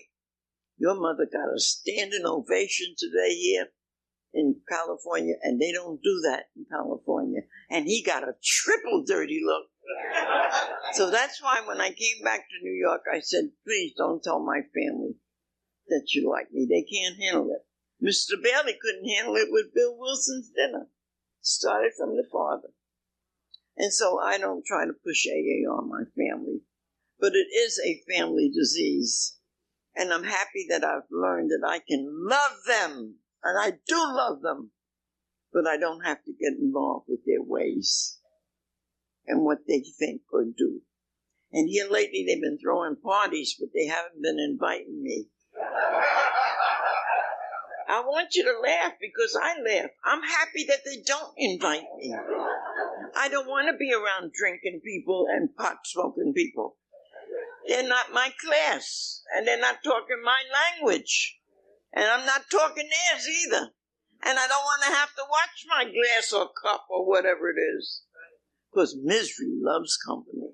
your 0.78 0.94
mother 0.94 1.26
got 1.32 1.54
a 1.54 1.60
standing 1.60 2.24
ovation 2.26 2.94
today 2.98 3.34
here 3.34 3.68
in 4.34 4.56
California, 4.68 5.34
and 5.42 5.60
they 5.60 5.72
don't 5.72 6.02
do 6.02 6.20
that 6.24 6.46
in 6.56 6.64
California. 6.70 7.42
And 7.70 7.86
he 7.86 8.02
got 8.02 8.24
a 8.24 8.34
triple 8.42 9.04
dirty 9.06 9.40
look. 9.44 9.66
So 10.92 11.10
that's 11.10 11.42
why 11.42 11.62
when 11.66 11.80
I 11.80 11.90
came 11.90 12.22
back 12.22 12.48
to 12.48 12.64
New 12.64 12.74
York, 12.74 13.02
I 13.12 13.20
said, 13.20 13.50
please 13.64 13.92
don't 13.96 14.22
tell 14.22 14.40
my 14.40 14.60
family 14.74 15.16
that 15.88 16.08
you 16.14 16.28
like 16.28 16.52
me. 16.52 16.66
They 16.68 16.82
can't 16.82 17.20
handle 17.20 17.50
it. 17.50 17.66
Mr. 18.04 18.40
Bailey 18.42 18.76
couldn't 18.80 19.08
handle 19.08 19.36
it 19.36 19.48
with 19.50 19.74
Bill 19.74 19.96
Wilson's 19.96 20.50
dinner. 20.50 20.88
Started 21.40 21.92
from 21.96 22.16
the 22.16 22.24
father. 22.30 22.68
And 23.76 23.92
so 23.92 24.20
I 24.20 24.38
don't 24.38 24.64
try 24.64 24.86
to 24.86 24.92
push 24.92 25.26
AA 25.26 25.68
on 25.70 25.88
my 25.88 26.04
family. 26.16 26.60
But 27.18 27.32
it 27.34 27.48
is 27.54 27.80
a 27.84 28.02
family 28.12 28.50
disease. 28.54 29.38
And 29.96 30.12
I'm 30.12 30.24
happy 30.24 30.66
that 30.68 30.84
I've 30.84 31.10
learned 31.10 31.50
that 31.50 31.66
I 31.66 31.78
can 31.78 32.06
love 32.28 32.58
them. 32.66 33.16
And 33.42 33.58
I 33.58 33.78
do 33.86 33.96
love 33.96 34.42
them. 34.42 34.70
But 35.52 35.66
I 35.66 35.76
don't 35.76 36.04
have 36.04 36.22
to 36.24 36.32
get 36.32 36.58
involved 36.58 37.06
with 37.08 37.20
their 37.26 37.42
ways 37.42 38.18
and 39.26 39.44
what 39.44 39.66
they 39.66 39.80
think 39.98 40.22
or 40.32 40.44
do. 40.44 40.80
And 41.52 41.68
here 41.68 41.86
lately 41.90 42.24
they've 42.26 42.40
been 42.40 42.58
throwing 42.58 42.96
parties, 42.96 43.56
but 43.58 43.68
they 43.74 43.86
haven't 43.86 44.22
been 44.22 44.38
inviting 44.38 45.02
me. 45.02 45.28
I 47.88 48.00
want 48.00 48.34
you 48.34 48.44
to 48.44 48.58
laugh 48.58 48.92
because 48.98 49.36
I 49.36 49.60
laugh. 49.60 49.90
I'm 50.02 50.22
happy 50.22 50.64
that 50.68 50.80
they 50.84 51.02
don't 51.04 51.34
invite 51.36 51.84
me. 51.98 52.16
I 53.14 53.28
don't 53.28 53.46
want 53.46 53.68
to 53.68 53.76
be 53.76 53.92
around 53.92 54.32
drinking 54.32 54.80
people 54.82 55.26
and 55.30 55.54
pot 55.54 55.78
smoking 55.84 56.32
people. 56.34 56.76
They're 57.68 57.86
not 57.86 58.12
my 58.12 58.30
class, 58.44 59.22
and 59.36 59.46
they're 59.46 59.60
not 59.60 59.84
talking 59.84 60.22
my 60.24 60.42
language. 60.80 61.38
And 61.92 62.06
I'm 62.06 62.24
not 62.24 62.50
talking 62.50 62.88
theirs 62.88 63.28
either. 63.28 63.68
And 64.24 64.38
I 64.38 64.46
don't 64.46 64.64
want 64.64 64.82
to 64.84 64.94
have 64.94 65.14
to 65.16 65.22
watch 65.28 65.66
my 65.68 65.84
glass 65.84 66.32
or 66.32 66.48
cup 66.62 66.86
or 66.88 67.06
whatever 67.06 67.50
it 67.50 67.60
is. 67.76 68.02
Because 68.72 68.96
misery 69.02 69.50
loves 69.60 69.96
company. 69.96 70.48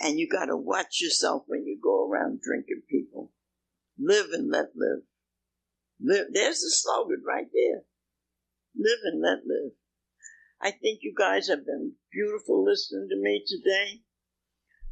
And 0.00 0.18
you 0.18 0.28
got 0.28 0.46
to 0.46 0.56
watch 0.56 1.00
yourself 1.00 1.44
when 1.46 1.66
you 1.66 1.78
go 1.82 2.08
around 2.08 2.40
drinking 2.40 2.82
people. 2.88 3.32
Live 3.98 4.26
and 4.32 4.50
let 4.50 4.70
live. 4.76 5.02
Live. 6.00 6.26
There's 6.32 6.60
the 6.60 6.70
slogan 6.70 7.22
right 7.26 7.46
there. 7.52 7.82
Live 8.76 8.98
and 9.04 9.22
let 9.22 9.46
live. 9.46 9.72
I 10.60 10.70
think 10.70 11.00
you 11.02 11.14
guys 11.16 11.48
have 11.48 11.66
been 11.66 11.92
beautiful 12.12 12.64
listening 12.64 13.08
to 13.10 13.16
me 13.20 13.44
today. 13.46 14.02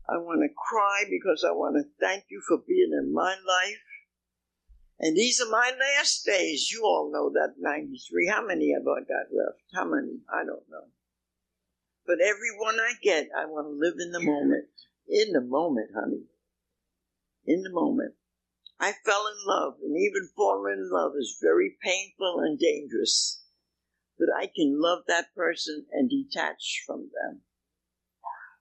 I 0.08 0.18
want 0.18 0.42
to 0.42 0.54
cry 0.54 1.04
because 1.08 1.44
I 1.46 1.52
want 1.52 1.76
to 1.76 1.84
thank 2.00 2.24
you 2.30 2.42
for 2.46 2.58
being 2.66 2.92
in 2.92 3.12
my 3.12 3.30
life. 3.30 3.82
And 4.98 5.16
these 5.16 5.40
are 5.40 5.50
my 5.50 5.72
last 5.78 6.24
days. 6.24 6.70
You 6.70 6.82
all 6.84 7.10
know 7.12 7.30
that 7.30 7.54
93. 7.58 8.28
How 8.28 8.44
many 8.46 8.72
have 8.72 8.82
I 8.82 9.00
got 9.00 9.34
left? 9.34 9.62
How 9.74 9.84
many? 9.84 10.18
I 10.32 10.44
don't 10.44 10.68
know. 10.70 10.86
But 12.06 12.20
every 12.20 12.50
one 12.58 12.80
I 12.80 12.94
get, 13.02 13.28
I 13.36 13.46
want 13.46 13.66
to 13.66 13.78
live 13.78 13.94
in 14.00 14.10
the 14.10 14.20
moment. 14.20 14.66
In 15.08 15.32
the 15.32 15.40
moment, 15.40 15.90
honey. 15.94 16.24
In 17.46 17.62
the 17.62 17.70
moment. 17.70 18.14
I 18.80 18.92
fell 19.04 19.26
in 19.28 19.46
love, 19.46 19.74
and 19.82 19.96
even 19.96 20.28
falling 20.36 20.74
in 20.78 20.90
love 20.90 21.12
is 21.16 21.38
very 21.40 21.76
painful 21.80 22.40
and 22.40 22.58
dangerous. 22.58 23.44
But 24.18 24.28
I 24.36 24.46
can 24.46 24.80
love 24.80 25.04
that 25.06 25.34
person 25.36 25.86
and 25.92 26.10
detach 26.10 26.82
from 26.86 27.10
them. 27.14 27.42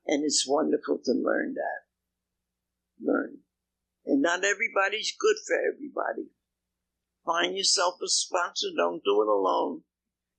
And 0.06 0.24
it's 0.24 0.48
wonderful 0.48 1.00
to 1.06 1.12
learn 1.12 1.56
that. 1.56 3.04
Learn. 3.04 3.40
And 4.06 4.22
not 4.22 4.44
everybody's 4.44 5.16
good 5.20 5.38
for 5.48 5.56
everybody. 5.56 6.30
Find 7.26 7.56
yourself 7.58 7.96
a 8.04 8.08
sponsor. 8.08 8.68
Don't 8.76 9.04
do 9.04 9.22
it 9.22 9.28
alone. 9.28 9.82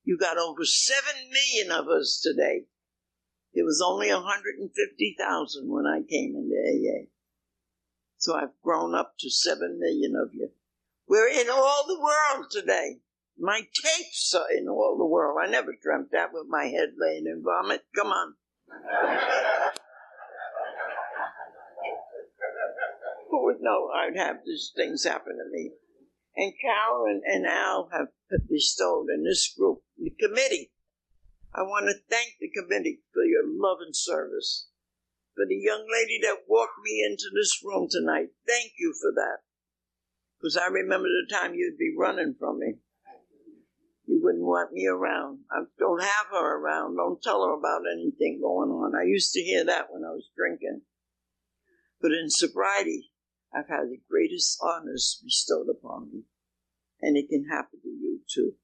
You 0.05 0.19
got 0.19 0.39
over 0.39 0.65
7 0.65 1.03
million 1.31 1.73
of 1.73 1.89
us 1.89 2.21
today. 2.23 2.67
There 3.55 3.65
was 3.65 3.83
only 3.85 4.11
150,000 4.11 5.69
when 5.69 5.87
I 5.87 6.01
came 6.09 6.35
into 6.35 6.57
AA. 6.57 7.09
So 8.17 8.35
I've 8.35 8.61
grown 8.63 8.95
up 8.95 9.15
to 9.21 9.31
7 9.31 9.79
million 9.79 10.15
of 10.17 10.35
you. 10.35 10.51
We're 11.09 11.29
in 11.29 11.51
all 11.51 11.85
the 11.87 12.01
world 12.01 12.51
today. 12.51 13.01
My 13.39 13.61
tapes 13.61 14.35
are 14.35 14.51
in 14.57 14.69
all 14.69 14.97
the 14.97 15.05
world. 15.05 15.39
I 15.43 15.51
never 15.51 15.75
dreamt 15.81 16.13
that 16.13 16.33
with 16.33 16.47
my 16.49 16.67
head 16.67 16.91
laying 16.97 17.27
in 17.27 17.43
vomit. 17.43 17.85
Come 17.95 18.09
on. 18.09 18.35
who 23.31 23.45
would 23.45 23.61
know 23.61 23.89
I'd 23.89 24.17
have 24.17 24.37
these 24.47 24.73
things 24.77 25.05
happen 25.05 25.39
to 25.39 25.51
me? 25.51 25.73
And 26.37 26.53
Carol 26.61 27.07
and, 27.07 27.23
and 27.27 27.47
Al 27.47 27.89
have 27.93 28.09
bestowed 28.49 29.09
in 29.13 29.25
this 29.25 29.53
group, 29.59 29.83
the 29.99 30.11
committee. 30.11 30.71
I 31.55 31.63
want 31.63 31.87
to 31.87 31.95
thank 32.09 32.37
the 32.41 32.49
committee 32.49 33.01
for 33.13 33.25
your 33.25 33.45
love 33.45 33.79
and 33.85 33.95
service. 33.95 34.69
For 35.35 35.45
the 35.47 35.57
young 35.57 35.87
lady 35.91 36.19
that 36.23 36.49
walked 36.49 36.81
me 36.83 37.05
into 37.05 37.31
this 37.35 37.61
room 37.65 37.89
tonight, 37.91 38.29
thank 38.47 38.73
you 38.79 38.95
for 39.01 39.13
that. 39.15 39.39
Because 40.39 40.57
I 40.57 40.67
remember 40.67 41.09
the 41.09 41.35
time 41.35 41.55
you'd 41.55 41.79
be 41.79 41.95
running 41.97 42.35
from 42.39 42.59
me. 42.59 42.75
You 44.07 44.21
wouldn't 44.23 44.45
want 44.45 44.73
me 44.73 44.87
around. 44.87 45.41
I 45.51 45.63
don't 45.79 46.03
have 46.03 46.27
her 46.33 46.57
around. 46.59 46.97
Don't 46.97 47.23
tell 47.23 47.45
her 47.45 47.53
about 47.53 47.83
anything 47.91 48.41
going 48.43 48.71
on. 48.71 48.95
I 48.95 49.05
used 49.05 49.33
to 49.35 49.41
hear 49.41 49.65
that 49.65 49.87
when 49.91 50.05
I 50.05 50.11
was 50.11 50.29
drinking. 50.37 50.83
But 52.01 52.13
in 52.13 52.29
sobriety, 52.29 53.11
I've 53.55 53.69
had 53.69 53.89
the 53.91 54.01
greatest 54.11 54.59
honors 54.63 55.21
bestowed 55.23 55.69
upon 55.71 56.11
me. 56.13 56.23
And 57.01 57.17
it 57.17 57.29
can 57.29 57.49
happen 57.49 57.81
to 57.83 57.89
you 57.89 58.21
too. 58.29 58.55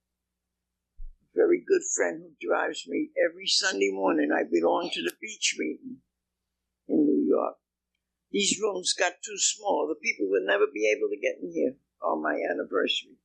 Very 1.39 1.63
good 1.63 1.87
friend 1.95 2.21
who 2.21 2.35
drives 2.43 2.83
me 2.89 3.11
every 3.15 3.47
Sunday 3.47 3.91
morning. 3.93 4.31
I 4.35 4.43
belong 4.43 4.91
to 4.93 5.03
the 5.03 5.15
beach 5.21 5.55
meeting 5.57 5.99
in 6.89 7.07
New 7.07 7.25
York. 7.31 7.55
These 8.33 8.59
rooms 8.61 8.93
got 8.93 9.23
too 9.25 9.39
small. 9.39 9.87
The 9.87 10.03
people 10.03 10.27
would 10.31 10.43
never 10.43 10.67
be 10.67 10.91
able 10.91 11.07
to 11.09 11.23
get 11.23 11.39
in 11.41 11.53
here 11.55 11.77
on 12.03 12.25
my 12.25 12.35
anniversary. 12.35 13.23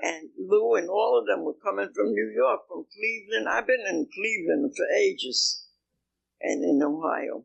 And 0.00 0.30
Lou 0.38 0.76
and 0.76 0.88
all 0.88 1.18
of 1.18 1.26
them 1.26 1.42
were 1.42 1.58
coming 1.58 1.90
from 1.92 2.14
New 2.14 2.32
York, 2.32 2.60
from 2.68 2.86
Cleveland. 2.94 3.48
I've 3.50 3.66
been 3.66 3.84
in 3.88 4.06
Cleveland 4.14 4.72
for 4.76 4.86
ages 4.94 5.66
and 6.40 6.62
in 6.62 6.80
Ohio. 6.80 7.42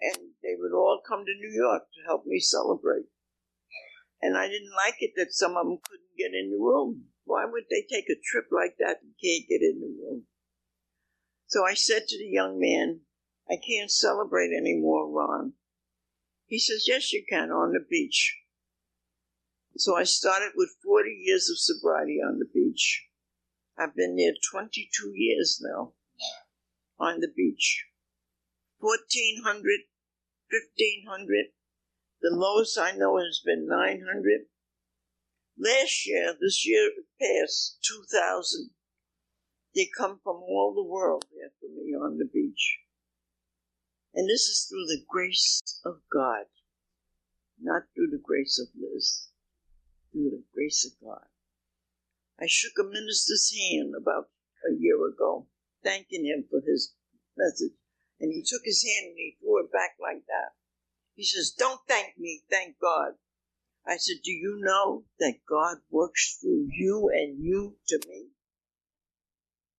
And 0.00 0.34
they 0.42 0.56
would 0.58 0.74
all 0.74 1.00
come 1.06 1.24
to 1.24 1.38
New 1.38 1.54
York 1.54 1.84
to 1.94 2.06
help 2.08 2.26
me 2.26 2.40
celebrate. 2.40 3.06
And 4.20 4.36
I 4.36 4.48
didn't 4.48 4.74
like 4.74 4.96
it 4.98 5.12
that 5.14 5.30
some 5.30 5.56
of 5.56 5.66
them 5.66 5.78
couldn't 5.86 6.18
get 6.18 6.34
in 6.34 6.50
the 6.50 6.58
room. 6.58 7.11
Why 7.24 7.44
would 7.44 7.64
they 7.70 7.82
take 7.88 8.08
a 8.08 8.20
trip 8.22 8.46
like 8.50 8.76
that 8.78 8.98
and 9.02 9.14
can't 9.22 9.48
get 9.48 9.62
in 9.62 9.80
the 9.80 9.86
room? 9.86 10.26
So 11.46 11.64
I 11.66 11.74
said 11.74 12.06
to 12.08 12.18
the 12.18 12.28
young 12.28 12.58
man, 12.58 13.00
I 13.50 13.56
can't 13.56 13.90
celebrate 13.90 14.50
anymore, 14.56 15.10
Ron. 15.10 15.54
He 16.46 16.58
says, 16.58 16.86
Yes, 16.88 17.12
you 17.12 17.24
can 17.28 17.50
on 17.50 17.72
the 17.72 17.84
beach. 17.88 18.38
So 19.76 19.96
I 19.96 20.04
started 20.04 20.52
with 20.54 20.76
40 20.84 21.10
years 21.10 21.48
of 21.48 21.58
sobriety 21.58 22.18
on 22.24 22.38
the 22.38 22.46
beach. 22.52 23.06
I've 23.78 23.96
been 23.96 24.16
there 24.16 24.34
22 24.50 25.12
years 25.14 25.60
now 25.62 25.94
on 26.98 27.20
the 27.20 27.32
beach. 27.34 27.86
1400, 28.78 29.62
1500. 30.50 31.46
The 32.20 32.30
lowest 32.30 32.78
I 32.78 32.92
know 32.92 33.16
has 33.18 33.40
been 33.44 33.66
900. 33.66 34.46
Last 35.62 36.06
year, 36.06 36.34
this 36.40 36.66
year 36.66 36.90
past, 37.20 37.78
2000. 37.86 38.70
They 39.76 39.88
come 39.96 40.18
from 40.24 40.36
all 40.36 40.74
the 40.74 40.82
world 40.82 41.24
after 41.24 41.68
me 41.68 41.94
on 41.94 42.18
the 42.18 42.24
beach. 42.24 42.80
And 44.12 44.28
this 44.28 44.48
is 44.48 44.66
through 44.68 44.86
the 44.86 45.04
grace 45.08 45.62
of 45.84 46.00
God, 46.12 46.46
not 47.60 47.82
through 47.94 48.08
the 48.10 48.22
grace 48.22 48.58
of 48.58 48.74
Liz, 48.74 49.28
through 50.10 50.30
the 50.30 50.42
grace 50.52 50.84
of 50.84 50.92
God. 51.00 51.28
I 52.40 52.46
shook 52.48 52.72
a 52.80 52.84
minister's 52.84 53.54
hand 53.56 53.94
about 53.96 54.30
a 54.68 54.74
year 54.76 55.06
ago, 55.06 55.46
thanking 55.84 56.26
him 56.26 56.44
for 56.50 56.60
his 56.60 56.94
message. 57.36 57.74
And 58.18 58.32
he 58.32 58.42
took 58.42 58.62
his 58.64 58.82
hand 58.82 59.10
and 59.10 59.18
he 59.18 59.36
threw 59.38 59.64
it 59.64 59.70
back 59.70 59.94
like 60.00 60.26
that. 60.26 60.54
He 61.14 61.22
says, 61.22 61.54
Don't 61.56 61.80
thank 61.86 62.18
me, 62.18 62.42
thank 62.50 62.80
God. 62.80 63.12
I 63.86 63.96
said, 63.96 64.16
Do 64.24 64.30
you 64.30 64.60
know 64.60 65.04
that 65.18 65.34
God 65.48 65.78
works 65.90 66.38
through 66.40 66.68
you 66.72 67.10
and 67.12 67.42
you 67.42 67.76
to 67.88 68.00
me? 68.08 68.28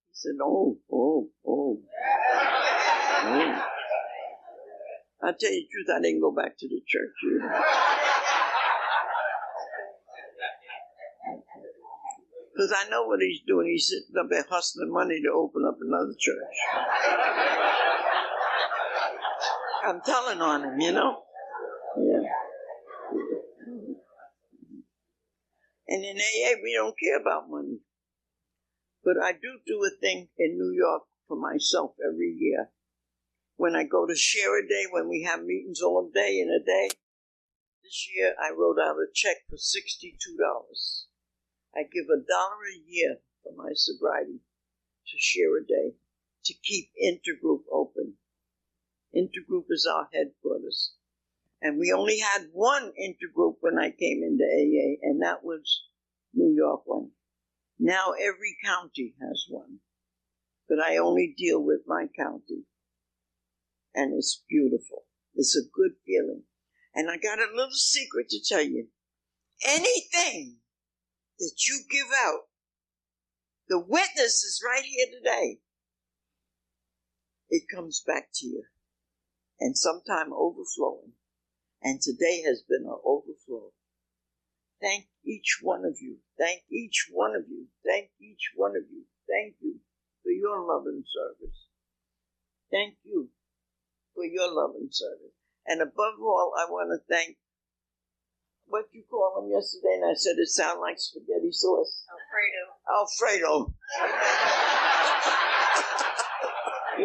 He 0.08 0.12
said, 0.12 0.34
Oh, 0.42 0.78
oh, 0.92 1.28
oh. 1.46 1.80
oh. 3.24 3.64
I'll 5.22 5.34
tell 5.34 5.52
you 5.52 5.62
the 5.62 5.68
truth, 5.72 5.96
I 5.96 6.02
didn't 6.02 6.20
go 6.20 6.32
back 6.32 6.58
to 6.58 6.68
the 6.68 6.82
church. 6.86 7.14
Because 12.54 12.72
I 12.76 12.88
know 12.90 13.04
what 13.04 13.20
he's 13.20 13.40
doing. 13.46 13.68
He's 13.68 13.88
sitting 13.88 14.14
up 14.20 14.28
there 14.30 14.44
hustling 14.48 14.92
money 14.92 15.20
to 15.22 15.32
open 15.34 15.64
up 15.66 15.78
another 15.80 16.14
church. 16.18 16.54
I'm 19.86 20.00
telling 20.04 20.40
on 20.40 20.62
him, 20.62 20.80
you 20.80 20.92
know? 20.92 21.22
Yeah. 21.98 22.28
And 25.88 26.04
in 26.04 26.16
AA, 26.16 26.60
we 26.62 26.74
don't 26.74 26.98
care 26.98 27.20
about 27.20 27.50
money. 27.50 27.80
But 29.04 29.16
I 29.22 29.32
do 29.32 29.60
do 29.66 29.84
a 29.84 30.00
thing 30.00 30.28
in 30.38 30.56
New 30.56 30.72
York 30.72 31.02
for 31.28 31.36
myself 31.36 31.92
every 32.02 32.34
year 32.38 32.70
when 33.56 33.76
I 33.76 33.84
go 33.84 34.06
to 34.06 34.16
share 34.16 34.58
a 34.58 34.66
day, 34.66 34.84
when 34.90 35.08
we 35.08 35.22
have 35.22 35.44
meetings 35.44 35.80
all 35.80 36.10
day 36.12 36.40
in 36.40 36.48
a 36.48 36.64
day. 36.64 36.88
This 37.82 38.08
year 38.14 38.34
I 38.40 38.50
wrote 38.50 38.78
out 38.80 38.96
a 38.96 39.06
check 39.14 39.36
for 39.48 39.56
$62. 39.56 41.06
I 41.76 41.82
give 41.82 42.06
a 42.06 42.16
dollar 42.16 42.64
a 42.64 42.82
year 42.86 43.18
for 43.42 43.52
my 43.54 43.72
sobriety 43.74 44.40
to 45.06 45.18
share 45.18 45.56
a 45.58 45.66
day 45.66 45.96
to 46.44 46.54
keep 46.62 46.90
Intergroup 47.02 47.62
open. 47.70 48.14
Intergroup 49.14 49.66
is 49.70 49.86
our 49.86 50.08
headquarters. 50.12 50.94
And 51.64 51.78
we 51.78 51.92
only 51.92 52.20
had 52.20 52.50
one 52.52 52.92
intergroup 52.92 53.56
when 53.60 53.78
I 53.78 53.90
came 53.90 54.22
into 54.22 54.44
AA, 54.44 55.00
and 55.02 55.20
that 55.22 55.42
was 55.42 55.82
New 56.32 56.54
York 56.54 56.82
one. 56.84 57.10
Now 57.78 58.12
every 58.12 58.56
county 58.64 59.14
has 59.20 59.46
one. 59.48 59.78
But 60.68 60.78
I 60.78 60.98
only 60.98 61.34
deal 61.36 61.60
with 61.60 61.80
my 61.86 62.06
county 62.16 62.64
and 63.94 64.12
it's 64.14 64.42
beautiful. 64.48 65.04
It's 65.34 65.56
a 65.56 65.70
good 65.72 65.92
feeling. 66.04 66.42
And 66.94 67.10
I 67.10 67.16
got 67.16 67.38
a 67.38 67.54
little 67.54 67.72
secret 67.72 68.28
to 68.30 68.40
tell 68.46 68.62
you. 68.62 68.88
Anything 69.66 70.56
that 71.38 71.54
you 71.68 71.80
give 71.90 72.08
out, 72.24 72.42
the 73.68 73.78
witness 73.78 74.42
is 74.42 74.60
right 74.64 74.84
here 74.84 75.06
today. 75.06 75.58
It 77.50 77.64
comes 77.72 78.02
back 78.06 78.28
to 78.34 78.46
you. 78.46 78.64
And 79.60 79.78
sometime 79.78 80.32
overflowing. 80.32 81.12
And 81.84 82.00
today 82.00 82.42
has 82.46 82.62
been 82.62 82.86
an 82.88 82.96
overflow. 83.04 83.72
Thank 84.80 85.06
each 85.24 85.58
one 85.62 85.84
of 85.84 85.96
you. 86.00 86.16
Thank 86.38 86.62
each 86.72 87.08
one 87.12 87.36
of 87.36 87.44
you. 87.48 87.66
Thank 87.86 88.08
each 88.20 88.52
one 88.56 88.72
of 88.72 88.84
you. 88.90 89.04
Thank 89.28 89.56
you 89.60 89.76
for 90.22 90.30
your 90.30 90.58
love 90.60 90.86
and 90.86 91.04
service. 91.04 91.56
Thank 92.70 92.96
you 93.04 93.28
for 94.14 94.24
your 94.24 94.50
love 94.50 94.74
and 94.80 94.88
service. 94.92 95.36
And 95.66 95.82
above 95.82 96.20
all, 96.20 96.52
I 96.58 96.70
want 96.70 96.90
to 96.90 97.14
thank 97.14 97.36
what 98.66 98.86
you 98.92 99.04
call 99.10 99.44
him 99.44 99.50
yesterday, 99.50 100.00
and 100.00 100.10
I 100.10 100.14
said 100.14 100.36
it 100.38 100.48
sounded 100.48 100.80
like 100.80 100.98
spaghetti 100.98 101.52
sauce. 101.52 102.04
Alfredo. 102.88 103.52
Alfredo. 103.60 103.74
she 106.98 107.02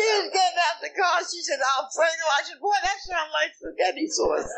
was 0.00 0.32
getting 0.32 0.64
out 0.64 0.80
the 0.80 0.88
car. 0.96 1.20
She 1.28 1.42
said, 1.42 1.60
Alfredo. 1.60 2.24
I 2.24 2.40
said, 2.44 2.60
boy, 2.60 2.72
that 2.82 2.98
sounds 3.04 3.30
like 3.34 3.54
spaghetti 3.54 4.08
sauce. 4.08 4.48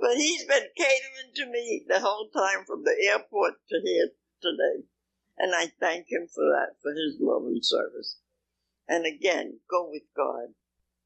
but 0.00 0.16
he's 0.16 0.44
been 0.44 0.66
catering 0.76 1.32
to 1.36 1.46
me 1.46 1.84
the 1.88 2.00
whole 2.00 2.28
time 2.34 2.64
from 2.66 2.82
the 2.84 2.96
airport 3.08 3.54
to 3.68 3.80
here 3.84 4.08
today. 4.40 4.82
And 5.38 5.54
I 5.54 5.66
thank 5.78 6.10
him 6.10 6.26
for 6.26 6.44
that, 6.44 6.80
for 6.82 6.90
his 6.90 7.20
love 7.20 7.44
and 7.44 7.64
service. 7.64 8.18
And 8.88 9.06
again, 9.06 9.60
go 9.70 9.88
with 9.90 10.02
God. 10.16 10.54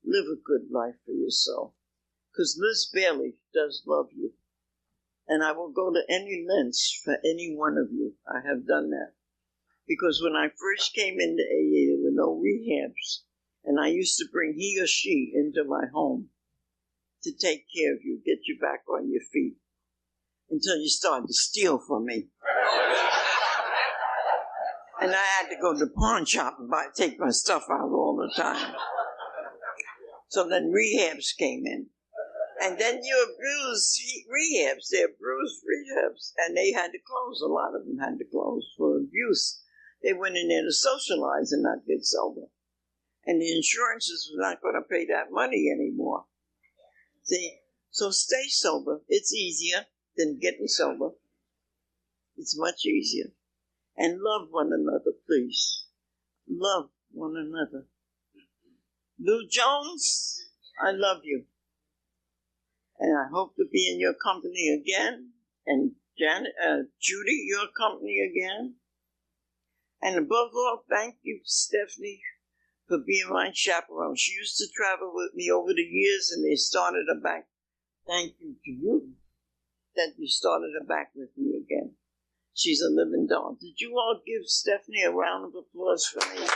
Live 0.05 0.27
a 0.27 0.37
good 0.37 0.71
life 0.71 0.97
for 1.05 1.13
yourself. 1.13 1.75
Because 2.33 2.57
Liz 2.59 2.89
Bailey 2.93 3.35
does 3.53 3.83
love 3.87 4.11
you. 4.15 4.33
And 5.29 5.43
I 5.43 5.53
will 5.53 5.71
go 5.71 5.93
to 5.93 6.03
any 6.09 6.45
lengths 6.49 7.01
for 7.05 7.19
any 7.25 7.55
one 7.57 7.77
of 7.79 7.93
you. 7.93 8.15
I 8.29 8.47
have 8.47 8.67
done 8.67 8.91
that. 8.91 9.13
Because 9.89 10.21
when 10.23 10.37
I 10.37 10.49
first 10.49 10.95
came 10.95 11.21
into 11.21 11.43
AA, 11.43 11.95
there 11.95 12.05
were 12.05 12.15
no 12.15 12.41
rehabs. 12.41 13.23
And 13.65 13.81
I 13.81 13.89
used 13.89 14.19
to 14.19 14.29
bring 14.33 14.55
he 14.57 14.81
or 14.81 14.87
she 14.87 15.33
into 15.35 15.65
my 15.65 15.87
home 15.93 16.29
to 17.25 17.33
take 17.33 17.65
care 17.77 17.95
of 17.95 18.01
you, 18.05 18.21
get 18.25 18.47
you 18.47 18.59
back 18.61 18.83
on 18.89 19.11
your 19.11 19.23
feet 19.33 19.57
until 20.51 20.77
you 20.77 20.89
started 20.89 21.27
to 21.27 21.35
steal 21.35 21.79
from 21.79 22.05
me 22.05 22.29
and 25.01 25.15
I 25.15 25.25
had 25.39 25.49
to 25.51 25.57
go 25.61 25.73
to 25.73 25.79
the 25.79 25.91
pawn 25.91 26.25
shop 26.25 26.57
and 26.59 26.71
buy, 26.71 26.87
take 26.95 27.19
my 27.21 27.31
stuff 27.31 27.65
out 27.71 27.91
all 27.91 28.17
the 28.17 28.33
time. 28.41 28.75
So 30.29 30.49
then 30.49 30.73
rehabs 30.73 31.37
came 31.39 31.65
in. 31.65 31.87
And 32.63 32.79
then 32.79 33.01
you 33.05 33.35
abuse 33.35 34.01
rehabs. 34.31 34.89
They're 34.91 35.07
abused 35.07 35.63
rehabs. 35.65 36.33
And 36.39 36.57
they 36.57 36.73
had 36.73 36.93
to 36.93 36.99
close. 37.07 37.41
A 37.43 37.47
lot 37.47 37.75
of 37.75 37.87
them 37.87 37.99
had 37.99 38.19
to 38.19 38.25
close 38.25 38.67
for 38.79 38.97
abuse. 38.97 39.63
They 40.03 40.13
went 40.13 40.37
in 40.37 40.49
there 40.49 40.63
to 40.63 40.73
socialize 40.73 41.53
and 41.53 41.63
not 41.63 41.87
get 41.87 42.05
sober. 42.05 42.49
and 43.27 43.43
the 43.43 43.55
insurances 43.55 44.31
were 44.33 44.41
not 44.41 44.63
going 44.63 44.75
to 44.75 44.89
pay 44.89 45.05
that 45.07 45.33
money 45.33 45.69
anymore. 45.75 46.25
See, 47.25 47.59
so 47.91 48.11
stay 48.11 48.45
sober. 48.49 49.01
It's 49.09 49.35
easier 49.35 49.87
than 50.17 50.39
getting 50.39 50.69
sober. 50.69 51.11
It's 52.37 52.57
much 52.57 52.87
easier. 52.87 53.33
And 53.97 54.21
love 54.21 54.49
one 54.51 54.71
another, 54.73 55.13
please. 55.27 55.87
Love 56.49 56.91
one 57.11 57.35
another. 57.37 57.87
Lou 59.19 59.49
Jones, 59.49 60.39
I 60.81 60.93
love 60.93 61.23
you. 61.25 61.45
And 62.99 63.17
I 63.17 63.29
hope 63.31 63.57
to 63.57 63.67
be 63.71 63.91
in 63.93 64.01
your 64.01 64.15
company 64.15 64.69
again. 64.69 65.31
And 65.67 65.93
Janet, 66.19 66.53
uh, 66.63 66.83
Judy, 67.01 67.45
your 67.47 67.67
company 67.79 68.21
again. 68.21 68.77
And 70.03 70.17
above 70.17 70.51
all, 70.55 70.85
thank 70.89 71.17
you, 71.23 71.41
Stephanie, 71.45 72.21
for 72.87 72.99
being 72.99 73.29
my 73.29 73.51
chaperone. 73.53 74.17
She 74.17 74.33
used 74.33 74.57
to 74.59 74.67
travel 74.75 75.13
with 75.15 75.35
me 75.35 75.51
over 75.51 75.73
the 75.75 75.83
years 75.83 76.33
and 76.35 76.45
they 76.45 76.57
started 76.57 77.07
her 77.09 77.21
back. 77.21 77.49
Thank 78.07 78.35
you 78.41 78.55
to 78.65 78.71
you 78.71 79.13
that 79.97 80.15
you 80.17 80.29
started 80.29 80.73
her 80.79 80.87
back 80.87 81.11
with 81.15 81.31
me 81.37 81.57
again. 81.57 81.95
She's 82.55 82.81
a 82.81 82.89
living 82.89 83.27
doll. 83.27 83.57
Did 83.61 83.81
you 83.81 83.97
all 83.99 84.21
give 84.25 84.47
Stephanie 84.47 85.03
a 85.03 85.11
round 85.11 85.45
of 85.47 85.55
applause 85.55 86.07
for 86.07 86.21
me? 86.35 86.47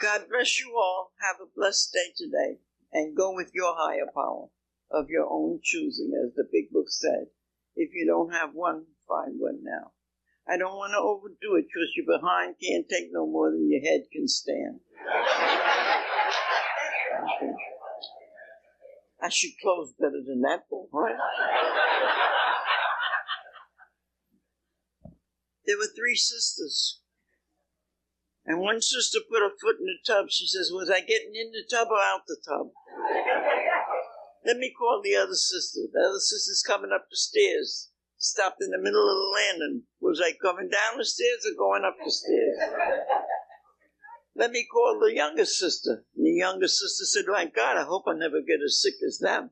God 0.00 0.22
bless 0.30 0.60
you 0.60 0.74
all. 0.76 1.12
Have 1.20 1.36
a 1.42 1.50
blessed 1.54 1.92
day 1.92 2.12
today 2.16 2.60
and 2.92 3.16
go 3.16 3.34
with 3.34 3.50
your 3.52 3.74
higher 3.76 4.06
power 4.14 4.46
of 4.90 5.10
your 5.10 5.26
own 5.28 5.60
choosing, 5.62 6.12
as 6.24 6.34
the 6.34 6.44
big 6.50 6.70
book 6.70 6.86
said. 6.88 7.26
If 7.74 7.90
you 7.94 8.06
don't 8.06 8.32
have 8.32 8.50
one, 8.54 8.84
find 9.08 9.34
one 9.38 9.58
now. 9.62 9.92
I 10.46 10.56
don't 10.56 10.76
want 10.76 10.92
to 10.92 10.98
overdo 10.98 11.56
it 11.56 11.66
because 11.66 11.92
your 11.94 12.06
behind 12.06 12.54
can't 12.62 12.88
take 12.88 13.08
no 13.12 13.26
more 13.26 13.50
than 13.50 13.70
your 13.70 13.82
head 13.82 14.04
can 14.12 14.28
stand. 14.28 14.80
I 19.20 19.28
should 19.28 19.50
close 19.60 19.92
better 19.98 20.22
than 20.24 20.42
that, 20.42 20.68
boy. 20.70 20.86
There 25.66 25.76
were 25.76 25.90
three 25.94 26.14
sisters. 26.14 27.00
And 28.48 28.60
one 28.60 28.80
sister 28.80 29.18
put 29.30 29.42
her 29.42 29.52
foot 29.60 29.76
in 29.78 29.84
the 29.84 30.00
tub. 30.06 30.30
She 30.30 30.46
says, 30.46 30.72
Was 30.72 30.88
I 30.88 31.00
getting 31.00 31.36
in 31.36 31.52
the 31.52 31.68
tub 31.68 31.88
or 31.90 32.00
out 32.00 32.22
the 32.26 32.38
tub? 32.48 32.72
Let 34.46 34.56
me 34.56 34.72
call 34.72 35.02
the 35.04 35.16
other 35.16 35.34
sister. 35.34 35.80
The 35.92 36.00
other 36.00 36.18
sister's 36.18 36.64
coming 36.66 36.90
up 36.90 37.08
the 37.10 37.16
stairs. 37.16 37.90
Stopped 38.16 38.62
in 38.62 38.70
the 38.70 38.78
middle 38.78 39.04
of 39.04 39.16
the 39.16 39.36
landing. 39.36 39.82
Was 40.00 40.22
I 40.24 40.32
coming 40.40 40.70
down 40.70 40.96
the 40.96 41.04
stairs 41.04 41.44
or 41.44 41.58
going 41.58 41.84
up 41.84 41.96
the 42.02 42.10
stairs? 42.10 42.56
Let 44.34 44.50
me 44.50 44.66
call 44.72 44.98
the 44.98 45.14
younger 45.14 45.44
sister. 45.44 46.06
And 46.16 46.24
the 46.24 46.32
younger 46.32 46.68
sister 46.68 47.04
said, 47.04 47.26
My 47.28 47.44
God, 47.44 47.76
I 47.76 47.84
hope 47.84 48.04
I 48.08 48.14
never 48.14 48.40
get 48.40 48.64
as 48.64 48.80
sick 48.80 48.94
as 49.06 49.18
them. 49.18 49.50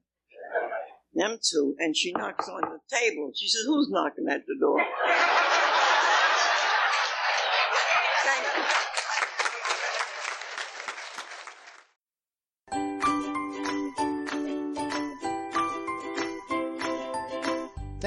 Them 1.13 1.39
two. 1.43 1.77
And 1.79 1.95
she 1.95 2.13
knocks 2.13 2.49
on 2.49 2.63
the 2.63 2.97
table. 2.97 3.31
She 3.35 3.47
says, 3.47 3.65
Who's 3.67 3.91
knocking 3.91 4.27
at 4.31 4.47
the 4.47 4.57
door? 4.59 4.81